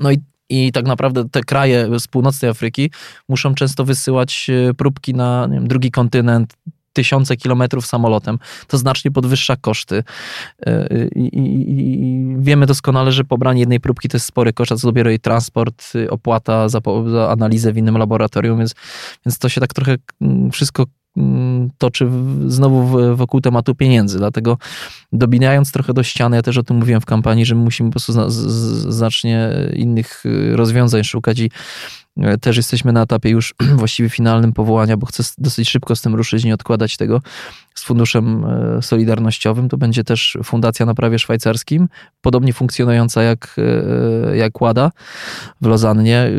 No 0.01 0.11
i 0.11 0.19
i 0.51 0.73
tak 0.73 0.87
naprawdę 0.87 1.29
te 1.29 1.41
kraje 1.41 2.01
z 2.01 2.07
północnej 2.07 2.51
Afryki 2.51 2.91
muszą 3.29 3.55
często 3.55 3.85
wysyłać 3.85 4.51
e, 4.51 4.75
próbki 4.75 5.15
na 5.15 5.49
wiem, 5.53 5.69
drugi 5.69 5.91
kontynent, 5.91 6.55
tysiące 6.93 7.37
kilometrów 7.37 7.87
samolotem, 7.87 8.39
to 8.67 8.79
znacznie 8.79 9.11
podwyższa 9.11 9.57
koszty. 9.57 10.05
E, 10.67 10.89
I, 11.15 11.21
i, 11.21 11.71
I, 11.71 12.37
wiemy 12.39 12.67
doskonale, 12.67 13.13
że 13.13 13.25
pobranie 13.25 13.61
jednej 13.61 13.81
próbki 13.81 14.09
to 14.09 14.17
jest 14.17 14.27
spory 14.27 14.53
koszt, 14.53 14.73
a 14.73 14.77
co 14.77 14.89
dopiero 14.89 15.11
jej 15.11 15.21
transport, 15.21 15.93
y, 15.95 16.11
opłata 16.11 16.69
za, 16.69 16.81
za 17.13 17.31
analizę 17.31 17.73
w 17.73 17.77
innym 17.77 17.99
laboratorium, 17.99 18.59
więc, 18.59 18.75
więc 19.27 19.39
to 19.39 19.49
się 19.49 19.61
tak 19.61 19.75
trochę 19.75 19.97
mm, 20.21 20.51
wszystko 20.51 20.85
Mm, 21.19 21.58
toczy 21.78 22.11
znowu 22.46 23.16
wokół 23.16 23.40
tematu 23.40 23.74
pieniędzy. 23.74 24.18
Dlatego 24.18 24.59
dobijając 25.12 25.72
trochę 25.72 25.94
do 25.94 26.02
ściany, 26.02 26.37
ja 26.37 26.42
też 26.42 26.59
o 26.59 26.62
tym 26.62 26.76
mówiłem 26.76 27.00
w 27.00 27.07
kampanii, 27.07 27.44
że 27.44 27.54
my 27.54 27.64
musimy 27.64 27.90
po 27.90 27.92
prostu 27.92 28.12
znacznie 28.90 29.50
innych 29.72 30.24
rozwiązań 30.54 31.04
szukać 31.04 31.38
i 31.38 31.50
E, 32.18 32.38
też 32.38 32.57
jesteśmy 32.57 32.92
na 32.92 33.02
etapie 33.02 33.31
już 33.31 33.54
właściwie 33.76 34.09
finalnym 34.09 34.52
powołania, 34.52 34.96
bo 34.96 35.07
chcę 35.07 35.22
dosyć 35.38 35.70
szybko 35.70 35.96
z 35.96 36.02
tym 36.02 36.14
ruszyć, 36.14 36.44
nie 36.44 36.54
odkładać 36.54 36.96
tego 36.96 37.20
z 37.74 37.85
funduszem 37.85 38.44
e, 38.44 38.83
solidarnościowym. 38.83 39.68
To 39.68 39.76
będzie 39.76 40.04
też 40.04 40.38
fundacja 40.44 40.87
na 40.87 40.94
prawie 40.94 41.18
szwajcarskim, 41.18 41.88
podobnie 42.20 42.52
funkcjonująca 42.52 43.22
jak, 43.22 43.57
jak 44.35 44.52
WADA 44.61 44.90
w 45.61 45.66
Lozannie, 45.66 46.31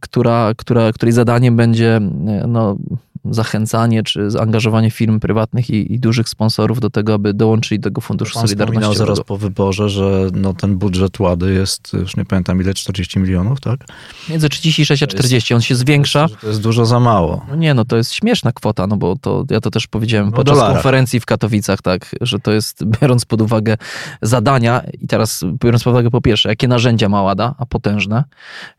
która, 0.00 0.52
która, 0.56 0.92
której 0.92 1.12
zadaniem 1.12 1.56
będzie 1.56 2.00
no, 2.48 2.76
zachęcanie 3.24 4.02
czy 4.02 4.30
zaangażowanie 4.30 4.90
firm 4.90 5.20
prywatnych 5.20 5.70
i, 5.70 5.94
i, 5.94 6.00
dużych 6.00 6.28
sponsorów 6.28 6.80
do 6.80 6.90
tego, 6.90 7.14
aby 7.14 7.34
dołączyli 7.34 7.80
do 7.80 7.84
tego 7.84 8.00
Funduszu 8.00 8.34
Pan 8.34 8.42
Solidarnościowego. 8.42 8.98
zaraz 8.98 9.20
po 9.20 9.36
wyborze, 9.36 9.88
że 9.88 10.28
no, 10.34 10.54
ten 10.54 10.76
budżet 10.76 11.20
Łady 11.20 11.54
jest, 11.54 11.92
już 11.92 12.16
nie 12.16 12.24
pamiętam 12.24 12.60
ile, 12.60 12.74
40 12.74 13.18
milionów, 13.18 13.60
tak? 13.60 13.80
Między 14.28 14.48
36 14.48 15.02
a 15.02 15.06
40, 15.06 15.54
on 15.54 15.60
się 15.60 15.74
zwiększa. 15.74 16.26
To 16.40 16.46
jest 16.46 16.60
dużo 16.60 16.86
za 16.86 17.00
mało. 17.00 17.46
No 17.48 17.56
nie, 17.56 17.74
no 17.74 17.84
to 17.84 17.96
jest 17.96 18.12
śmieszna 18.12 18.52
kwota, 18.52 18.86
no 18.86 18.96
bo 18.96 19.16
to, 19.16 19.44
ja 19.50 19.60
to 19.60 19.70
też 19.70 19.86
powiedziałem 19.86 20.30
no 20.30 20.36
podczas 20.36 20.56
dolara. 20.56 20.74
konferencji 20.74 21.20
w 21.20 21.26
Katowicach, 21.26 21.82
tak, 21.82 22.16
że 22.20 22.38
to 22.38 22.52
jest, 22.52 22.84
biorąc 23.00 23.24
pod 23.24 23.42
uwagę 23.42 23.76
zadania 24.22 24.82
i 25.00 25.06
teraz 25.06 25.44
biorąc 25.64 25.84
pod 25.84 25.90
uwagę 25.92 26.10
po 26.10 26.20
pierwsze, 26.20 26.48
jakie 26.48 26.68
narzędzia 26.68 27.08
ma 27.08 27.22
Łada, 27.22 27.54
a 27.58 27.66
potężne, 27.66 28.24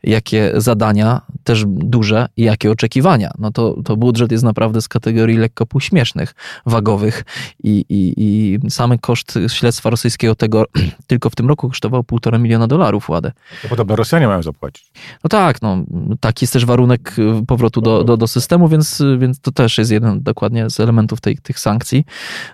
jakie 0.02 0.52
zadania, 0.56 1.20
też 1.44 1.64
duże 1.66 2.28
i 2.36 2.42
jakie 2.42 2.70
oczekiwania, 2.70 3.30
no 3.38 3.50
to, 3.50 3.76
to 3.84 3.96
budżet 3.96 4.31
jest 4.32 4.44
naprawdę 4.44 4.80
z 4.80 4.88
kategorii 4.88 5.36
lekko 5.36 5.66
półśmiesznych, 5.66 6.34
wagowych 6.66 7.24
i, 7.64 7.84
i, 7.88 8.14
i 8.16 8.58
samy 8.70 8.98
koszt 8.98 9.38
śledztwa 9.48 9.90
rosyjskiego 9.90 10.34
tego 10.34 10.64
tylko 11.06 11.30
w 11.30 11.34
tym 11.34 11.48
roku 11.48 11.68
kosztował 11.68 12.04
półtora 12.04 12.38
miliona 12.38 12.66
dolarów 12.66 13.08
ładę. 13.08 13.32
To 13.62 13.68
podobno 13.68 13.96
Rosjanie 13.96 14.26
mają 14.26 14.42
zapłacić. 14.42 14.92
No 15.24 15.28
tak, 15.28 15.62
no, 15.62 15.84
taki 16.20 16.44
jest 16.44 16.52
też 16.52 16.64
warunek 16.64 17.14
y, 17.18 17.46
powrotu 17.46 17.80
do, 17.80 18.04
do, 18.04 18.16
do 18.16 18.26
systemu, 18.26 18.68
więc, 18.68 19.02
więc 19.18 19.40
to 19.40 19.52
też 19.52 19.78
jest 19.78 19.90
jeden 19.90 20.22
dokładnie 20.22 20.70
z 20.70 20.80
elementów 20.80 21.20
tej, 21.20 21.38
tych 21.38 21.58
sankcji. 21.58 22.04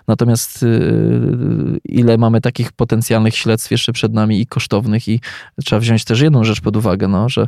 Natomiast 0.07 0.61
yy, 0.61 1.79
ile 1.85 2.17
mamy 2.17 2.41
takich 2.41 2.71
potencjalnych 2.71 3.35
śledztw 3.35 3.71
jeszcze 3.71 3.93
przed 3.93 4.13
nami 4.13 4.41
i 4.41 4.47
kosztownych 4.47 5.07
i 5.07 5.21
trzeba 5.65 5.79
wziąć 5.79 6.03
też 6.03 6.21
jedną 6.21 6.43
rzecz 6.43 6.61
pod 6.61 6.77
uwagę, 6.77 7.07
no, 7.07 7.29
że 7.29 7.47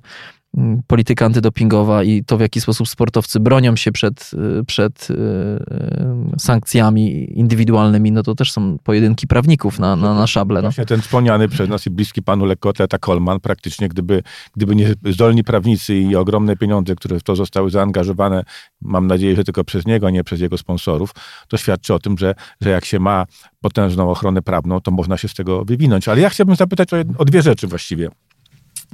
polityka 0.88 1.26
antydopingowa 1.26 2.04
i 2.04 2.24
to, 2.24 2.38
w 2.38 2.42
jaki 2.42 2.62
sposób 2.62 2.88
sportowcy 2.88 3.40
bronią 3.40 3.76
się 3.76 3.92
przed, 3.92 4.32
y, 4.60 4.64
przed 4.66 5.08
y, 5.10 5.14
y, 5.14 6.40
sankcjami 6.40 7.40
indywidualnymi, 7.40 8.12
no 8.12 8.24
to 8.24 8.36
też 8.36 8.52
są 8.52 8.78
pojedynki 8.84 9.28
prawników 9.28 9.80
na, 9.80 9.96
na, 9.96 10.14
na 10.14 10.28
szable. 10.28 10.56
No. 10.56 10.62
Właśnie 10.62 10.86
ten 10.86 11.02
wspomniany 11.02 11.48
przez 11.48 11.70
nas 11.70 11.88
i 11.88 11.90
bliski 11.90 12.22
panu 12.22 12.46
lekkoatleta 12.46 12.98
Kolman, 12.98 13.40
praktycznie 13.40 13.90
gdyby, 13.90 14.24
gdyby 14.56 14.76
nie 14.76 14.94
zdolni 15.06 15.44
prawnicy 15.44 15.96
i 15.96 16.16
ogromne 16.16 16.58
pieniądze, 16.58 16.96
które 16.96 17.20
w 17.20 17.24
to 17.24 17.36
zostały 17.36 17.70
zaangażowane, 17.70 18.44
mam 18.82 19.08
nadzieję, 19.08 19.36
że 19.36 19.44
tylko 19.44 19.64
przez 19.64 19.86
niego, 19.86 20.08
a 20.08 20.10
nie 20.10 20.24
przez 20.24 20.42
jego 20.42 20.58
sponsorów, 20.58 21.12
to 21.48 21.58
świadczy 21.58 21.94
o 21.94 22.00
tym, 22.00 22.18
że, 22.18 22.36
że 22.62 22.70
jak 22.70 22.86
się 22.86 23.00
ma 23.00 23.26
potężną 23.62 24.12
ochronę 24.12 24.42
prawną, 24.42 24.82
to 24.82 24.92
można 24.92 25.18
się 25.18 25.28
z 25.28 25.34
tego 25.34 25.66
wywinąć. 25.66 26.08
Ale 26.08 26.22
ja 26.22 26.30
chciałbym 26.30 26.56
zapytać 26.56 26.94
o, 26.94 26.98
o 27.18 27.26
dwie 27.26 27.42
rzeczy 27.42 27.68
właściwie. 27.68 28.10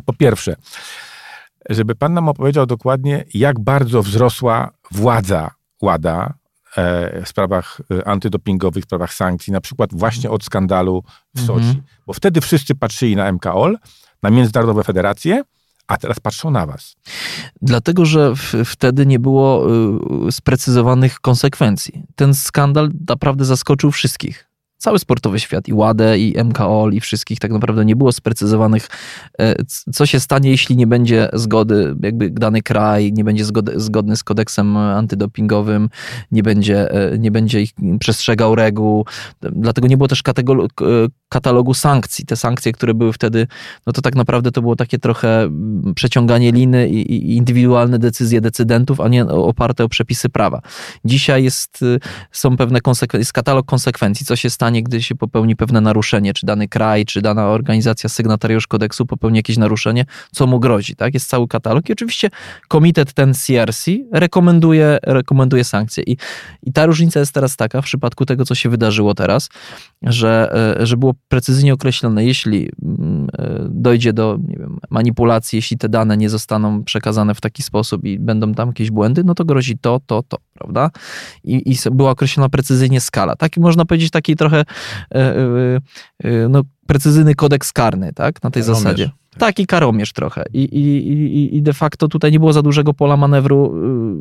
Po 0.05 0.13
pierwsze, 0.13 0.55
żeby 1.69 1.95
pan 1.95 2.13
nam 2.13 2.29
opowiedział 2.29 2.65
dokładnie, 2.65 3.25
jak 3.33 3.59
bardzo 3.59 4.03
wzrosła 4.03 4.71
władza 4.91 5.51
Łada 5.81 6.33
e, 6.77 7.21
w 7.21 7.29
sprawach 7.29 7.81
e, 7.91 8.07
antydopingowych, 8.07 8.83
w 8.83 8.87
sprawach 8.87 9.13
sankcji, 9.13 9.53
na 9.53 9.61
przykład 9.61 9.89
właśnie 9.93 10.29
od 10.29 10.43
skandalu 10.43 11.03
w 11.35 11.41
Soczi. 11.41 11.65
Mhm. 11.65 11.83
Bo 12.07 12.13
wtedy 12.13 12.41
wszyscy 12.41 12.75
patrzyli 12.75 13.15
na 13.15 13.31
MKOL, 13.31 13.77
na 14.23 14.29
międzynarodowe 14.29 14.83
federacje, 14.83 15.43
a 15.87 15.97
teraz 15.97 16.19
patrzą 16.19 16.51
na 16.51 16.65
was. 16.65 16.95
Dlatego, 17.61 18.05
że 18.05 18.33
wtedy 18.65 19.05
nie 19.05 19.19
było 19.19 19.67
y, 20.27 20.31
sprecyzowanych 20.31 21.19
konsekwencji. 21.19 22.03
Ten 22.15 22.33
skandal 22.33 22.89
naprawdę 23.07 23.45
zaskoczył 23.45 23.91
wszystkich 23.91 24.46
cały 24.77 24.99
sportowy 24.99 25.39
świat, 25.39 25.67
i 25.67 25.73
WADE, 25.73 26.17
i 26.17 26.43
MKOL, 26.43 26.93
i 26.93 26.99
wszystkich 26.99 27.39
tak 27.39 27.51
naprawdę 27.51 27.85
nie 27.85 27.95
było 27.95 28.11
sprecyzowanych, 28.11 28.87
e, 29.39 29.55
co 29.93 30.05
się 30.05 30.19
stanie, 30.19 30.49
jeśli 30.49 30.75
nie 30.75 30.87
będzie 30.87 31.29
zgody, 31.33 31.95
jakby 32.03 32.29
dany 32.29 32.61
kraj 32.61 33.13
nie 33.13 33.23
będzie 33.23 33.45
zgody, 33.45 33.79
zgodny 33.79 34.17
z 34.17 34.23
kodeksem 34.23 34.77
antydopingowym, 34.77 35.89
nie 36.31 36.43
będzie, 36.43 36.91
e, 36.91 37.17
nie 37.17 37.31
będzie 37.31 37.61
ich 37.61 37.71
przestrzegał 37.99 38.55
reguł. 38.55 39.05
Dlatego 39.41 39.87
nie 39.87 39.97
było 39.97 40.07
też 40.07 40.23
katalogu, 40.23 40.67
katalogu 41.29 41.73
sankcji. 41.73 42.25
Te 42.25 42.35
sankcje, 42.35 42.71
które 42.71 42.93
były 42.93 43.13
wtedy, 43.13 43.47
no 43.87 43.93
to 43.93 44.01
tak 44.01 44.15
naprawdę 44.15 44.51
to 44.51 44.61
było 44.61 44.75
takie 44.75 44.99
trochę 44.99 45.49
przeciąganie 45.95 46.51
liny 46.51 46.89
i, 46.89 47.13
i 47.13 47.35
indywidualne 47.35 47.99
decyzje 47.99 48.41
decydentów, 48.41 49.01
a 49.01 49.07
nie 49.07 49.25
oparte 49.25 49.83
o 49.83 49.89
przepisy 49.89 50.29
prawa. 50.29 50.61
Dzisiaj 51.05 51.43
jest, 51.43 51.85
są 52.31 52.57
pewne 52.57 52.81
konsekwencje, 52.81 53.21
jest 53.21 53.33
katalog 53.33 53.65
konsekwencji, 53.65 54.25
co 54.25 54.35
się 54.35 54.49
stanie 54.49 54.83
gdy 54.83 55.03
się 55.03 55.15
popełni 55.15 55.55
pewne 55.55 55.81
naruszenie, 55.81 56.33
czy 56.33 56.45
dany 56.45 56.67
kraj, 56.67 57.05
czy 57.05 57.21
dana 57.21 57.47
organizacja, 57.47 58.09
sygnatariusz 58.09 58.67
kodeksu 58.67 59.05
popełni 59.05 59.37
jakieś 59.37 59.57
naruszenie, 59.57 60.05
co 60.31 60.47
mu 60.47 60.59
grozi, 60.59 60.95
tak? 60.95 61.13
Jest 61.13 61.29
cały 61.29 61.47
katalog 61.47 61.89
i 61.89 61.93
oczywiście 61.93 62.29
komitet 62.67 63.13
ten 63.13 63.33
CRC 63.33 63.85
rekomenduje, 64.11 64.97
rekomenduje 65.03 65.63
sankcje. 65.63 66.03
I, 66.03 66.17
I 66.63 66.73
ta 66.73 66.85
różnica 66.85 67.19
jest 67.19 67.31
teraz 67.31 67.55
taka, 67.55 67.81
w 67.81 67.85
przypadku 67.85 68.25
tego, 68.25 68.45
co 68.45 68.55
się 68.55 68.69
wydarzyło 68.69 69.13
teraz, 69.13 69.49
że, 70.01 70.49
e, 70.79 70.85
że 70.85 70.97
było 70.97 71.13
precyzyjnie 71.27 71.73
określone, 71.73 72.25
jeśli 72.25 72.69
mm, 72.83 73.27
e, 73.37 73.67
dojdzie 73.69 74.13
do 74.13 74.39
nie 74.47 74.57
wiem, 74.57 74.77
manipulacji, 74.89 75.57
jeśli 75.57 75.77
te 75.77 75.89
dane 75.89 76.17
nie 76.17 76.29
zostaną 76.29 76.83
przekazane 76.83 77.35
w 77.35 77.41
taki 77.41 77.63
sposób 77.63 78.03
i 78.03 78.19
będą 78.19 78.53
tam 78.53 78.67
jakieś 78.67 78.91
błędy, 78.91 79.23
no 79.23 79.35
to 79.35 79.45
grozi 79.45 79.77
to, 79.77 80.01
to, 80.05 80.23
to, 80.23 80.37
prawda? 80.53 80.91
I, 81.43 81.71
i 81.71 81.75
była 81.91 82.11
określona 82.11 82.49
precyzyjnie 82.49 83.01
skala. 83.01 83.35
Taki 83.35 83.59
można 83.59 83.85
powiedzieć, 83.85 84.11
taki 84.11 84.35
trochę 84.35 84.65
e, 85.15 85.35
e, 86.23 86.49
no, 86.49 86.61
precyzyjny 86.87 87.35
kodeks 87.35 87.73
karny, 87.73 88.13
tak? 88.13 88.43
Na 88.43 88.51
tej 88.51 88.63
zasadzie. 88.63 89.09
Taki 89.37 89.65
karomierz 89.65 90.13
trochę. 90.13 90.43
I, 90.53 90.63
i, 90.63 91.55
I 91.57 91.61
de 91.61 91.73
facto 91.73 92.07
tutaj 92.07 92.31
nie 92.31 92.39
było 92.39 92.53
za 92.53 92.61
dużego 92.61 92.93
pola 92.93 93.17
manewru, 93.17 93.75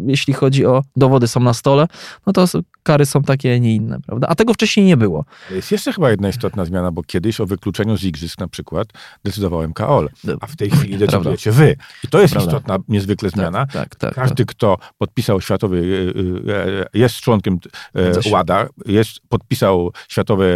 y, 0.06 0.10
jeśli 0.10 0.34
chodzi 0.34 0.66
o 0.66 0.82
dowody 0.96 1.28
są 1.28 1.40
na 1.40 1.54
stole, 1.54 1.86
no 2.26 2.32
to 2.32 2.44
kary 2.82 3.06
są 3.06 3.22
takie, 3.22 3.54
a 3.54 3.58
nie 3.58 3.74
inne, 3.74 4.00
prawda? 4.06 4.26
A 4.28 4.34
tego 4.34 4.54
wcześniej 4.54 4.86
nie 4.86 4.96
było. 4.96 5.24
Jest 5.50 5.72
jeszcze 5.72 5.92
chyba 5.92 6.10
jedna 6.10 6.28
istotna 6.28 6.64
zmiana, 6.64 6.92
bo 6.92 7.02
kiedyś 7.02 7.40
o 7.40 7.46
wykluczeniu 7.46 7.96
z 7.96 8.04
igrzysk 8.04 8.40
na 8.40 8.48
przykład 8.48 8.88
decydował 9.24 9.68
MKOL, 9.68 10.08
a 10.40 10.46
w 10.46 10.56
tej 10.56 10.70
chwili 10.70 10.98
decydujecie 10.98 11.52
wy. 11.52 11.76
I 12.04 12.08
to 12.08 12.20
jest 12.20 12.34
Prawda. 12.34 12.50
istotna 12.50 12.78
niezwykle 12.88 13.30
tak, 13.30 13.40
zmiana. 13.40 13.66
Tak, 13.66 13.72
tak, 13.72 13.96
tak, 13.96 14.14
Każdy, 14.14 14.44
kto 14.44 14.78
podpisał 14.98 15.40
światowy, 15.40 15.76
y, 15.76 16.52
y, 16.94 16.98
jest 16.98 17.16
członkiem 17.16 17.58
WADA, 18.30 18.68
jest, 18.86 19.20
podpisał 19.28 19.92
światowy 20.08 20.46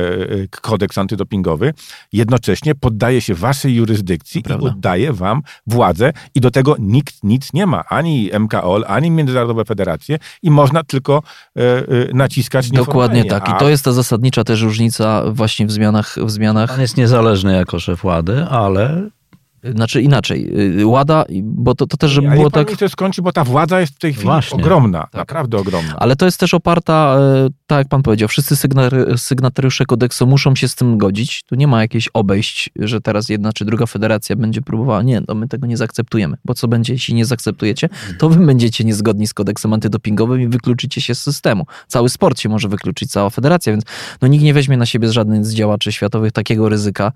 kodeks 0.60 0.98
antydopingowy, 0.98 1.72
jednocześnie 2.12 2.74
poddaje 2.74 3.20
się 3.20 3.34
waszej 3.34 3.74
jurysdykcji 3.74 4.42
Prawda. 4.54 4.68
i 4.68 4.72
oddaje 4.72 5.12
wam 5.12 5.42
władzę 5.66 6.12
i 6.34 6.40
do 6.40 6.50
tego 6.50 6.76
nikt 6.78 7.14
nic 7.22 7.52
nie 7.52 7.66
ma. 7.66 7.84
Ani 7.88 8.30
MKOL, 8.40 8.84
ani 8.88 9.10
Międzynarodowe 9.10 9.64
Federacje 9.64 10.18
i 10.42 10.50
można 10.50 10.84
tylko 10.84 11.22
e, 11.56 11.60
e, 11.62 11.84
naciskać 12.14 12.70
Dokładnie 12.70 13.24
tak. 13.24 13.48
I 13.48 13.52
to 13.58 13.68
jest 13.68 13.84
ta 13.84 13.92
zasadnicza 13.92 14.44
też 14.44 14.62
różnica 14.62 15.22
właśnie 15.32 15.66
w 15.66 15.70
zmianach. 15.70 16.16
W 16.24 16.30
zmianach. 16.30 16.70
Pan 16.70 16.80
jest 16.80 16.96
niezależny 16.96 17.52
jako 17.52 17.80
szef 17.80 18.04
Łady, 18.04 18.44
ale 18.44 19.10
znaczy 19.74 20.02
inaczej, 20.02 20.50
y, 20.80 20.86
Łada, 20.86 21.24
bo 21.42 21.74
to, 21.74 21.86
to 21.86 21.96
też, 21.96 22.10
żeby 22.10 22.28
Ale 22.28 22.36
było 22.36 22.50
tak... 22.50 22.76
to 22.76 22.88
skończy, 22.88 23.22
bo 23.22 23.32
ta 23.32 23.44
władza 23.44 23.80
jest 23.80 23.94
w 23.94 23.98
tej 23.98 24.12
chwili 24.12 24.26
Właśnie. 24.26 24.58
ogromna, 24.62 25.00
tak. 25.00 25.14
naprawdę 25.14 25.58
ogromna. 25.58 25.94
Ale 25.96 26.16
to 26.16 26.24
jest 26.24 26.40
też 26.40 26.54
oparta, 26.54 27.16
e, 27.18 27.48
tak 27.66 27.78
jak 27.78 27.88
pan 27.88 28.02
powiedział, 28.02 28.28
wszyscy 28.28 28.56
sygnatariusze 29.16 29.84
kodeksu 29.84 30.26
muszą 30.26 30.54
się 30.54 30.68
z 30.68 30.74
tym 30.74 30.98
godzić. 30.98 31.42
Tu 31.42 31.54
nie 31.54 31.66
ma 31.66 31.80
jakiejś 31.80 32.08
obejść, 32.14 32.70
że 32.76 33.00
teraz 33.00 33.28
jedna 33.28 33.52
czy 33.52 33.64
druga 33.64 33.86
federacja 33.86 34.36
będzie 34.36 34.62
próbowała. 34.62 35.02
Nie, 35.02 35.22
no 35.28 35.34
my 35.34 35.48
tego 35.48 35.66
nie 35.66 35.76
zaakceptujemy, 35.76 36.36
bo 36.44 36.54
co 36.54 36.68
będzie, 36.68 36.92
jeśli 36.92 37.14
nie 37.14 37.24
zaakceptujecie, 37.24 37.88
to 38.18 38.28
wy 38.28 38.46
będziecie 38.46 38.84
niezgodni 38.84 39.26
z 39.26 39.34
kodeksem 39.34 39.72
antydopingowym 39.72 40.40
i 40.40 40.48
wykluczycie 40.48 41.00
się 41.00 41.14
z 41.14 41.22
systemu. 41.22 41.66
Cały 41.86 42.08
sport 42.08 42.40
się 42.40 42.48
może 42.48 42.68
wykluczyć, 42.68 43.10
cała 43.10 43.30
federacja, 43.30 43.72
więc 43.72 43.84
no 44.22 44.28
nikt 44.28 44.44
nie 44.44 44.54
weźmie 44.54 44.76
na 44.76 44.86
siebie 44.86 45.08
z 45.08 45.10
żadnych 45.10 45.46
z 45.46 45.54
działaczy 45.54 45.92
światowych 45.92 46.32
takiego 46.32 46.68
ryzyka, 46.68 47.12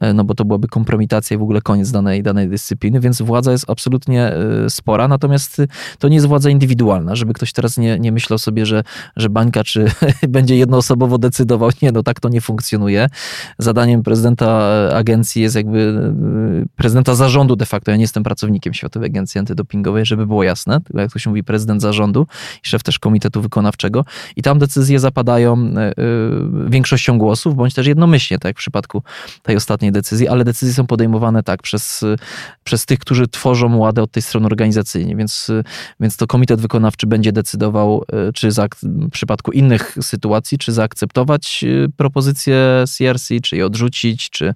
e, 0.00 0.12
no 0.12 0.24
bo 0.24 0.34
to 0.34 0.44
byłaby 0.44 0.68
kompromitacja 0.68 1.34
i 1.34 1.38
w 1.38 1.42
ogóle 1.42 1.60
koniec 1.60 1.79
koniec 1.80 1.90
danej, 1.90 2.22
danej 2.22 2.48
dyscypliny, 2.48 3.00
więc 3.00 3.22
władza 3.22 3.52
jest 3.52 3.70
absolutnie 3.70 4.32
y, 4.66 4.70
spora, 4.70 5.08
natomiast 5.08 5.58
y, 5.58 5.68
to 5.98 6.08
nie 6.08 6.14
jest 6.14 6.26
władza 6.26 6.50
indywidualna, 6.50 7.14
żeby 7.14 7.32
ktoś 7.32 7.52
teraz 7.52 7.78
nie, 7.78 7.98
nie 7.98 8.12
myślał 8.12 8.38
sobie, 8.38 8.66
że, 8.66 8.82
że 9.16 9.28
bańka 9.30 9.64
czy 9.64 9.86
będzie 10.28 10.56
jednoosobowo 10.56 11.18
decydował. 11.18 11.70
Nie, 11.82 11.92
no 11.92 12.02
tak 12.02 12.20
to 12.20 12.28
nie 12.28 12.40
funkcjonuje. 12.40 13.06
Zadaniem 13.58 14.02
prezydenta 14.02 14.60
agencji 14.94 15.42
jest 15.42 15.56
jakby 15.56 16.12
prezydenta 16.76 17.14
zarządu 17.14 17.56
de 17.56 17.66
facto. 17.66 17.90
Ja 17.90 17.96
nie 17.96 18.02
jestem 18.02 18.22
pracownikiem 18.22 18.74
Światowej 18.74 19.06
Agencji 19.06 19.38
Antydopingowej, 19.38 20.06
żeby 20.06 20.26
było 20.26 20.42
jasne. 20.42 20.80
Jak 20.94 21.12
to 21.12 21.18
się 21.18 21.30
mówi, 21.30 21.44
prezydent 21.44 21.82
zarządu 21.82 22.26
i 22.64 22.68
szef 22.68 22.82
też 22.82 22.98
komitetu 22.98 23.42
wykonawczego. 23.42 24.04
I 24.36 24.42
tam 24.42 24.58
decyzje 24.58 25.00
zapadają 25.00 25.74
większością 26.68 27.18
głosów, 27.18 27.54
bądź 27.54 27.74
też 27.74 27.86
jednomyślnie, 27.86 28.38
tak 28.38 28.50
jak 28.50 28.56
w 28.56 28.58
przypadku 28.58 29.02
tej 29.42 29.56
ostatniej 29.56 29.92
decyzji, 29.92 30.28
ale 30.28 30.44
decyzje 30.44 30.74
są 30.74 30.86
podejmowane 30.86 31.42
tak 31.42 31.62
przez, 31.70 32.04
przez 32.64 32.86
tych, 32.86 32.98
którzy 32.98 33.28
tworzą 33.28 33.76
ładę 33.76 34.02
od 34.02 34.10
tej 34.10 34.22
strony 34.22 34.46
organizacyjnej, 34.46 35.16
więc, 35.16 35.50
więc 36.00 36.16
to 36.16 36.26
komitet 36.26 36.60
wykonawczy 36.60 37.06
będzie 37.06 37.32
decydował, 37.32 38.04
e, 38.12 38.32
czy 38.32 38.50
za, 38.50 38.66
w 38.82 39.10
przypadku 39.10 39.52
innych 39.52 39.96
sytuacji, 40.00 40.58
czy 40.58 40.72
zaakceptować 40.72 41.64
e, 41.64 41.88
propozycję 41.96 42.84
CRC, 42.86 43.28
czy 43.42 43.56
je 43.56 43.66
odrzucić, 43.66 44.30
czy 44.30 44.54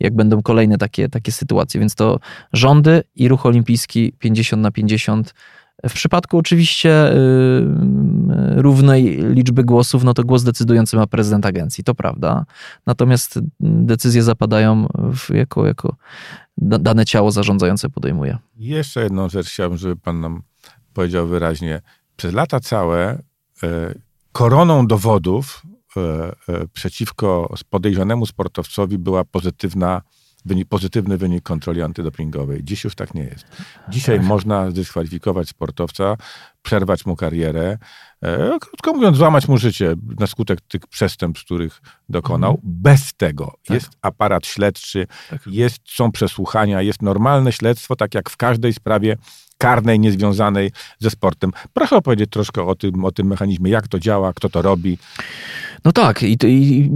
jak 0.00 0.16
będą 0.16 0.42
kolejne 0.42 0.78
takie, 0.78 1.08
takie 1.08 1.32
sytuacje. 1.32 1.80
Więc 1.80 1.94
to 1.94 2.20
rządy 2.52 3.02
i 3.16 3.28
ruch 3.28 3.46
olimpijski 3.46 4.12
50 4.18 4.62
na 4.62 4.70
50 4.70 5.34
w 5.88 5.92
przypadku 5.92 6.38
oczywiście 6.38 7.12
y, 7.12 7.14
y, 7.14 8.62
równej 8.62 9.16
liczby 9.34 9.64
głosów, 9.64 10.04
no 10.04 10.14
to 10.14 10.24
głos 10.24 10.42
decydujący 10.42 10.96
ma 10.96 11.06
prezydent 11.06 11.46
agencji, 11.46 11.84
to 11.84 11.94
prawda. 11.94 12.44
Natomiast 12.86 13.40
decyzje 13.60 14.22
zapadają 14.22 14.86
w, 15.14 15.34
jako, 15.34 15.66
jako 15.66 15.96
dane 16.58 17.04
ciało 17.04 17.30
zarządzające 17.30 17.90
podejmuje. 17.90 18.38
Jeszcze 18.56 19.02
jedną 19.02 19.28
rzecz 19.28 19.48
chciałbym, 19.48 19.78
żeby 19.78 19.96
pan 19.96 20.20
nam 20.20 20.42
powiedział 20.94 21.26
wyraźnie. 21.26 21.82
Przez 22.16 22.34
lata 22.34 22.60
całe 22.60 23.22
e, 23.62 23.94
koroną 24.32 24.86
dowodów 24.86 25.62
e, 25.96 26.32
przeciwko 26.72 27.54
podejrzanemu 27.70 28.26
sportowcowi 28.26 28.98
była 28.98 29.24
pozytywna 29.24 30.02
wynik, 30.46 30.68
pozytywny 30.68 31.16
wynik 31.16 31.44
kontroli 31.44 31.82
antydopingowej. 31.82 32.64
Dziś 32.64 32.84
już 32.84 32.94
tak 32.94 33.14
nie 33.14 33.24
jest. 33.24 33.46
Dzisiaj 33.88 34.16
tak. 34.16 34.26
można 34.26 34.70
zdyskwalifikować 34.70 35.48
sportowca, 35.48 36.16
przerwać 36.62 37.06
mu 37.06 37.16
karierę, 37.16 37.78
e, 38.22 38.58
krótko 38.60 38.92
mówiąc, 38.92 39.16
złamać 39.16 39.48
mu 39.48 39.58
życie 39.58 39.94
na 40.20 40.26
skutek 40.26 40.60
tych 40.60 40.86
przestępstw, 40.86 41.44
których 41.44 41.80
dokonał. 42.08 42.50
Mhm. 42.50 42.72
Bez 42.82 43.14
tego 43.14 43.54
tak. 43.66 43.74
jest 43.74 43.90
aparat 44.02 44.46
śledczy, 44.46 45.06
tak. 45.30 45.46
jest, 45.46 45.78
są 45.84 46.12
przesłuchania, 46.12 46.82
jest 46.82 47.02
normalne 47.02 47.52
śledztwo, 47.52 47.96
tak 47.96 48.14
jak 48.14 48.30
w 48.30 48.36
każdej 48.36 48.72
sprawie 48.72 49.16
karnej, 49.58 50.00
niezwiązanej 50.00 50.70
ze 50.98 51.10
sportem. 51.10 51.50
Proszę 51.72 51.96
opowiedzieć 51.96 52.30
troszkę 52.30 52.62
o 52.62 52.74
tym, 52.74 53.04
o 53.04 53.12
tym 53.12 53.26
mechanizmie, 53.26 53.70
jak 53.70 53.88
to 53.88 53.98
działa, 53.98 54.32
kto 54.32 54.48
to 54.48 54.62
robi. 54.62 54.98
No 55.84 55.92
tak, 55.92 56.22
i 56.22 56.38
to, 56.38 56.46
i 56.46 56.90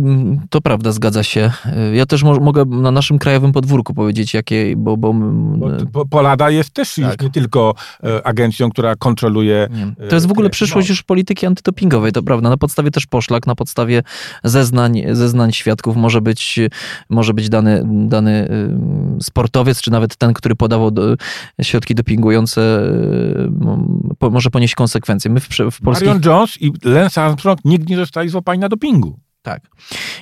to, 0.50 0.60
prawda, 0.60 0.92
zgadza 0.92 1.22
się. 1.22 1.52
Ja 1.92 2.06
też 2.06 2.22
mo 2.22 2.34
mogę 2.34 2.64
na 2.64 2.90
naszym 2.90 3.18
krajowym 3.18 3.52
podwórku 3.52 3.94
powiedzieć, 3.94 4.34
jakie, 4.34 4.74
bo... 4.76 4.96
bo, 4.96 5.14
bo 5.92 6.06
Polada 6.06 6.50
jest 6.50 6.70
też 6.70 6.94
tak. 6.94 7.22
nie 7.22 7.30
tylko 7.30 7.74
e, 8.04 8.26
agencją, 8.26 8.70
która 8.70 8.96
kontroluje... 8.96 9.68
Nie. 9.70 10.08
To 10.08 10.14
jest 10.14 10.26
w 10.26 10.30
ogóle 10.30 10.46
e, 10.46 10.50
przyszłość 10.50 10.88
no. 10.88 10.92
już 10.92 11.02
polityki 11.02 11.46
antydopingowej, 11.46 12.12
to 12.12 12.22
prawda. 12.22 12.50
Na 12.50 12.56
podstawie 12.56 12.90
też 12.90 13.06
poszlak, 13.06 13.46
na 13.46 13.54
podstawie 13.54 14.02
zeznań, 14.44 15.02
zeznań 15.12 15.52
świadków 15.52 15.96
może 15.96 16.20
być, 16.20 16.58
może 17.10 17.34
być 17.34 17.48
dany, 17.48 17.82
dany 17.86 18.48
sportowiec, 19.22 19.80
czy 19.80 19.90
nawet 19.90 20.16
ten, 20.16 20.32
który 20.32 20.54
podawał 20.54 20.90
do, 20.90 21.16
środki 21.62 21.94
dopingujące, 21.94 22.49
po, 24.18 24.30
może 24.30 24.50
ponieść 24.50 24.74
konsekwencje. 24.74 25.30
My 25.30 25.40
w, 25.40 25.48
w 25.48 25.80
polskich... 25.80 26.08
Marion 26.08 26.22
Jones 26.24 26.62
i 26.62 26.72
Lance 26.84 27.22
Armstrong 27.22 27.60
nigdy 27.64 27.90
nie 27.90 27.96
zostali 27.96 28.28
złapani 28.28 28.60
na 28.60 28.68
dopingu. 28.68 29.18
Tak. 29.42 29.62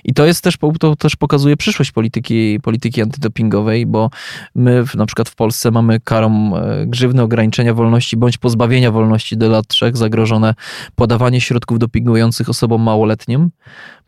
I 0.05 0.15
to 0.15 0.27
jest 0.27 0.45
też, 0.45 0.57
to 0.81 0.97
też 0.97 1.17
pokazuje 1.17 1.57
przyszłość 1.57 1.93
polityki, 1.93 2.61
polityki 2.63 3.03
antydopingowej, 3.03 3.87
bo 3.87 4.11
my 4.55 4.87
w, 4.87 4.95
na 4.95 5.07
przykład 5.07 5.29
w 5.29 5.35
Polsce 5.35 5.71
mamy 5.71 6.01
karą 6.01 6.57
e, 6.57 6.87
grzywny 6.87 7.23
ograniczenia 7.23 7.75
wolności 7.75 8.17
bądź 8.17 8.39
pozbawienia 8.39 8.91
wolności 8.91 9.37
do 9.37 9.49
lat 9.49 9.67
trzech 9.67 9.97
zagrożone 9.97 10.55
podawanie 10.95 11.41
środków 11.41 11.79
dopingujących 11.79 12.49
osobom 12.49 12.83
małoletnim, 12.83 13.51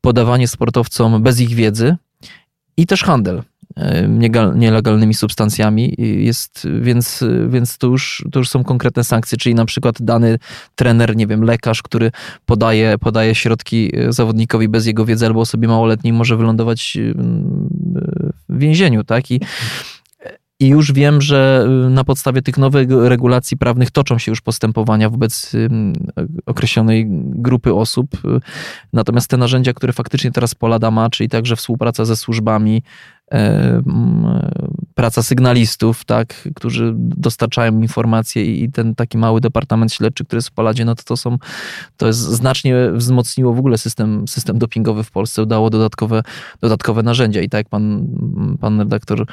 podawanie 0.01 0.49
sportowcom 0.49 1.23
bez 1.23 1.41
ich 1.41 1.55
wiedzy 1.55 1.97
i 2.77 2.87
też 2.87 3.05
handel 3.05 3.43
nielegalnymi 4.55 5.15
substancjami, 5.15 5.95
jest, 5.99 6.69
więc, 6.81 7.25
więc 7.49 7.79
to, 7.79 7.87
już, 7.87 8.25
to 8.33 8.39
już 8.39 8.49
są 8.49 8.65
konkretne 8.65 9.05
sankcje, 9.05 9.39
czyli 9.39 9.55
na 9.55 9.65
przykład 9.65 10.03
dany 10.03 10.39
trener, 10.75 11.17
nie 11.17 11.27
wiem, 11.27 11.45
lekarz, 11.45 11.83
który 11.83 12.11
podaje, 12.47 12.99
podaje 12.99 13.35
środki 13.35 13.93
zawodnikowi 14.09 14.69
bez 14.69 14.87
jego 14.87 15.05
wiedzy 15.05 15.27
albo 15.27 15.41
osobie 15.41 15.69
małoletniej 15.69 16.13
może 16.13 16.37
wylądować 16.37 16.99
w 18.49 18.59
więzieniu, 18.59 19.05
tak? 19.05 19.31
I 19.31 19.41
i 20.61 20.69
już 20.69 20.93
wiem, 20.93 21.21
że 21.21 21.67
y, 21.87 21.91
na 21.91 22.05
podstawie 22.05 22.43
tych 22.43 22.59
nowych 22.59 22.89
regulacji 22.91 23.57
prawnych 23.57 23.91
toczą 23.91 24.19
się 24.19 24.33
już 24.33 24.41
postępowania 24.41 25.11
wobec 25.11 25.53
określonej 26.47 27.07
grupy 27.25 27.75
osób. 27.75 28.11
Natomiast 28.93 29.31
te 29.31 29.37
narzędzia, 29.37 29.73
które 29.73 29.93
faktycznie 29.93 30.33
teraz 30.33 30.55
Polada 30.55 30.91
ma, 30.91 31.11
czyli 31.11 31.29
także 31.29 31.57
współpraca 31.57 32.05
ze 32.05 32.17
służbami, 32.17 32.83
E, 33.33 33.83
praca 35.01 35.23
sygnalistów, 35.23 36.05
tak, 36.05 36.49
którzy 36.57 36.93
dostarczają 36.97 37.81
informacje 37.81 38.45
i 38.45 38.73
ten 38.73 38.95
taki 38.95 39.19
mały 39.19 39.41
departament 39.41 39.93
śledczy, 39.93 40.25
który 40.25 40.39
jest 40.39 40.49
w 40.49 40.53
Poladzie, 40.53 40.85
no 40.85 40.95
to 40.95 41.03
to 41.03 41.17
są, 41.17 41.39
to 41.97 42.07
jest 42.07 42.19
znacznie 42.19 42.75
wzmocniło 42.93 43.55
w 43.55 43.59
ogóle 43.59 43.79
system, 43.79 44.29
system 44.29 44.59
dopingowy 44.59 45.05
w 45.05 45.11
Polsce, 45.11 45.47
dało 45.47 45.71
dodatkowe, 45.71 46.23
dodatkowe 46.61 47.03
narzędzia 47.03 47.41
i 47.41 47.49
tak 47.49 47.59
jak 47.59 47.69
pan, 47.69 48.07
pan 48.61 48.79
redaktor 48.79 49.27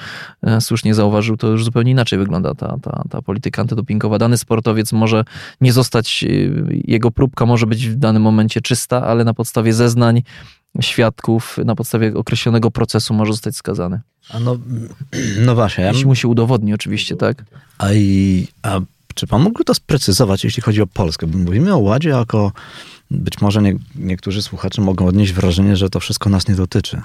e, 0.44 0.62
słusznie 0.62 0.94
zauważył, 0.94 1.38
to 1.38 1.48
już 1.48 1.66
zupełnie 1.66 1.92
inaczej 1.92 2.20
wygląda 2.20 2.54
ta, 2.54 2.78
ta, 2.82 3.04
ta 3.10 3.22
polityka 3.22 3.62
antydopingowa. 3.62 4.18
Dany 4.18 4.38
sportowiec 4.38 4.94
może 4.94 5.24
nie 5.62 5.74
zostać, 5.74 6.24
e, 6.24 6.28
jego 6.70 7.12
próbka 7.12 7.46
może 7.46 7.68
być 7.68 7.88
w 7.88 7.96
danym 7.96 8.22
momencie 8.22 8.62
czysta, 8.62 9.04
ale 9.04 9.24
na 9.24 9.34
podstawie 9.34 9.74
zeznań 9.74 10.22
świadków 10.82 11.58
na 11.66 11.76
podstawie 11.76 12.14
określonego 12.14 12.72
procesu 12.72 13.14
może 13.14 13.34
zostać 13.34 13.56
skazany. 13.56 14.00
A 14.30 14.40
no, 14.40 14.58
no 15.46 15.56
właśnie. 15.56 15.84
Jeśli 15.84 16.06
mu 16.06 16.16
się 16.16 16.28
udowodni 16.28 16.74
oczywiście, 16.74 17.16
tak? 17.16 17.44
A, 17.78 17.94
i, 17.94 18.48
a 18.62 18.80
czy 19.14 19.28
pan 19.28 19.42
mógłby 19.42 19.64
to 19.64 19.74
sprecyzować, 19.74 20.44
jeśli 20.44 20.64
chodzi 20.64 20.82
o 20.82 20.88
Polskę? 20.88 21.28
Bo 21.28 21.38
mówimy 21.38 21.74
o 21.74 21.78
Ładzie 21.78 22.10
jako... 22.10 22.52
Być 23.12 23.42
może 23.42 23.62
nie, 23.62 23.76
niektórzy 23.96 24.42
słuchacze 24.42 24.82
mogą 24.82 25.08
odnieść 25.08 25.34
wrażenie, 25.34 25.76
że 25.76 25.90
to 25.90 26.00
wszystko 26.00 26.30
nas 26.30 26.48
nie 26.48 26.56
dotyczy. 26.56 27.02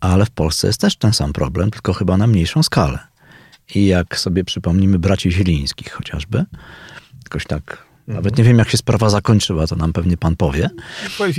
Ale 0.00 0.26
w 0.26 0.30
Polsce 0.30 0.66
jest 0.66 0.80
też 0.80 0.96
ten 0.96 1.12
sam 1.12 1.32
problem, 1.32 1.70
tylko 1.70 1.92
chyba 1.92 2.16
na 2.16 2.26
mniejszą 2.26 2.62
skalę. 2.62 2.98
I 3.74 3.86
jak 3.86 4.18
sobie 4.18 4.44
przypomnimy 4.44 4.98
braci 4.98 5.32
Zielińskich 5.32 5.92
chociażby, 5.92 6.44
jakoś 7.24 7.46
tak 7.46 7.89
nawet 8.14 8.38
nie 8.38 8.44
wiem, 8.44 8.58
jak 8.58 8.68
się 8.68 8.76
sprawa 8.76 9.10
zakończyła, 9.10 9.66
to 9.66 9.76
nam 9.76 9.92
pewnie 9.92 10.16
pan 10.16 10.36
powie. 10.36 10.70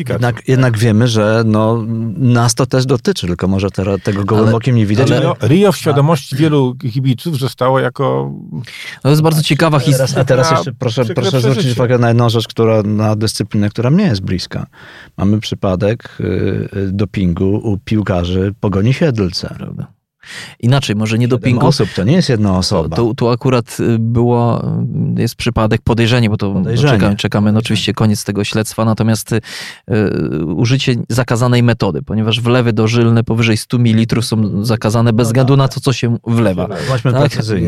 Jednak, 0.10 0.48
jednak 0.48 0.78
wiemy, 0.78 1.08
że 1.08 1.44
no, 1.46 1.84
nas 2.18 2.56
to 2.56 2.66
też 2.66 2.86
dotyczy, 2.86 3.28
tylko 3.28 3.48
może 3.48 3.72
te, 3.72 4.00
tego 4.00 4.24
gołym 4.24 4.56
okiem 4.56 4.76
nie 4.76 4.86
widać. 4.86 5.12
Ale... 5.12 5.34
Rio 5.42 5.72
w 5.72 5.78
świadomości 5.78 6.36
wielu 6.36 6.76
kibiców 6.76 7.40
zostało 7.40 7.80
jako... 7.80 8.34
No 8.54 9.02
to 9.02 9.10
jest 9.10 9.22
bardzo 9.22 9.44
ciekawa 9.44 9.80
historia. 9.80 10.22
A 10.22 10.24
teraz 10.24 10.52
jeszcze 10.52 10.72
proszę, 10.74 11.06
proszę 11.06 11.42
zwrócić 11.42 11.72
uwagę 11.72 11.98
na 11.98 12.08
jedną 12.08 12.30
rzecz, 12.30 12.48
która, 12.48 12.84
na 12.84 13.16
dyscyplinę, 13.16 13.70
która 13.70 13.90
mnie 13.90 14.04
jest 14.04 14.22
bliska. 14.22 14.68
Mamy 15.18 15.40
przypadek 15.40 16.18
y, 16.20 16.24
y, 16.24 16.92
dopingu 16.92 17.62
u 17.64 17.78
piłkarzy 17.78 18.54
Pogoni 18.60 18.94
Siedlce. 18.94 19.54
Prawda. 19.58 20.01
Inaczej, 20.60 20.96
może 20.96 21.18
nie 21.18 21.28
dopingu. 21.28 21.68
osób, 21.68 21.90
to 21.96 22.04
nie 22.04 22.14
jest 22.14 22.30
jedna 22.30 22.58
osoba. 22.58 22.96
Tu, 22.96 23.16
tu 23.16 23.30
akurat 23.30 23.78
y, 23.80 24.00
było, 24.00 24.66
jest 25.18 25.36
przypadek 25.36 25.82
podejrzenie, 25.82 26.30
bo 26.30 26.38
to 26.38 26.54
podejrzenie. 26.54 26.94
czekamy, 26.94 27.16
czekamy 27.16 27.52
no 27.52 27.60
oczywiście 27.60 27.94
koniec 27.94 28.24
tego 28.24 28.44
śledztwa, 28.44 28.86
natomiast 28.86 29.32
y, 29.32 29.42
użycie 30.46 30.96
zakazanej 31.10 31.64
metody, 31.64 32.02
ponieważ 32.02 32.42
wlewy 32.42 32.74
dożylne 32.74 33.24
powyżej 33.24 33.58
100 33.58 33.78
ml 33.78 34.22
są 34.22 34.66
zakazane 34.66 35.14
bez 35.14 35.28
no 35.28 35.30
względu 35.30 35.58
na 35.58 35.68
tak. 35.68 35.74
to, 35.74 35.82
co 35.82 35.94
się 35.94 36.18
wlewa. 36.28 36.68
Tak? 36.68 36.82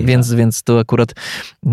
Więc, 0.06 0.34
więc 0.34 0.64
to 0.64 0.80
akurat 0.80 1.12
y, 1.12 1.70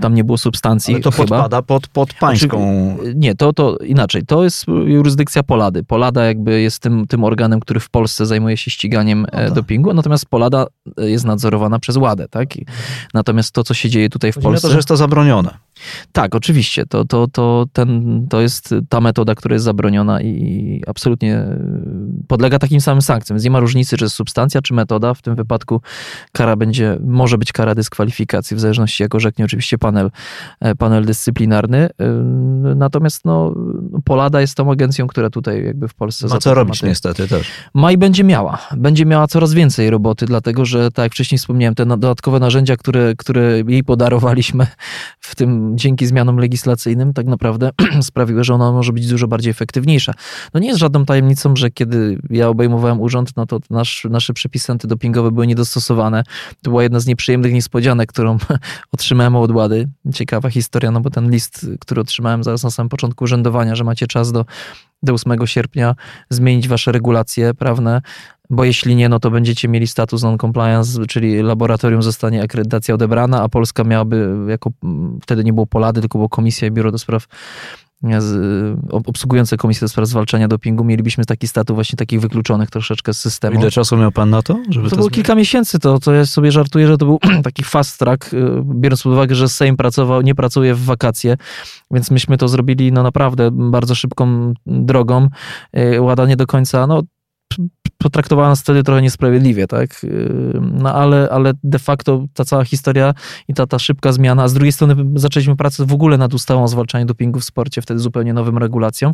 tam 0.00 0.14
nie 0.14 0.24
było 0.24 0.38
substancji. 0.38 0.94
Ale 0.94 1.02
to 1.02 1.10
chyba. 1.10 1.22
podpada 1.22 1.62
pod, 1.62 1.88
pod 1.88 2.14
pańską... 2.14 2.96
Nie, 3.14 3.34
to, 3.34 3.52
to 3.52 3.76
inaczej. 3.76 4.22
To 4.26 4.44
jest 4.44 4.66
jurysdykcja 4.86 5.42
Polady. 5.42 5.84
Polada 5.84 6.24
jakby 6.24 6.60
jest 6.60 6.78
tym, 6.78 7.06
tym 7.06 7.24
organem, 7.24 7.60
który 7.60 7.80
w 7.80 7.90
Polsce 7.90 8.26
zajmuje 8.26 8.56
się 8.56 8.70
ściganiem 8.70 9.20
no 9.20 9.38
tak. 9.38 9.52
dopingu, 9.52 9.94
natomiast 9.94 10.13
natomiast 10.14 10.26
Polada 10.26 10.66
jest 10.98 11.24
nadzorowana 11.24 11.78
przez 11.78 11.96
Ładę, 11.96 12.28
tak? 12.28 12.48
Natomiast 13.14 13.52
to, 13.52 13.64
co 13.64 13.74
się 13.74 13.90
dzieje 13.90 14.08
tutaj 14.08 14.32
w 14.32 14.34
Chodzi 14.34 14.44
Polsce... 14.44 14.68
to, 14.68 14.72
że 14.72 14.78
jest 14.78 14.88
to 14.88 14.96
zabronione. 14.96 15.50
Tak, 16.12 16.34
oczywiście. 16.34 16.86
To, 16.86 17.04
to, 17.04 17.28
to, 17.28 17.66
ten, 17.72 18.26
to 18.30 18.40
jest 18.40 18.74
ta 18.88 19.00
metoda, 19.00 19.34
która 19.34 19.52
jest 19.52 19.64
zabroniona 19.64 20.22
i 20.22 20.82
absolutnie 20.86 21.36
e, 21.36 21.58
podlega 22.28 22.58
takim 22.58 22.80
samym 22.80 23.02
sankcjom. 23.02 23.36
Więc 23.36 23.44
nie 23.44 23.50
ma 23.50 23.60
różnicy, 23.60 23.96
czy 23.96 24.04
jest 24.04 24.16
substancja, 24.16 24.62
czy 24.62 24.74
metoda. 24.74 25.14
W 25.14 25.22
tym 25.22 25.34
wypadku 25.34 25.80
kara 26.32 26.56
będzie, 26.56 26.98
może 27.04 27.38
być 27.38 27.52
kara 27.52 27.74
dyskwalifikacji, 27.74 28.56
w 28.56 28.60
zależności 28.60 29.02
jak 29.02 29.14
orzeknie 29.14 29.44
oczywiście 29.44 29.78
panel, 29.78 30.10
e, 30.60 30.74
panel 30.74 31.04
dyscyplinarny. 31.04 31.78
E, 31.78 32.08
natomiast 32.76 33.24
no, 33.24 33.54
Polada 34.04 34.40
jest 34.40 34.54
tą 34.54 34.72
agencją, 34.72 35.06
która 35.06 35.30
tutaj 35.30 35.64
jakby 35.64 35.88
w 35.88 35.94
Polsce... 35.94 36.26
Ma 36.26 36.38
co 36.38 36.54
robić 36.54 36.82
niestety 36.82 37.28
też. 37.28 37.50
Ma 37.74 37.92
i 37.92 37.98
będzie 37.98 38.24
miała. 38.24 38.58
Będzie 38.76 39.06
miała 39.06 39.26
coraz 39.26 39.54
więcej 39.54 39.90
roboty, 39.90 40.26
dlatego 40.26 40.64
że, 40.64 40.90
tak 40.90 41.02
jak 41.02 41.12
wcześniej 41.12 41.38
wspomniałem, 41.38 41.74
te 41.74 41.86
dodatkowe 41.86 42.40
narzędzia, 42.40 42.76
które, 42.76 43.14
które 43.18 43.62
jej 43.68 43.84
podarowaliśmy 43.84 44.66
w 45.20 45.34
tym 45.34 45.78
dzięki 45.78 46.06
zmianom 46.06 46.36
legislacyjnym 46.36 47.12
tak 47.12 47.26
naprawdę 47.26 47.70
sprawiły, 48.02 48.44
że 48.44 48.54
ona 48.54 48.72
może 48.72 48.92
być 48.92 49.08
dużo 49.08 49.28
bardziej 49.28 49.50
efektywniejsza. 49.50 50.12
No 50.54 50.60
nie 50.60 50.68
jest 50.68 50.80
żadną 50.80 51.04
tajemnicą, 51.04 51.56
że 51.56 51.70
kiedy 51.70 52.18
ja 52.30 52.48
obejmowałem 52.48 53.00
urząd, 53.00 53.30
no 53.36 53.46
to 53.46 53.60
nasz, 53.70 54.06
nasze 54.10 54.32
przepisy 54.32 54.72
antydopingowe 54.72 55.30
były 55.30 55.46
niedostosowane. 55.46 56.24
To 56.62 56.70
była 56.70 56.82
jedna 56.82 57.00
z 57.00 57.06
nieprzyjemnych 57.06 57.52
niespodzianek, 57.52 58.08
którą 58.08 58.38
otrzymałem 58.94 59.36
od 59.36 59.50
Łady. 59.50 59.88
Ciekawa 60.14 60.50
historia, 60.50 60.90
no 60.90 61.00
bo 61.00 61.10
ten 61.10 61.30
list, 61.30 61.66
który 61.80 62.00
otrzymałem 62.00 62.44
zaraz 62.44 62.62
na 62.62 62.70
samym 62.70 62.88
początku 62.88 63.24
urzędowania, 63.24 63.74
że 63.74 63.83
macie 63.84 64.06
czas 64.06 64.32
do 64.32 64.44
do 65.04 65.12
8 65.14 65.46
sierpnia 65.46 65.94
zmienić 66.30 66.68
wasze 66.68 66.92
regulacje 66.92 67.54
prawne, 67.54 68.02
bo 68.50 68.64
jeśli 68.64 68.96
nie, 68.96 69.08
no 69.08 69.20
to 69.20 69.30
będziecie 69.30 69.68
mieli 69.68 69.86
status 69.86 70.22
non-compliance, 70.22 71.06
czyli 71.06 71.42
laboratorium 71.42 72.02
zostanie 72.02 72.42
akredytacja 72.42 72.94
odebrana, 72.94 73.42
a 73.42 73.48
Polska 73.48 73.84
miałaby, 73.84 74.36
jako 74.48 74.70
wtedy 75.22 75.44
nie 75.44 75.52
było 75.52 75.66
Polady, 75.66 76.00
tylko 76.00 76.18
było 76.18 76.28
Komisja 76.28 76.68
i 76.68 76.70
Biuro 76.70 76.92
do 76.92 76.98
Spraw 76.98 77.26
obsługujące 78.92 79.56
Komisję 79.56 79.84
do 79.84 79.88
Spraw 79.88 80.08
Zwalczania 80.08 80.48
Dopingu, 80.48 80.84
mielibyśmy 80.84 81.24
taki 81.24 81.48
status 81.48 81.74
właśnie 81.74 81.96
takich 81.96 82.20
wykluczonych 82.20 82.70
troszeczkę 82.70 83.14
z 83.14 83.20
systemu. 83.20 83.60
Ile 83.60 83.70
czasu 83.70 83.96
miał 83.96 84.12
pan 84.12 84.30
na 84.30 84.42
to? 84.42 84.58
Żeby 84.68 84.84
to, 84.84 84.90
to 84.90 84.96
było 84.96 85.10
kilka 85.10 85.34
miesięcy, 85.34 85.78
to, 85.78 85.98
to 85.98 86.12
ja 86.12 86.26
sobie 86.26 86.52
żartuję, 86.52 86.86
że 86.86 86.98
to 86.98 87.06
był 87.06 87.18
taki 87.44 87.64
fast 87.64 87.98
track, 87.98 88.34
y, 88.34 88.62
biorąc 88.64 89.02
pod 89.02 89.12
uwagę, 89.12 89.34
że 89.34 89.48
Sejm 89.48 89.76
pracował, 89.76 90.22
nie 90.22 90.34
pracuje 90.34 90.74
w 90.74 90.84
wakacje, 90.84 91.36
więc 91.90 92.10
myśmy 92.10 92.38
to 92.38 92.48
zrobili 92.48 92.92
no 92.92 93.02
naprawdę 93.02 93.50
bardzo 93.50 93.94
szybką 93.94 94.54
drogą. 94.66 95.28
Y, 95.78 96.00
Łada 96.00 96.26
nie 96.26 96.36
do 96.36 96.46
końca, 96.46 96.86
no 96.86 97.02
potraktowała 98.04 98.48
nas 98.48 98.60
wtedy 98.60 98.82
trochę 98.82 99.02
niesprawiedliwie, 99.02 99.66
tak? 99.66 100.02
Yy, 100.02 100.60
no 100.72 100.94
ale, 100.94 101.28
ale 101.30 101.52
de 101.64 101.78
facto 101.78 102.24
ta 102.34 102.44
cała 102.44 102.64
historia 102.64 103.14
i 103.48 103.54
ta, 103.54 103.66
ta 103.66 103.78
szybka 103.78 104.12
zmiana, 104.12 104.42
a 104.42 104.48
z 104.48 104.54
drugiej 104.54 104.72
strony 104.72 104.96
zaczęliśmy 105.14 105.56
pracę 105.56 105.86
w 105.86 105.92
ogóle 105.92 106.18
nad 106.18 106.34
ustawą 106.34 106.64
o 106.64 106.68
zwalczaniu 106.68 107.06
dopingu 107.06 107.40
w 107.40 107.44
sporcie, 107.44 107.82
wtedy 107.82 108.00
zupełnie 108.00 108.32
nowym 108.32 108.58
regulacją. 108.58 109.12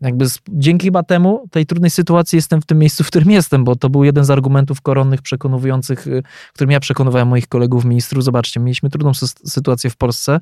Jakby 0.00 0.28
z, 0.28 0.38
dzięki 0.48 0.86
chyba 0.86 1.02
temu, 1.02 1.48
tej 1.50 1.66
trudnej 1.66 1.90
sytuacji 1.90 2.36
jestem 2.36 2.62
w 2.62 2.66
tym 2.66 2.78
miejscu, 2.78 3.04
w 3.04 3.06
którym 3.06 3.30
jestem, 3.30 3.64
bo 3.64 3.76
to 3.76 3.90
był 3.90 4.04
jeden 4.04 4.24
z 4.24 4.30
argumentów 4.30 4.80
koronnych 4.80 5.22
przekonujących, 5.22 6.06
y, 6.06 6.22
którym 6.54 6.70
ja 6.70 6.80
przekonywałem 6.80 7.28
moich 7.28 7.48
kolegów 7.48 7.84
ministrów. 7.84 8.24
Zobaczcie, 8.24 8.60
mieliśmy 8.60 8.90
trudną 8.90 9.12
sytuację 9.44 9.90
w 9.90 9.96
Polsce, 9.96 10.40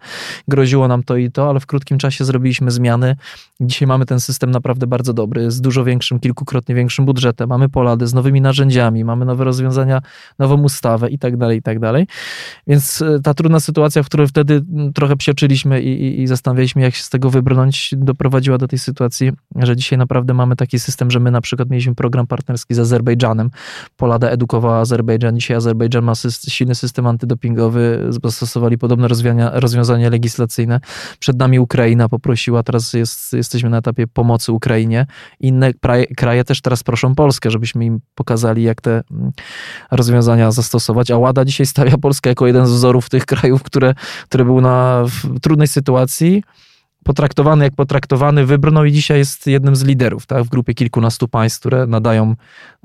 groziło 0.49 0.88
nam 0.88 1.03
to 1.03 1.16
i 1.16 1.31
to, 1.31 1.49
ale 1.49 1.61
w 1.61 1.66
krótkim 1.66 1.99
czasie 1.99 2.25
zrobiliśmy 2.25 2.70
zmiany. 2.70 3.16
Dzisiaj 3.61 3.88
mamy 3.88 4.07
ten 4.07 4.20
system 4.20 4.51
naprawdę 4.51 4.87
bardzo 4.87 5.12
dobry, 5.12 5.51
z 5.51 5.61
dużo 5.61 5.85
większym, 5.85 6.20
kilkukrotnie 6.20 6.75
większym 6.75 7.05
budżetem. 7.05 7.49
Mamy 7.49 7.68
Polady 7.75 8.07
z 8.07 8.15
nowymi 8.15 8.41
narzędziami, 8.41 9.05
mamy 9.05 9.25
nowe 9.25 9.45
rozwiązania, 9.45 10.03
nową 10.39 10.63
ustawę 10.63 11.11
i 11.11 11.19
tak 11.19 11.37
dalej, 11.37 11.59
i 11.59 11.63
tak 11.63 11.79
dalej. 11.79 12.07
Więc 12.67 13.03
e, 13.03 13.21
ta 13.21 13.35
trudna 13.35 13.61
sytuacja, 13.61 14.03
w 14.03 14.07
której 14.07 14.27
wtedy 14.27 14.65
trochę 14.95 15.17
psioczyliśmy 15.17 15.83
i, 15.83 16.03
i, 16.03 16.23
i 16.23 16.27
zastanawialiśmy, 16.27 16.83
jak 16.83 16.95
się 16.95 17.03
z 17.03 17.11
tego 17.11 17.31
wybrnąć, 17.31 17.95
doprowadziła 17.97 18.59
do 18.59 18.69
tej 18.69 18.79
sytuacji, 18.79 19.33
że 19.57 19.77
dzisiaj 19.77 19.99
naprawdę 19.99 20.35
mamy 20.35 20.57
taki 20.57 20.79
system, 20.79 21.11
że 21.11 21.21
my 21.21 21.31
na 21.31 21.41
przykład 21.41 21.71
mieliśmy 21.71 21.95
program 21.95 22.27
partnerski 22.27 22.75
z 22.75 22.79
Azerbejdżanem. 22.79 23.51
Polada 23.97 24.29
edukowała 24.29 24.79
Azerbejdżan. 24.79 25.37
Dzisiaj 25.37 25.57
Azerbejdżan 25.57 26.05
ma 26.05 26.15
system, 26.15 26.51
silny 26.51 26.75
system 26.75 27.07
antydopingowy, 27.07 28.07
zastosowali 28.09 28.79
podobne 28.79 29.09
rozwiązania, 29.09 29.51
rozwiązania 29.61 30.11
legislacyjne. 30.11 30.81
Przed 31.19 31.39
nami 31.39 31.59
Ukraina 31.59 32.09
poprosiła, 32.09 32.63
teraz 32.63 32.93
jest, 32.93 33.33
jesteśmy 33.33 33.71
na 33.71 33.79
etapie 33.79 34.07
pomocy 34.07 34.53
Ukrainie. 34.53 35.07
Inne 35.41 35.73
kraje 36.17 36.45
też 36.45 36.61
teraz 36.61 36.83
proszą 36.83 37.15
Polskę, 37.15 37.51
żeby 37.51 37.63
żebyśmy 37.66 37.85
im 37.85 38.00
pokazali, 38.14 38.62
jak 38.62 38.81
te 38.81 39.03
mm, 39.11 39.33
rozwiązania 39.90 40.50
zastosować. 40.50 41.11
A 41.11 41.18
WADA 41.18 41.44
dzisiaj 41.44 41.66
stawia 41.66 41.98
Polskę 41.98 42.31
jako 42.31 42.46
jeden 42.46 42.66
z 42.66 42.70
wzorów 42.72 43.09
tych 43.09 43.27
krajów, 43.27 43.62
które, 43.62 43.94
które 44.24 44.44
były 44.44 44.62
na 44.62 45.05
trudnej 45.42 45.68
sytuacji 45.68 46.42
potraktowany 47.05 47.64
jak 47.64 47.74
potraktowany, 47.74 48.46
wybrnął 48.46 48.85
i 48.85 48.92
dzisiaj 48.92 49.18
jest 49.18 49.46
jednym 49.46 49.77
z 49.77 49.85
liderów 49.85 50.27
tak, 50.27 50.44
w 50.44 50.48
grupie 50.48 50.74
kilkunastu 50.74 51.29
państw, 51.29 51.61
które 51.61 51.87
nadają 51.87 52.37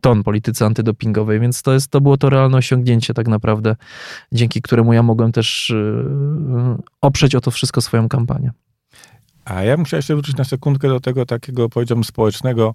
ton 0.01 0.23
polityce 0.23 0.65
antydopingowej, 0.65 1.39
więc 1.39 1.61
to, 1.61 1.73
jest, 1.73 1.91
to 1.91 2.01
było 2.01 2.17
to 2.17 2.29
realne 2.29 2.57
osiągnięcie 2.57 3.13
tak 3.13 3.27
naprawdę, 3.27 3.75
dzięki 4.31 4.61
któremu 4.61 4.93
ja 4.93 5.03
mogłem 5.03 5.31
też 5.31 5.69
yy, 5.69 6.77
oprzeć 7.01 7.35
o 7.35 7.41
to 7.41 7.51
wszystko 7.51 7.81
swoją 7.81 8.09
kampanię. 8.09 8.51
A 9.45 9.63
ja 9.63 9.75
bym 9.75 9.85
chciał 9.85 9.97
jeszcze 9.97 10.15
wrócić 10.15 10.35
na 10.35 10.43
sekundkę 10.43 10.89
do 10.89 10.99
tego 10.99 11.25
takiego, 11.25 11.69
powiedziałbym, 11.69 12.03
społecznego 12.03 12.73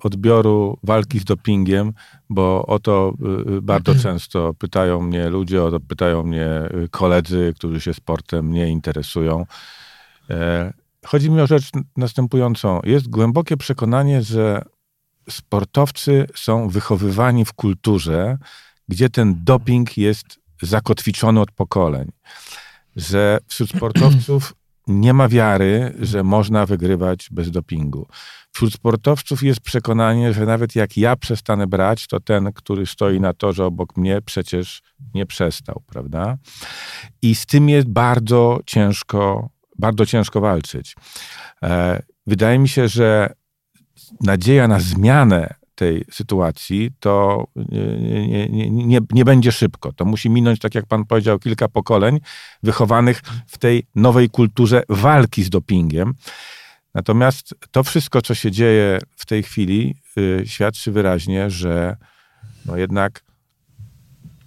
odbioru 0.00 0.78
walki 0.82 1.18
z 1.18 1.24
dopingiem, 1.24 1.92
bo 2.30 2.66
o 2.66 2.78
to 2.78 3.14
e, 3.56 3.60
bardzo 3.60 3.92
mhm. 3.92 4.02
często 4.02 4.54
pytają 4.54 5.02
mnie 5.02 5.28
ludzie, 5.28 5.62
o 5.62 5.70
to 5.70 5.80
pytają 5.80 6.22
mnie 6.22 6.46
e, 6.46 6.70
koledzy, 6.90 7.52
którzy 7.56 7.80
się 7.80 7.94
sportem 7.94 8.52
nie 8.52 8.68
interesują. 8.68 9.46
Chodzi 11.06 11.30
mi 11.30 11.40
o 11.40 11.46
rzecz 11.46 11.70
następującą. 11.96 12.80
Jest 12.84 13.08
głębokie 13.08 13.56
przekonanie, 13.56 14.22
że 14.22 14.62
sportowcy 15.30 16.26
są 16.34 16.68
wychowywani 16.68 17.44
w 17.44 17.52
kulturze, 17.52 18.38
gdzie 18.88 19.10
ten 19.10 19.44
doping 19.44 19.98
jest 19.98 20.38
zakotwiczony 20.62 21.40
od 21.40 21.52
pokoleń. 21.52 22.12
Że 22.96 23.38
wśród 23.46 23.70
sportowców 23.76 24.54
nie 24.86 25.14
ma 25.14 25.28
wiary, 25.28 25.94
że 25.98 26.22
można 26.22 26.66
wygrywać 26.66 27.28
bez 27.30 27.50
dopingu. 27.50 28.06
Wśród 28.52 28.74
sportowców 28.74 29.42
jest 29.42 29.60
przekonanie, 29.60 30.32
że 30.32 30.46
nawet 30.46 30.76
jak 30.76 30.96
ja 30.96 31.16
przestanę 31.16 31.66
brać, 31.66 32.06
to 32.06 32.20
ten, 32.20 32.52
który 32.52 32.86
stoi 32.86 33.20
na 33.20 33.32
torze 33.32 33.64
obok 33.64 33.96
mnie, 33.96 34.22
przecież 34.22 34.82
nie 35.14 35.26
przestał, 35.26 35.82
prawda? 35.86 36.36
I 37.22 37.34
z 37.34 37.46
tym 37.46 37.68
jest 37.68 37.88
bardzo 37.88 38.60
ciężko, 38.66 39.48
bardzo 39.78 40.06
ciężko 40.06 40.40
walczyć. 40.40 40.96
E, 41.62 42.02
wydaje 42.26 42.58
mi 42.58 42.68
się, 42.68 42.88
że 42.88 43.34
nadzieja 44.20 44.68
na 44.68 44.80
zmianę 44.80 45.54
tej 45.74 46.04
sytuacji, 46.10 46.90
to 47.00 47.44
nie, 47.56 48.48
nie, 48.48 48.70
nie, 48.70 49.00
nie, 49.12 49.24
będzie 49.24 49.52
szybko. 49.52 49.92
To 49.92 50.04
musi 50.04 50.30
minąć, 50.30 50.58
tak 50.58 50.74
jak 50.74 50.86
pan 50.86 51.04
powiedział, 51.04 51.38
kilka 51.38 51.68
pokoleń 51.68 52.20
wychowanych 52.62 53.22
w 53.46 53.58
tej 53.58 53.86
nowej 53.94 54.30
kulturze 54.30 54.82
walki 54.88 55.42
z 55.42 55.50
dopingiem. 55.50 56.14
Natomiast 56.94 57.54
to 57.70 57.82
wszystko, 57.82 58.22
co 58.22 58.34
się 58.34 58.50
dzieje 58.50 58.98
w 59.16 59.26
tej 59.26 59.42
chwili, 59.42 59.94
yy, 60.16 60.42
świadczy 60.46 60.92
wyraźnie, 60.92 61.50
że 61.50 61.96
no 62.66 62.76
jednak 62.76 63.24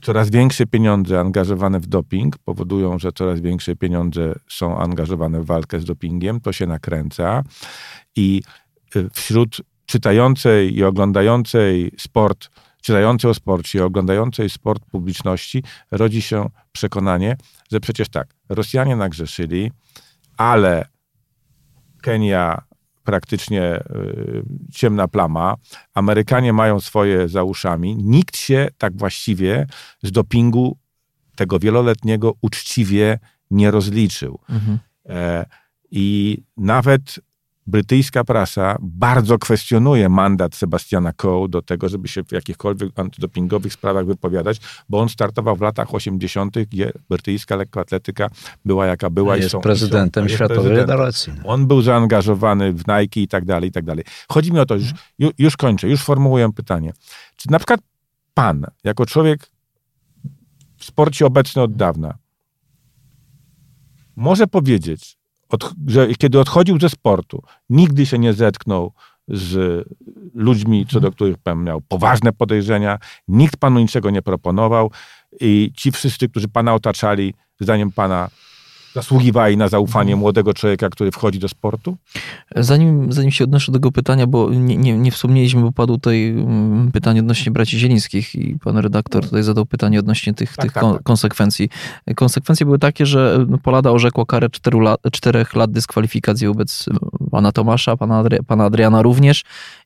coraz 0.02 0.30
większe 0.30 0.66
pieniądze 0.66 1.20
angażowane 1.20 1.80
w 1.80 1.88
doping 1.88 2.38
powodują, 2.38 3.00
że 3.00 3.12
coraz 3.12 3.40
większe 3.40 3.76
pieniądze 3.76 4.34
są 4.50 4.80
angażowane 4.80 5.42
w 5.42 5.46
walkę 5.46 5.80
z 5.80 5.86
dopingiem. 5.86 6.42
To 6.42 6.54
się 6.54 6.68
nakręca 6.68 7.44
i 8.16 8.42
y, 8.96 9.10
wśród 9.13 9.62
czytającej 9.88 10.76
i 10.76 10.84
oglądającej 10.84 11.91
sport, 11.97 12.50
czytającej 12.82 13.32
o 13.32 13.34
sporcie 13.34 13.80
i 13.80 13.82
oglądającej 13.82 14.50
sport 14.50 14.86
publiczności 14.86 15.63
rodzi 15.91 16.21
się 16.21 16.50
przekonanie, 16.71 17.38
że 17.71 17.80
przecież 17.80 18.10
tak, 18.10 18.28
Rosjanie 18.50 18.95
nagrzeszyli, 18.95 19.71
ale 20.38 20.86
Kenia 22.02 22.62
praktycznie 23.04 23.76
y, 23.76 24.43
ciemna 24.73 25.08
plama. 25.08 25.56
Amerykanie 25.93 26.54
mają 26.54 26.80
swoje 26.80 27.30
za 27.30 27.43
uszami. 27.43 27.95
Nikt 27.95 28.38
się 28.38 28.67
tak 28.78 28.97
właściwie 28.97 29.67
z 30.04 30.12
dopingu 30.12 30.78
tego 31.36 31.60
wieloletniego 31.60 32.34
uczciwie 32.41 33.19
nie 33.52 33.71
rozliczył. 33.71 34.39
Mhm. 34.50 34.80
E, 35.10 35.45
I 35.91 36.38
nawet 36.58 37.19
brytyjska 37.67 38.23
prasa 38.23 38.77
bardzo 38.82 39.39
kwestionuje 39.39 40.10
mandat 40.10 40.56
Sebastiana 40.56 41.13
Coe 41.13 41.47
do 41.49 41.62
tego, 41.62 41.89
żeby 41.89 42.08
się 42.08 42.23
w 42.23 42.32
jakichkolwiek 42.32 42.99
antydopingowych 42.99 43.73
sprawach 43.73 44.06
wypowiadać, 44.06 44.58
bo 44.89 44.99
on 44.99 45.10
startował 45.10 45.56
w 45.56 45.62
latach 45.62 45.95
80., 45.95 46.60
gdzie 46.60 46.91
brytyjska 47.10 47.56
lekkoatletyka 47.56 48.30
była 48.65 48.86
jaka 48.86 49.10
była. 49.10 49.38
Jest 49.38 49.49
są, 49.49 49.62
prezydentem 49.62 50.30
są, 50.30 50.36
Światowej 50.36 50.75
Federacji. 50.75 51.34
On 51.43 51.67
był 51.67 51.82
zaangażowany 51.82 52.73
w 52.73 52.84
Nike 52.88 53.21
i 53.21 53.27
tak 53.27 53.45
dalej, 53.45 53.69
i 53.69 53.71
tak 53.71 53.86
dalej. 53.86 54.03
Chodzi 54.30 54.51
mi 54.53 54.60
o 54.60 54.65
to, 54.65 54.75
już, 54.75 54.93
już 55.38 55.58
kończę, 55.58 55.89
już 55.89 56.03
formułuję 56.03 56.53
pytanie. 56.53 56.93
Czy 57.36 57.51
na 57.51 57.60
przykład 57.60 57.80
pan, 58.34 58.65
jako 58.84 59.06
człowiek 59.06 59.49
w 60.77 60.86
sporcie 60.86 61.25
obecny 61.25 61.62
od 61.62 61.75
dawna, 61.75 62.17
może 64.15 64.47
powiedzieć, 64.47 65.16
od, 65.50 65.74
że 65.88 66.08
kiedy 66.08 66.40
odchodził 66.40 66.80
ze 66.80 66.90
sportu, 66.90 67.44
nigdy 67.70 68.06
się 68.06 68.20
nie 68.20 68.34
zetknął 68.34 68.94
z 69.28 69.84
ludźmi, 70.34 70.86
co 70.90 71.00
do 71.00 71.12
których 71.12 71.38
pan 71.38 71.64
miał 71.64 71.82
poważne 71.82 72.34
podejrzenia, 72.34 73.00
nikt 73.28 73.58
panu 73.58 73.80
niczego 73.80 74.10
nie 74.10 74.22
proponował 74.22 74.92
i 75.42 75.72
ci 75.76 75.92
wszyscy, 75.92 76.30
którzy 76.30 76.48
pana 76.48 76.74
otaczali, 76.74 77.34
zdaniem 77.60 77.92
pana 77.92 78.30
zasługiwali 78.98 79.58
na 79.58 79.68
zaufanie 79.68 80.16
młodego 80.16 80.54
człowieka, 80.54 80.90
który 80.90 81.12
wchodzi 81.12 81.40
do 81.40 81.48
sportu? 81.48 81.98
Zanim, 82.56 83.12
zanim 83.14 83.32
się 83.32 83.44
odnoszę 83.44 83.72
do 83.72 83.76
tego 83.80 83.92
pytania, 83.92 84.28
bo 84.28 84.50
nie, 84.50 84.78
nie, 84.78 84.98
nie 84.98 85.12
wspomnieliśmy, 85.12 85.62
bo 85.62 85.72
padło 85.72 85.96
tutaj 85.96 86.28
mm, 86.28 86.92
pytanie 86.92 87.20
odnośnie 87.20 87.52
braci 87.52 87.80
Zielińskich 87.80 88.36
i 88.36 88.60
pan 88.64 88.78
redaktor 88.78 89.24
tutaj 89.24 89.44
zadał 89.44 89.66
pytanie 89.66 90.00
odnośnie 90.00 90.34
tych, 90.34 90.56
Tak, 90.56 90.66
tych 90.66 90.74
tak, 90.74 90.82
kon, 90.84 90.94
tak. 90.94 91.04
konsekwencji. 91.04 91.70
Konsekwencje 92.16 92.66
były 92.66 92.80
takie, 92.80 93.06
że 93.06 93.46
no, 93.50 93.58
Polada 93.58 93.92
orzekła 93.92 94.26
karę 94.26 94.50
czteru 94.50 94.80
lat, 94.80 95.00
czterech 95.12 95.56
lat 95.56 95.72
dyskwalifikacji 95.72 96.48
wobec 96.48 96.86
pana 97.32 97.52
Tomasza, 97.52 97.98
pana, 97.98 98.18
Adri, 98.18 98.38
pana 98.48 98.66
Adriana 98.66 99.02
również. 99.02 99.44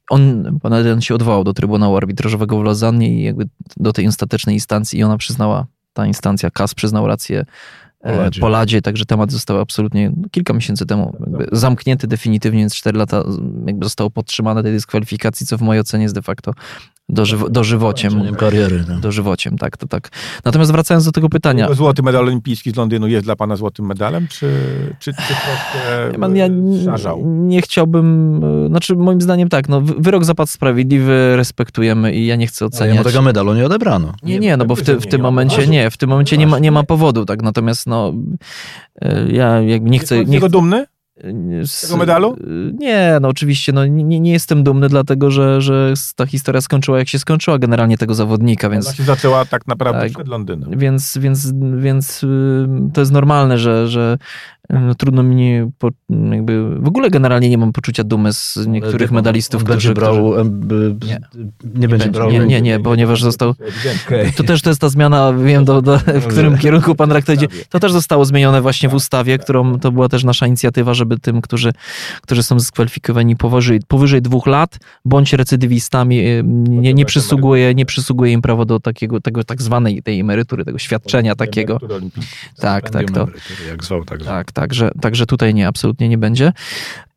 On, 0.09 0.59
pan 0.61 0.73
Adrian 0.73 1.01
się 1.01 1.15
odwołał 1.15 1.43
do 1.43 1.53
Trybunału 1.53 1.97
Arbitrażowego 1.97 2.59
w 2.59 2.63
Lozannie 2.63 3.09
i 3.13 3.23
jakby 3.23 3.45
do 3.77 3.93
tej 3.93 4.07
ostatecznej 4.07 4.55
instancji 4.55 4.99
i 4.99 5.03
ona 5.03 5.17
przyznała, 5.17 5.65
ta 5.93 6.05
instancja, 6.05 6.49
KAS 6.49 6.73
przyznał 6.73 7.07
rację 7.07 7.45
Poladzie. 8.03 8.41
Poladzie, 8.41 8.81
także 8.81 9.05
temat 9.05 9.31
został 9.31 9.59
absolutnie 9.59 10.11
kilka 10.31 10.53
miesięcy 10.53 10.85
temu 10.85 11.15
jakby 11.19 11.47
zamknięty 11.51 12.07
definitywnie, 12.07 12.59
więc 12.59 12.75
4 12.75 12.97
lata 12.97 13.23
jakby 13.65 13.85
zostało 13.85 14.09
podtrzymane 14.09 14.63
tej 14.63 14.71
dyskwalifikacji, 14.71 15.45
co 15.45 15.57
w 15.57 15.61
mojej 15.61 15.81
ocenie 15.81 16.03
jest 16.03 16.15
de 16.15 16.21
facto 16.21 16.53
dożywo, 17.11 17.49
dożywociem. 17.49 18.11
Zakończeniem 18.11 18.35
kariery. 18.39 18.83
Tak. 18.87 18.99
Dożywociem, 18.99 19.57
tak, 19.57 19.77
to 19.77 19.87
tak. 19.87 20.09
Natomiast 20.45 20.71
wracając 20.71 21.05
do 21.05 21.11
tego 21.11 21.29
pytania. 21.29 21.73
Złoty 21.73 22.03
medal 22.03 22.23
olimpijski 22.27 22.71
z 22.71 22.75
Londynu 22.75 23.07
jest 23.07 23.25
dla 23.25 23.35
pana 23.35 23.55
złotym 23.55 23.85
medalem, 23.85 24.27
czy, 24.27 24.47
czy, 24.99 25.13
czy 25.13 25.17
troszkę 25.27 26.17
Man, 26.17 26.35
ja 26.35 26.47
szarzał? 26.85 27.23
nie 27.25 27.61
chciałbym, 27.61 28.39
e, 28.65 28.67
znaczy 28.67 28.95
moim 28.95 29.21
zdaniem 29.21 29.49
tak, 29.49 29.69
no, 29.69 29.81
wy- 29.81 29.93
wyrok 29.97 30.25
zapadł 30.25 30.49
sprawiedliwy, 30.51 31.33
respektujemy 31.35 32.13
i 32.13 32.25
ja 32.25 32.35
nie 32.35 32.47
chcę 32.47 32.65
Ale 32.65 32.67
oceniać. 32.67 32.95
jemu 32.95 33.09
tego 33.09 33.21
medalu 33.21 33.53
nie 33.53 33.65
odebrano. 33.65 34.13
Nie, 34.23 34.39
nie, 34.39 34.57
no 34.57 34.65
bo 34.65 34.75
w, 34.75 34.79
Nie, 34.79 34.85
ty, 34.85 34.93
nie, 34.93 34.99
w 34.99 35.05
nie 35.05 35.11
tym 35.11 35.21
momencie 35.21 35.67
nie, 35.67 35.89
w 35.91 35.97
tym 35.97 36.09
momencie 36.09 36.37
nie 36.37 36.47
ma, 36.47 36.59
nie 36.59 36.71
ma 36.71 36.83
powodu, 36.83 37.25
tak, 37.25 37.41
natomiast 37.43 37.87
no 37.87 38.13
e, 39.01 39.25
ja 39.31 39.61
jakby 39.61 39.89
nie 39.89 39.99
chcę... 39.99 40.15
Pan 40.17 40.25
Nie, 40.25 40.37
tego 40.37 40.49
dumny? 40.49 40.85
Z 41.65 41.81
tego 41.81 41.97
medalu? 41.97 42.37
Nie, 42.73 43.17
no 43.21 43.27
oczywiście, 43.27 43.73
no 43.73 43.85
nie, 43.85 44.19
nie 44.19 44.31
jestem 44.31 44.63
dumny, 44.63 44.89
dlatego 44.89 45.31
że, 45.31 45.61
że 45.61 45.93
ta 46.15 46.25
historia 46.25 46.61
skończyła 46.61 46.99
jak 46.99 47.09
się 47.09 47.19
skończyła 47.19 47.59
generalnie 47.59 47.97
tego 47.97 48.13
zawodnika, 48.13 48.67
Ona 48.67 48.73
więc... 48.73 48.95
się 48.95 49.03
zaczęła 49.03 49.45
tak 49.45 49.67
naprawdę 49.67 50.01
Tak. 50.01 50.11
przed 50.11 50.27
Londynem. 50.27 50.79
Więc, 50.79 51.17
więc, 51.17 51.53
więc 51.77 52.23
y, 52.23 52.67
to 52.93 53.01
jest 53.01 53.11
normalne, 53.11 53.57
że, 53.57 53.87
że 53.87 54.17
no, 54.73 54.95
trudno 54.95 55.23
mi 55.23 55.35
nie, 55.35 55.69
po, 55.79 55.89
jakby 56.31 56.79
w 56.79 56.87
ogóle 56.87 57.09
generalnie 57.09 57.49
nie 57.49 57.57
mam 57.57 57.71
poczucia 57.71 58.03
dumy 58.03 58.33
z 58.33 58.67
niektórych 58.67 59.09
On- 59.11 59.15
medalistów, 59.15 59.61
on 59.61 59.65
którzy, 59.65 59.87
będzie 59.89 60.01
brał, 60.01 60.31
którzy, 60.31 60.49
by- 60.49 60.95
Nie. 61.07 61.19
nie, 61.75 61.87
będzie 61.87 62.09
brał. 62.09 62.31
nie, 62.31 62.39
nie, 62.39 62.61
nie, 62.61 62.79
ponieważ 62.79 63.21
został, 63.23 63.53
to 64.35 64.43
też 64.43 64.61
to 64.61 64.69
jest 64.69 64.81
ta 64.81 64.89
zmiana, 64.89 65.33
wiem 65.33 65.65
do, 65.65 65.81
do, 65.81 65.97
w 65.97 66.27
którym 66.27 66.57
kierunku 66.57 66.95
pan 66.95 67.11
rektor 67.11 67.35
idzie. 67.35 67.47
To 67.69 67.79
też 67.79 67.91
zostało 67.91 68.25
zmienione 68.25 68.61
właśnie 68.61 68.89
w 68.89 68.93
ustawie, 68.93 69.37
którą 69.37 69.79
to 69.79 69.91
była 69.91 70.09
też 70.09 70.23
nasza 70.23 70.47
inicjatywa, 70.47 70.93
żeby 70.93 71.19
tym, 71.19 71.41
którzy, 71.41 71.73
którzy 72.21 72.43
są 72.43 72.57
dyskwalifikowani 72.57 73.35
powyżej, 73.35 73.79
powyżej 73.87 74.21
dwóch 74.21 74.47
lat, 74.47 74.77
bądź 75.05 75.33
recydywistami, 75.33 76.19
y, 76.27 76.43
nie, 76.69 76.93
nie 76.93 77.05
przysługuje, 77.05 77.75
nie 77.75 77.85
przysługuje 77.85 78.31
im 78.33 78.41
prawo 78.41 78.65
do 78.65 78.79
takiego, 78.79 79.21
tego 79.21 79.43
tak 79.43 79.61
zwanej 79.61 80.03
tej 80.03 80.19
emerytury, 80.19 80.65
tego 80.65 80.77
świadczenia 80.77 81.35
takiego. 81.35 81.79
Tak, 82.59 82.89
tak, 82.89 83.11
to, 83.11 83.27
Jak 83.69 83.83
zwał, 83.83 84.05
tak 84.05 84.21
zwał. 84.23 84.33
tak, 84.35 84.51
także, 84.61 84.91
także 85.01 85.25
tutaj 85.25 85.53
nie, 85.53 85.67
absolutnie 85.67 86.09
nie 86.09 86.17
będzie. 86.17 86.53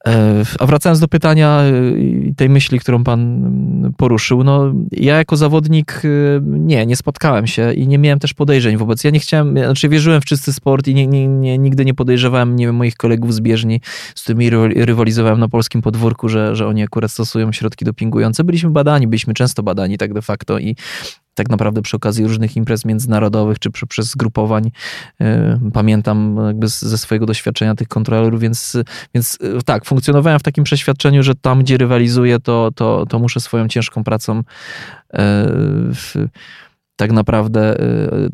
E, 0.06 0.42
A 0.58 0.66
wracając 0.66 1.00
do 1.00 1.08
pytania 1.08 1.62
e, 1.62 1.98
i 1.98 2.34
tej 2.34 2.48
myśli, 2.48 2.78
którą 2.78 3.04
pan 3.04 3.20
mm, 3.20 3.92
poruszył, 3.96 4.44
no 4.44 4.74
ja 4.90 5.16
jako 5.16 5.36
zawodnik 5.36 6.02
e, 6.04 6.40
nie, 6.42 6.86
nie 6.86 6.96
spotkałem 6.96 7.46
się 7.46 7.72
i 7.72 7.88
nie 7.88 7.98
miałem 7.98 8.18
też 8.18 8.34
podejrzeń 8.34 8.76
wobec. 8.76 9.04
Ja 9.04 9.10
nie 9.10 9.20
chciałem, 9.20 9.58
znaczy 9.58 9.88
wierzyłem 9.88 10.20
w 10.20 10.24
czysty 10.24 10.52
sport 10.52 10.88
i 10.88 10.94
nie, 10.94 11.06
nie, 11.06 11.28
nie, 11.28 11.58
nigdy 11.58 11.84
nie 11.84 11.94
podejrzewałem, 11.94 12.56
nie 12.56 12.66
wiem, 12.66 12.74
moich 12.74 12.96
kolegów 12.96 13.34
z 13.34 13.40
bieżni, 13.40 13.80
z 14.14 14.22
którymi 14.22 14.50
rywal- 14.50 14.84
rywalizowałem 14.84 15.40
na 15.40 15.48
polskim 15.48 15.82
podwórku, 15.82 16.28
że, 16.28 16.56
że 16.56 16.66
oni 16.66 16.82
akurat 16.82 17.10
stosują 17.10 17.52
środki 17.52 17.84
dopingujące. 17.84 18.44
Byliśmy 18.44 18.70
badani, 18.70 19.06
byliśmy 19.06 19.34
często 19.34 19.62
badani 19.62 19.98
tak 19.98 20.14
de 20.14 20.22
facto 20.22 20.58
i 20.58 20.76
tak 21.34 21.50
naprawdę 21.50 21.82
przy 21.82 21.96
okazji 21.96 22.26
różnych 22.26 22.56
imprez 22.56 22.84
międzynarodowych 22.84 23.58
czy 23.58 23.70
przy, 23.70 23.86
przez 23.86 24.10
zgrupowań 24.10 24.70
e, 25.20 25.60
pamiętam 25.72 26.36
jakby 26.46 26.68
ze 26.68 26.98
swojego 26.98 27.26
doświadczenia 27.26 27.74
tych 27.74 27.88
kontrolerów, 27.88 28.40
więc, 28.40 28.76
więc 29.14 29.38
e, 29.40 29.62
tak, 29.64 29.84
funkcjonowałem 29.84 30.38
w 30.38 30.42
takim 30.42 30.64
przeświadczeniu, 30.64 31.22
że 31.22 31.34
tam, 31.34 31.62
gdzie 31.62 31.76
rywalizuję, 31.76 32.40
to, 32.40 32.70
to, 32.74 33.06
to 33.08 33.18
muszę 33.18 33.40
swoją 33.40 33.68
ciężką 33.68 34.04
pracą 34.04 34.38
e, 34.38 34.42
w, 35.94 36.14
tak 36.96 37.12
naprawdę 37.12 37.76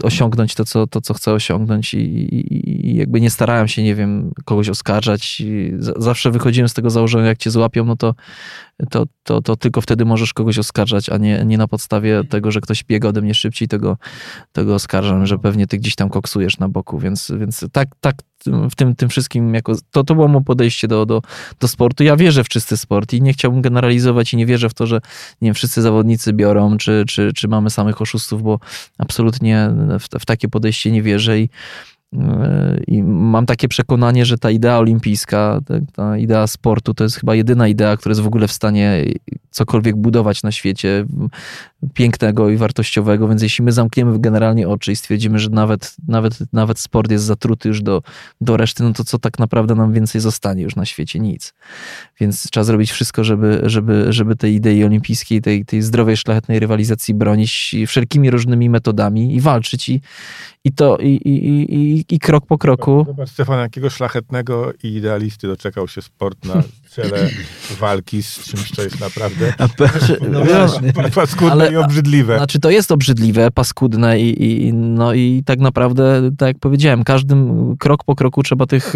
osiągnąć 0.02 0.54
to, 0.54 0.64
co, 0.64 0.86
to, 0.86 1.00
co 1.00 1.14
chcę 1.14 1.32
osiągnąć 1.32 1.94
i, 1.94 1.98
i, 1.98 2.90
i 2.90 2.96
jakby 2.96 3.20
nie 3.20 3.30
starałem 3.30 3.68
się, 3.68 3.82
nie 3.82 3.94
wiem, 3.94 4.30
kogoś 4.44 4.68
oskarżać. 4.68 5.42
Zawsze 5.78 6.30
wychodziłem 6.30 6.68
z 6.68 6.74
tego 6.74 6.90
założenia, 6.90 7.26
jak 7.26 7.38
cię 7.38 7.50
złapią, 7.50 7.84
no 7.84 7.96
to, 7.96 8.14
to, 8.90 9.06
to, 9.22 9.42
to 9.42 9.56
tylko 9.56 9.80
wtedy 9.80 10.04
możesz 10.04 10.32
kogoś 10.32 10.58
oskarżać, 10.58 11.08
a 11.08 11.16
nie, 11.16 11.44
nie 11.44 11.58
na 11.58 11.68
podstawie 11.68 12.24
tego, 12.24 12.50
że 12.50 12.60
ktoś 12.60 12.84
biega 12.84 13.08
ode 13.08 13.22
mnie 13.22 13.34
szybciej, 13.34 13.68
tego, 13.68 13.96
tego 14.52 14.74
oskarżam, 14.74 15.26
że 15.26 15.38
pewnie 15.38 15.66
ty 15.66 15.78
gdzieś 15.78 15.94
tam 15.94 16.08
koksujesz 16.08 16.58
na 16.58 16.68
boku, 16.68 16.98
więc, 16.98 17.32
więc 17.38 17.64
tak, 17.72 17.88
tak 18.00 18.16
w 18.70 18.74
tym, 18.74 18.94
tym 18.94 19.08
wszystkim 19.08 19.54
jako, 19.54 19.74
to, 19.90 20.04
to 20.04 20.14
było 20.14 20.28
moje 20.28 20.44
podejście 20.44 20.88
do, 20.88 21.06
do, 21.06 21.22
do 21.60 21.68
sportu. 21.68 22.04
Ja 22.04 22.16
wierzę 22.16 22.44
w 22.44 22.48
czysty 22.48 22.76
sport 22.76 23.12
i 23.12 23.22
nie 23.22 23.32
chciałbym 23.32 23.62
generalizować 23.62 24.32
i 24.32 24.36
nie 24.36 24.46
wierzę 24.46 24.68
w 24.68 24.74
to, 24.74 24.86
że 24.86 25.00
nie 25.40 25.46
wiem, 25.46 25.54
wszyscy 25.54 25.82
zawodnicy 25.82 26.32
biorą, 26.32 26.76
czy, 26.76 27.04
czy, 27.08 27.32
czy 27.32 27.48
mamy 27.48 27.70
samych 27.70 28.02
oszustów, 28.02 28.42
bo 28.42 28.58
absolutnie 28.98 29.70
w, 30.00 30.20
w 30.20 30.26
takie 30.26 30.48
podejście 30.48 30.92
nie 30.92 31.02
wierzę 31.02 31.40
i 31.40 31.48
i 32.86 33.02
mam 33.02 33.46
takie 33.46 33.68
przekonanie, 33.68 34.24
że 34.24 34.38
ta 34.38 34.50
idea 34.50 34.78
olimpijska, 34.78 35.60
ta, 35.92 36.18
idea 36.18 36.46
sportu 36.46 36.94
to 36.94 37.04
jest 37.04 37.16
chyba 37.16 37.34
jedyna 37.34 37.68
idea, 37.68 37.96
która 37.96 38.10
jest 38.10 38.20
w 38.20 38.26
ogóle 38.26 38.48
w 38.48 38.52
stanie 38.52 39.04
cokolwiek 39.50 39.96
budować 39.96 40.42
na 40.42 40.52
świecie 40.52 41.06
pięknego 41.94 42.50
i 42.50 42.56
wartościowego, 42.56 43.28
więc 43.28 43.42
jeśli 43.42 43.64
my 43.64 43.72
zamkniemy 43.72 44.18
generalnie 44.18 44.68
oczy 44.68 44.92
i 44.92 44.96
stwierdzimy, 44.96 45.38
że 45.38 45.50
nawet, 45.50 45.96
nawet, 46.08 46.38
nawet 46.52 46.78
sport 46.78 47.10
jest 47.10 47.24
zatruty 47.24 47.68
już 47.68 47.82
do, 47.82 48.02
do 48.40 48.56
reszty, 48.56 48.82
no 48.82 48.92
to 48.92 49.04
co 49.04 49.18
tak 49.18 49.38
naprawdę 49.38 49.74
nam 49.74 49.92
więcej 49.92 50.20
zostanie 50.20 50.62
już 50.62 50.76
na 50.76 50.84
świecie? 50.84 51.20
Nic. 51.20 51.54
Więc 52.20 52.50
trzeba 52.50 52.64
zrobić 52.64 52.90
wszystko, 52.92 53.24
żeby, 53.24 53.60
żeby, 53.62 54.12
żeby 54.12 54.36
tej 54.36 54.54
idei 54.54 54.84
olimpijskiej, 54.84 55.42
tej, 55.42 55.64
tej 55.64 55.82
zdrowej, 55.82 56.16
szlachetnej 56.16 56.58
rywalizacji 56.58 57.14
bronić 57.14 57.74
wszelkimi 57.86 58.30
różnymi 58.30 58.70
metodami 58.70 59.34
i 59.34 59.40
walczyć 59.40 59.88
i, 59.88 60.00
i 60.64 60.72
to 60.72 60.96
i, 60.96 61.08
i, 61.08 61.74
i, 61.74 62.04
i 62.08 62.18
krok 62.18 62.46
po 62.46 62.58
kroku. 62.58 63.04
Zobacz, 63.06 63.30
Stefan, 63.30 63.58
jakiego 63.58 63.90
szlachetnego 63.90 64.72
i 64.82 64.88
idealisty 64.88 65.46
doczekał 65.46 65.88
się 65.88 66.02
sport 66.02 66.44
na 66.44 66.62
czele 66.90 67.30
walki 67.80 68.22
z 68.22 68.44
czymś, 68.44 68.70
co 68.70 68.82
jest 68.82 69.00
naprawdę 69.00 69.39
No 70.32 70.40
Ja- 70.40 70.66
właśnie. 70.66 70.92
paskudne 71.14 71.52
Ale- 71.52 71.72
i 71.72 71.76
obrzydliwe. 71.76 72.36
Znaczy 72.36 72.60
to 72.60 72.70
jest 72.70 72.92
obrzydliwe, 72.92 73.50
paskudne 73.50 74.20
i, 74.20 74.66
i, 74.66 74.72
no 74.74 75.14
i 75.14 75.42
tak 75.46 75.58
naprawdę, 75.60 76.30
tak 76.38 76.46
jak 76.46 76.58
powiedziałem, 76.58 77.04
każdym 77.04 77.76
krok 77.76 78.04
po 78.04 78.14
kroku 78.14 78.42
trzeba 78.42 78.66
tych, 78.66 78.94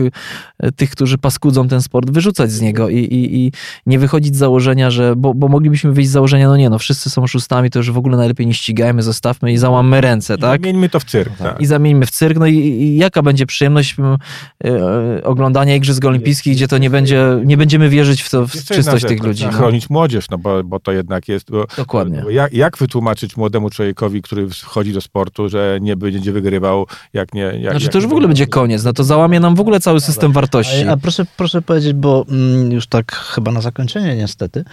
tych 0.77 0.91
którzy 0.91 1.19
paskudzą 1.19 1.69
ten 1.69 1.83
sport, 1.83 2.11
wyrzucać 2.11 2.53
z 2.53 2.61
niego 2.61 2.89
i, 2.89 2.97
i, 2.99 3.37
i 3.47 3.53
nie 3.87 3.99
wychodzić 3.99 4.35
z 4.35 4.39
założenia, 4.39 4.91
że, 4.91 5.17
bo, 5.17 5.35
bo 5.35 5.49
moglibyśmy 5.49 5.93
wyjść 5.93 6.11
z 6.11 6.13
założenia, 6.13 6.49
no 6.49 6.57
nie, 6.57 6.71
no 6.71 6.79
wszyscy 6.79 7.11
są 7.11 7.23
oszustami, 7.23 7.71
to 7.71 7.79
już 7.79 7.91
w 7.91 7.99
ogóle 7.99 8.17
najlepiej 8.17 8.47
nie 8.47 8.55
ścigajmy, 8.55 9.03
zostawmy 9.03 9.53
i 9.53 9.57
załammy 9.57 10.01
ręce, 10.01 10.39
tak? 10.39 10.61
Zmieńmy 10.61 10.89
to 10.89 11.01
w 11.01 11.05
cyrk. 11.05 11.37
Tak. 11.39 11.61
I 11.61 11.67
zamieńmy 11.67 12.07
w 12.07 12.11
cyrk. 12.11 12.39
No 12.39 12.47
i, 12.47 12.57
i 12.57 12.97
jaka 12.97 13.23
będzie 13.23 13.47
przyjemność 13.47 13.97
m, 13.99 14.17
e, 14.65 15.25
oglądania 15.25 15.77
Igrzysk 15.77 16.05
Olimpijskich, 16.05 16.55
gdzie 16.55 16.69
to 16.69 16.79
nie 16.79 16.91
będzie, 16.91 17.27
nie 17.45 17.57
będziemy 17.57 17.89
wierzyć 17.89 18.23
w, 18.23 18.31
to, 18.31 18.47
w 18.47 18.53
czystość 18.53 19.05
tych 19.07 19.21
no, 19.21 19.27
ludzi. 19.27 19.39
Trzeba 19.39 19.53
No. 19.53 19.59
chronić 19.59 19.91
młodzież, 19.91 20.31
no 20.31 20.34
bo, 20.39 20.65
bo 20.65 20.81
to 20.81 20.93
jednak 20.93 21.29
jest... 21.29 21.51
Bo, 21.51 21.67
Dokładnie. 21.77 22.23
bo 22.23 22.31
jak, 22.31 22.53
jak 22.53 22.79
wytłumaczyć 22.79 23.37
młodemu 23.37 23.71
człowiekowi, 23.71 24.23
który 24.23 24.49
wchodzi 24.49 24.93
do 24.93 25.01
sportu, 25.01 25.49
że 25.49 25.79
nie 25.81 25.97
będzie 25.97 26.33
wygrywał, 26.33 26.87
jak 27.13 27.35
nie... 27.35 27.43
Jak, 27.43 27.73
Znaczy 27.73 27.85
jak 27.85 27.93
to 27.93 27.99
już 27.99 28.07
w 28.07 28.11
ogóle 28.11 28.29
będzie 28.29 28.47
koniec, 28.47 28.85
no 28.85 28.93
to 28.93 29.05
załamie 29.05 29.41
nam 29.41 29.55
w 29.55 29.61
ogóle 29.61 29.81
cały 29.81 30.01
system 30.01 30.33
wartości. 30.33 30.85
A, 30.89 30.93
a 30.93 30.97
proszę, 30.97 31.27
proszę 31.37 31.63
powiedzieć, 31.63 31.93
bo 31.93 32.27
mm, 32.29 32.73
już 32.73 32.87
tak 32.87 33.13
chyba 33.13 33.53
na 33.53 33.61
zakończenie 33.61 34.17
niestety, 34.17 34.65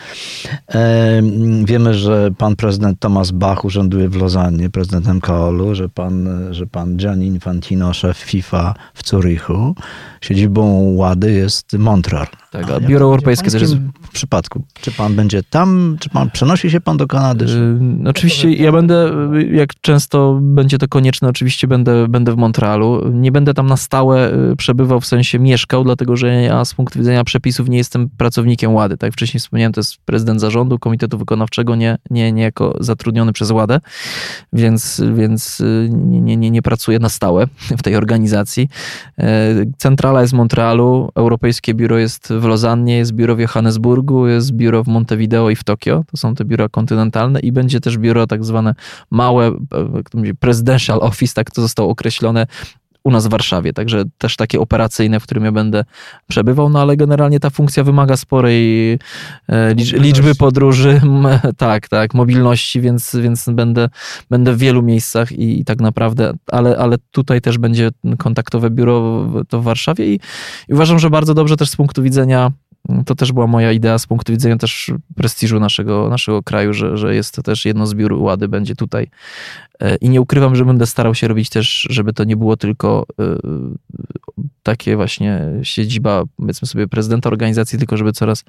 e, 0.74 1.22
wiemy, 1.66 1.94
że 1.94 2.32
pan 2.38 2.56
prezydent 2.56 3.00
Thomas 3.00 3.32
Bach 3.32 3.66
urzęduje 3.66 4.10
w 4.10 4.16
Lozannie, 4.16 4.70
prezydent 4.70 5.08
MKOL-u, 5.08 5.76
że 5.76 5.90
pan, 5.90 6.30
że 6.52 6.68
pan 6.68 6.98
Gianni 6.98 7.28
Infantino, 7.28 7.94
szef 7.94 8.18
FIFA 8.18 8.74
w 8.94 9.10
Zurichu, 9.10 9.76
siedzibą 10.22 10.94
Łady 10.96 11.32
jest 11.32 11.74
Montreal. 11.74 12.28
Tak, 12.52 12.70
A 12.70 12.76
a 12.76 12.80
biuro 12.80 13.06
europejskie 13.06 13.52
też 13.52 13.60
w 13.60 13.62
jest 13.62 13.74
pańskim 13.74 14.12
przypadku. 14.14 14.64
Czy 14.82 14.92
pan 14.92 15.16
będzie 15.16 15.44
tam, 15.44 15.98
czy 16.00 16.10
pan 16.10 16.32
przenosi 16.32 16.72
się 16.72 16.82
pan 16.82 16.98
do 16.98 17.08
Kanady? 17.08 17.46
Czy... 17.46 17.78
Yy, 18.04 18.10
Oczywiście 18.10 18.52
ja 18.52 18.72
będę, 18.72 19.12
yy, 19.34 19.46
jak 19.46 19.70
często 19.82 20.40
będzie 20.42 20.78
to 20.78 20.88
konieczne, 20.88 21.30
oczywiście 21.30 21.68
będę, 21.68 22.08
będę 22.08 22.32
w 22.32 22.38
Montrealu. 22.38 23.12
Nie 23.14 23.32
będę 23.32 23.54
tam 23.54 23.68
na 23.68 23.78
stałe 23.78 24.32
yy, 24.50 24.56
przebywał, 24.56 25.02
w 25.02 25.06
sensie 25.06 25.40
mieszkał, 25.40 25.84
dlatego 25.84 26.16
że 26.16 26.34
ja 26.34 26.66
z 26.66 26.74
punktu 26.74 27.00
widzenia 27.00 27.24
przepisów 27.24 27.70
nie 27.70 27.78
jestem 27.78 28.10
pracownikiem 28.18 28.74
WADY. 28.74 28.98
Tak 28.98 29.08
jak 29.08 29.14
wcześniej 29.14 29.40
wspomniałem, 29.40 29.74
to 29.74 29.80
jest 29.80 29.98
prezydent 30.06 30.42
zarządu 30.42 30.80
Komitetu 30.80 31.18
Wykonawczego, 31.18 31.76
nie, 31.76 31.98
nie, 32.10 32.32
nie 32.32 32.44
jako 32.44 32.78
zatrudniony 32.80 33.34
przez 33.34 33.52
WADę, 33.52 33.80
więc, 34.54 35.02
więc 35.16 35.60
yy, 35.60 35.90
nie, 35.92 36.38
nie, 36.38 36.52
nie 36.52 36.62
pracuję 36.62 37.00
na 37.00 37.10
stałe 37.10 37.48
w 37.78 37.82
tej 37.84 37.96
organizacji. 37.96 38.70
Yy, 39.18 39.26
Centrala 39.78 40.22
jest 40.22 40.34
w 40.34 40.38
Montrealu, 40.38 41.10
Europejskie 41.16 41.74
Biuro 41.74 41.98
jest 41.98 42.34
w 42.42 42.46
Lozannie, 42.46 42.98
jest 42.98 43.12
biuro 43.12 43.36
w 43.36 43.40
Johannesburgu, 43.40 44.28
jest 44.28 44.52
biuro 44.52 44.84
w 44.84 44.88
Montevideo 44.88 45.50
i 45.50 45.56
w 45.56 45.64
Tokio. 45.64 46.04
To 46.12 46.18
są 46.18 46.36
te 46.36 46.46
biura 46.46 46.70
kontynentalne 46.70 47.40
i 47.40 47.52
będzie 47.52 47.80
też 47.80 47.98
biuro 47.98 48.28
tak 48.28 48.46
zwane 48.46 48.76
małe, 49.12 49.48
e, 49.48 50.34
presidential 50.40 51.00
office, 51.02 51.34
tak 51.34 51.52
to 51.52 51.62
zostało 51.62 51.90
określone 51.90 52.48
u 53.04 53.12
nas 53.12 53.28
w 53.28 53.30
Warszawie, 53.30 53.74
także 53.74 54.04
też 54.18 54.36
takie 54.36 54.60
operacyjne, 54.60 55.20
w 55.20 55.24
którym 55.24 55.46
ja 55.46 55.52
będę 55.52 55.86
przebywał, 56.28 56.70
no 56.70 56.82
ale 56.82 56.98
generalnie 56.98 57.40
ta 57.40 57.50
funkcja 57.50 57.84
wymaga 57.84 58.18
sporej 58.18 58.92
e, 59.48 59.74
licz, 59.74 59.94
liczby 59.94 60.36
podróży, 60.36 61.02
tak, 61.58 61.90
tak, 61.90 62.14
mobilności, 62.14 62.82
więc, 62.82 63.16
więc 63.22 63.50
będę, 63.50 63.90
będę 64.30 64.54
w 64.54 64.58
wielu 64.58 64.84
miejscach 64.84 65.32
i, 65.32 65.60
i 65.60 65.66
tak 65.66 65.82
naprawdę, 65.82 66.34
ale, 66.52 66.78
ale 66.78 66.96
tutaj 67.12 67.42
też 67.42 67.58
będzie 67.58 67.90
kontaktowe 68.18 68.70
biuro 68.70 69.28
to 69.50 69.62
w 69.62 69.64
Warszawie 69.64 70.14
i, 70.14 70.20
i 70.68 70.74
uważam, 70.74 71.00
że 71.00 71.10
bardzo 71.10 71.34
dobrze 71.34 71.58
też 71.58 71.70
z 71.70 71.76
punktu 71.76 72.04
widzenia 72.04 72.52
to 73.06 73.16
też 73.16 73.32
była 73.32 73.48
moja 73.48 73.72
idea 73.72 73.98
z 73.98 74.08
punktu 74.08 74.32
widzenia 74.32 74.58
też 74.58 74.92
prestiżu 75.16 75.60
naszego, 75.60 76.10
naszego 76.10 76.44
kraju, 76.44 76.74
że, 76.74 76.98
że 76.98 77.16
jest 77.16 77.36
to 77.36 77.44
też 77.44 77.66
jedno 77.66 77.88
z 77.88 77.94
biur 77.94 78.14
Łady 78.14 78.48
będzie 78.48 78.76
tutaj. 78.76 79.08
E, 79.80 79.96
I 79.96 80.10
nie 80.10 80.22
ukrywam, 80.22 80.56
że 80.56 80.66
będę 80.66 80.86
starał 80.86 81.16
się 81.16 81.28
robić 81.28 81.50
też, 81.50 81.88
żeby 81.90 82.14
to 82.14 82.24
nie 82.24 82.38
było 82.38 82.58
tylko 82.58 83.06
e, 83.20 83.24
takie 84.64 84.96
właśnie 84.96 85.42
siedziba, 85.64 86.24
powiedzmy 86.38 86.68
sobie, 86.68 86.88
prezydenta 86.88 87.30
organizacji, 87.30 87.80
tylko 87.80 87.98
żeby 87.98 88.12
coraz 88.12 88.44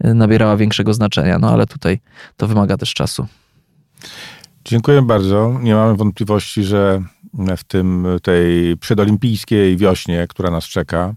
nabierała 0.00 0.56
większego 0.56 0.94
znaczenia. 0.94 1.38
No 1.38 1.50
ale 1.50 1.66
tutaj 1.66 2.00
to 2.36 2.46
wymaga 2.46 2.76
też 2.76 2.94
czasu. 2.94 3.26
Dziękuję 4.64 5.02
bardzo. 5.02 5.58
Nie 5.62 5.74
mamy 5.74 5.96
wątpliwości, 5.96 6.64
że 6.64 7.02
w 7.56 7.64
tym 7.64 8.06
tej 8.22 8.76
przedolimpijskiej 8.76 9.76
wiośnie, 9.76 10.26
która 10.28 10.50
nas 10.50 10.64
czeka, 10.64 11.14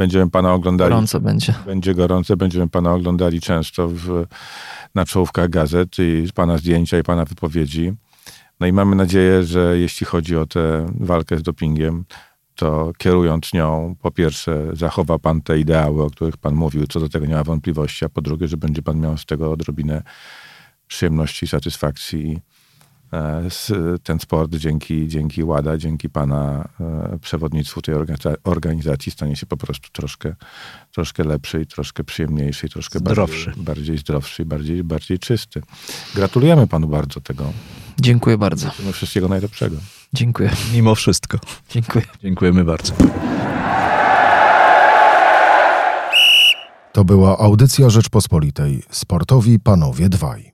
będziemy 0.00 0.30
pana 0.30 0.54
oglądali. 0.54 0.90
Gorąco 0.90 1.20
będzie. 1.20 1.54
Będzie 1.66 1.94
gorące, 1.94 2.36
będziemy 2.36 2.68
pana 2.68 2.94
oglądali 2.94 3.40
często 3.40 3.88
w, 3.88 4.26
na 4.94 5.04
czołówkach 5.04 5.50
gazet 5.50 5.98
i 5.98 6.28
pana 6.34 6.58
zdjęcia 6.58 6.98
i 6.98 7.02
pana 7.02 7.24
wypowiedzi. 7.24 7.92
No 8.60 8.66
i 8.66 8.72
mamy 8.72 8.96
nadzieję, 8.96 9.44
że 9.44 9.78
jeśli 9.78 10.06
chodzi 10.06 10.36
o 10.36 10.46
tę 10.46 10.86
walkę 11.00 11.38
z 11.38 11.42
dopingiem, 11.42 12.04
to 12.54 12.92
kierując 12.98 13.52
nią, 13.52 13.94
po 14.02 14.10
pierwsze, 14.10 14.66
zachowa 14.72 15.18
pan 15.18 15.42
te 15.42 15.58
ideały, 15.58 16.02
o 16.02 16.10
których 16.10 16.36
pan 16.36 16.54
mówił, 16.54 16.86
co 16.86 17.00
do 17.00 17.08
tego 17.08 17.26
nie 17.26 17.34
ma 17.34 17.44
wątpliwości, 17.44 18.04
a 18.04 18.08
po 18.08 18.22
drugie, 18.22 18.48
że 18.48 18.56
będzie 18.56 18.82
pan 18.82 19.00
miał 19.00 19.18
z 19.18 19.26
tego 19.26 19.52
odrobinę 19.52 20.02
przyjemności 20.86 21.44
i 21.44 21.48
satysfakcji. 21.48 22.40
E, 23.12 23.48
Ten 24.02 24.20
sport 24.20 24.54
dzięki, 24.54 25.08
dzięki 25.08 25.44
WADA, 25.44 25.76
dzięki 25.76 26.10
pana 26.10 26.68
e, 26.80 27.18
przewodnictwu 27.18 27.82
tej 27.82 27.94
organiza- 27.94 28.34
organizacji 28.44 29.12
stanie 29.12 29.36
się 29.36 29.46
po 29.46 29.56
prostu 29.56 29.88
troszkę, 29.92 30.34
troszkę 30.92 31.24
lepszy 31.24 31.60
i 31.62 31.66
troszkę 31.66 32.04
przyjemniejszy 32.04 32.66
i 32.66 32.70
troszkę 32.70 32.98
Zdrowszy. 32.98 33.46
Bardziej, 33.46 33.64
bardziej 33.64 33.98
zdrowszy 33.98 34.42
i 34.42 34.44
bardziej, 34.46 34.84
bardziej 34.84 35.18
czysty. 35.18 35.62
Gratulujemy 36.14 36.66
panu 36.66 36.88
bardzo 36.88 37.20
tego. 37.20 37.44
Dziękuję 38.00 38.38
bardzo. 38.38 38.70
Życzymy 38.70 38.92
wszystkiego 38.92 39.28
najlepszego. 39.28 39.76
Dziękuję. 40.12 40.50
Mimo 40.72 40.94
wszystko. 40.94 41.38
Dziękuję. 41.70 42.04
Dziękujemy 42.22 42.64
bardzo. 42.64 42.92
To 46.92 47.04
była 47.04 47.38
audycja 47.38 47.90
Rzeczpospolitej. 47.90 48.82
Sportowi 48.90 49.60
panowie 49.60 50.08
dwaj. 50.08 50.49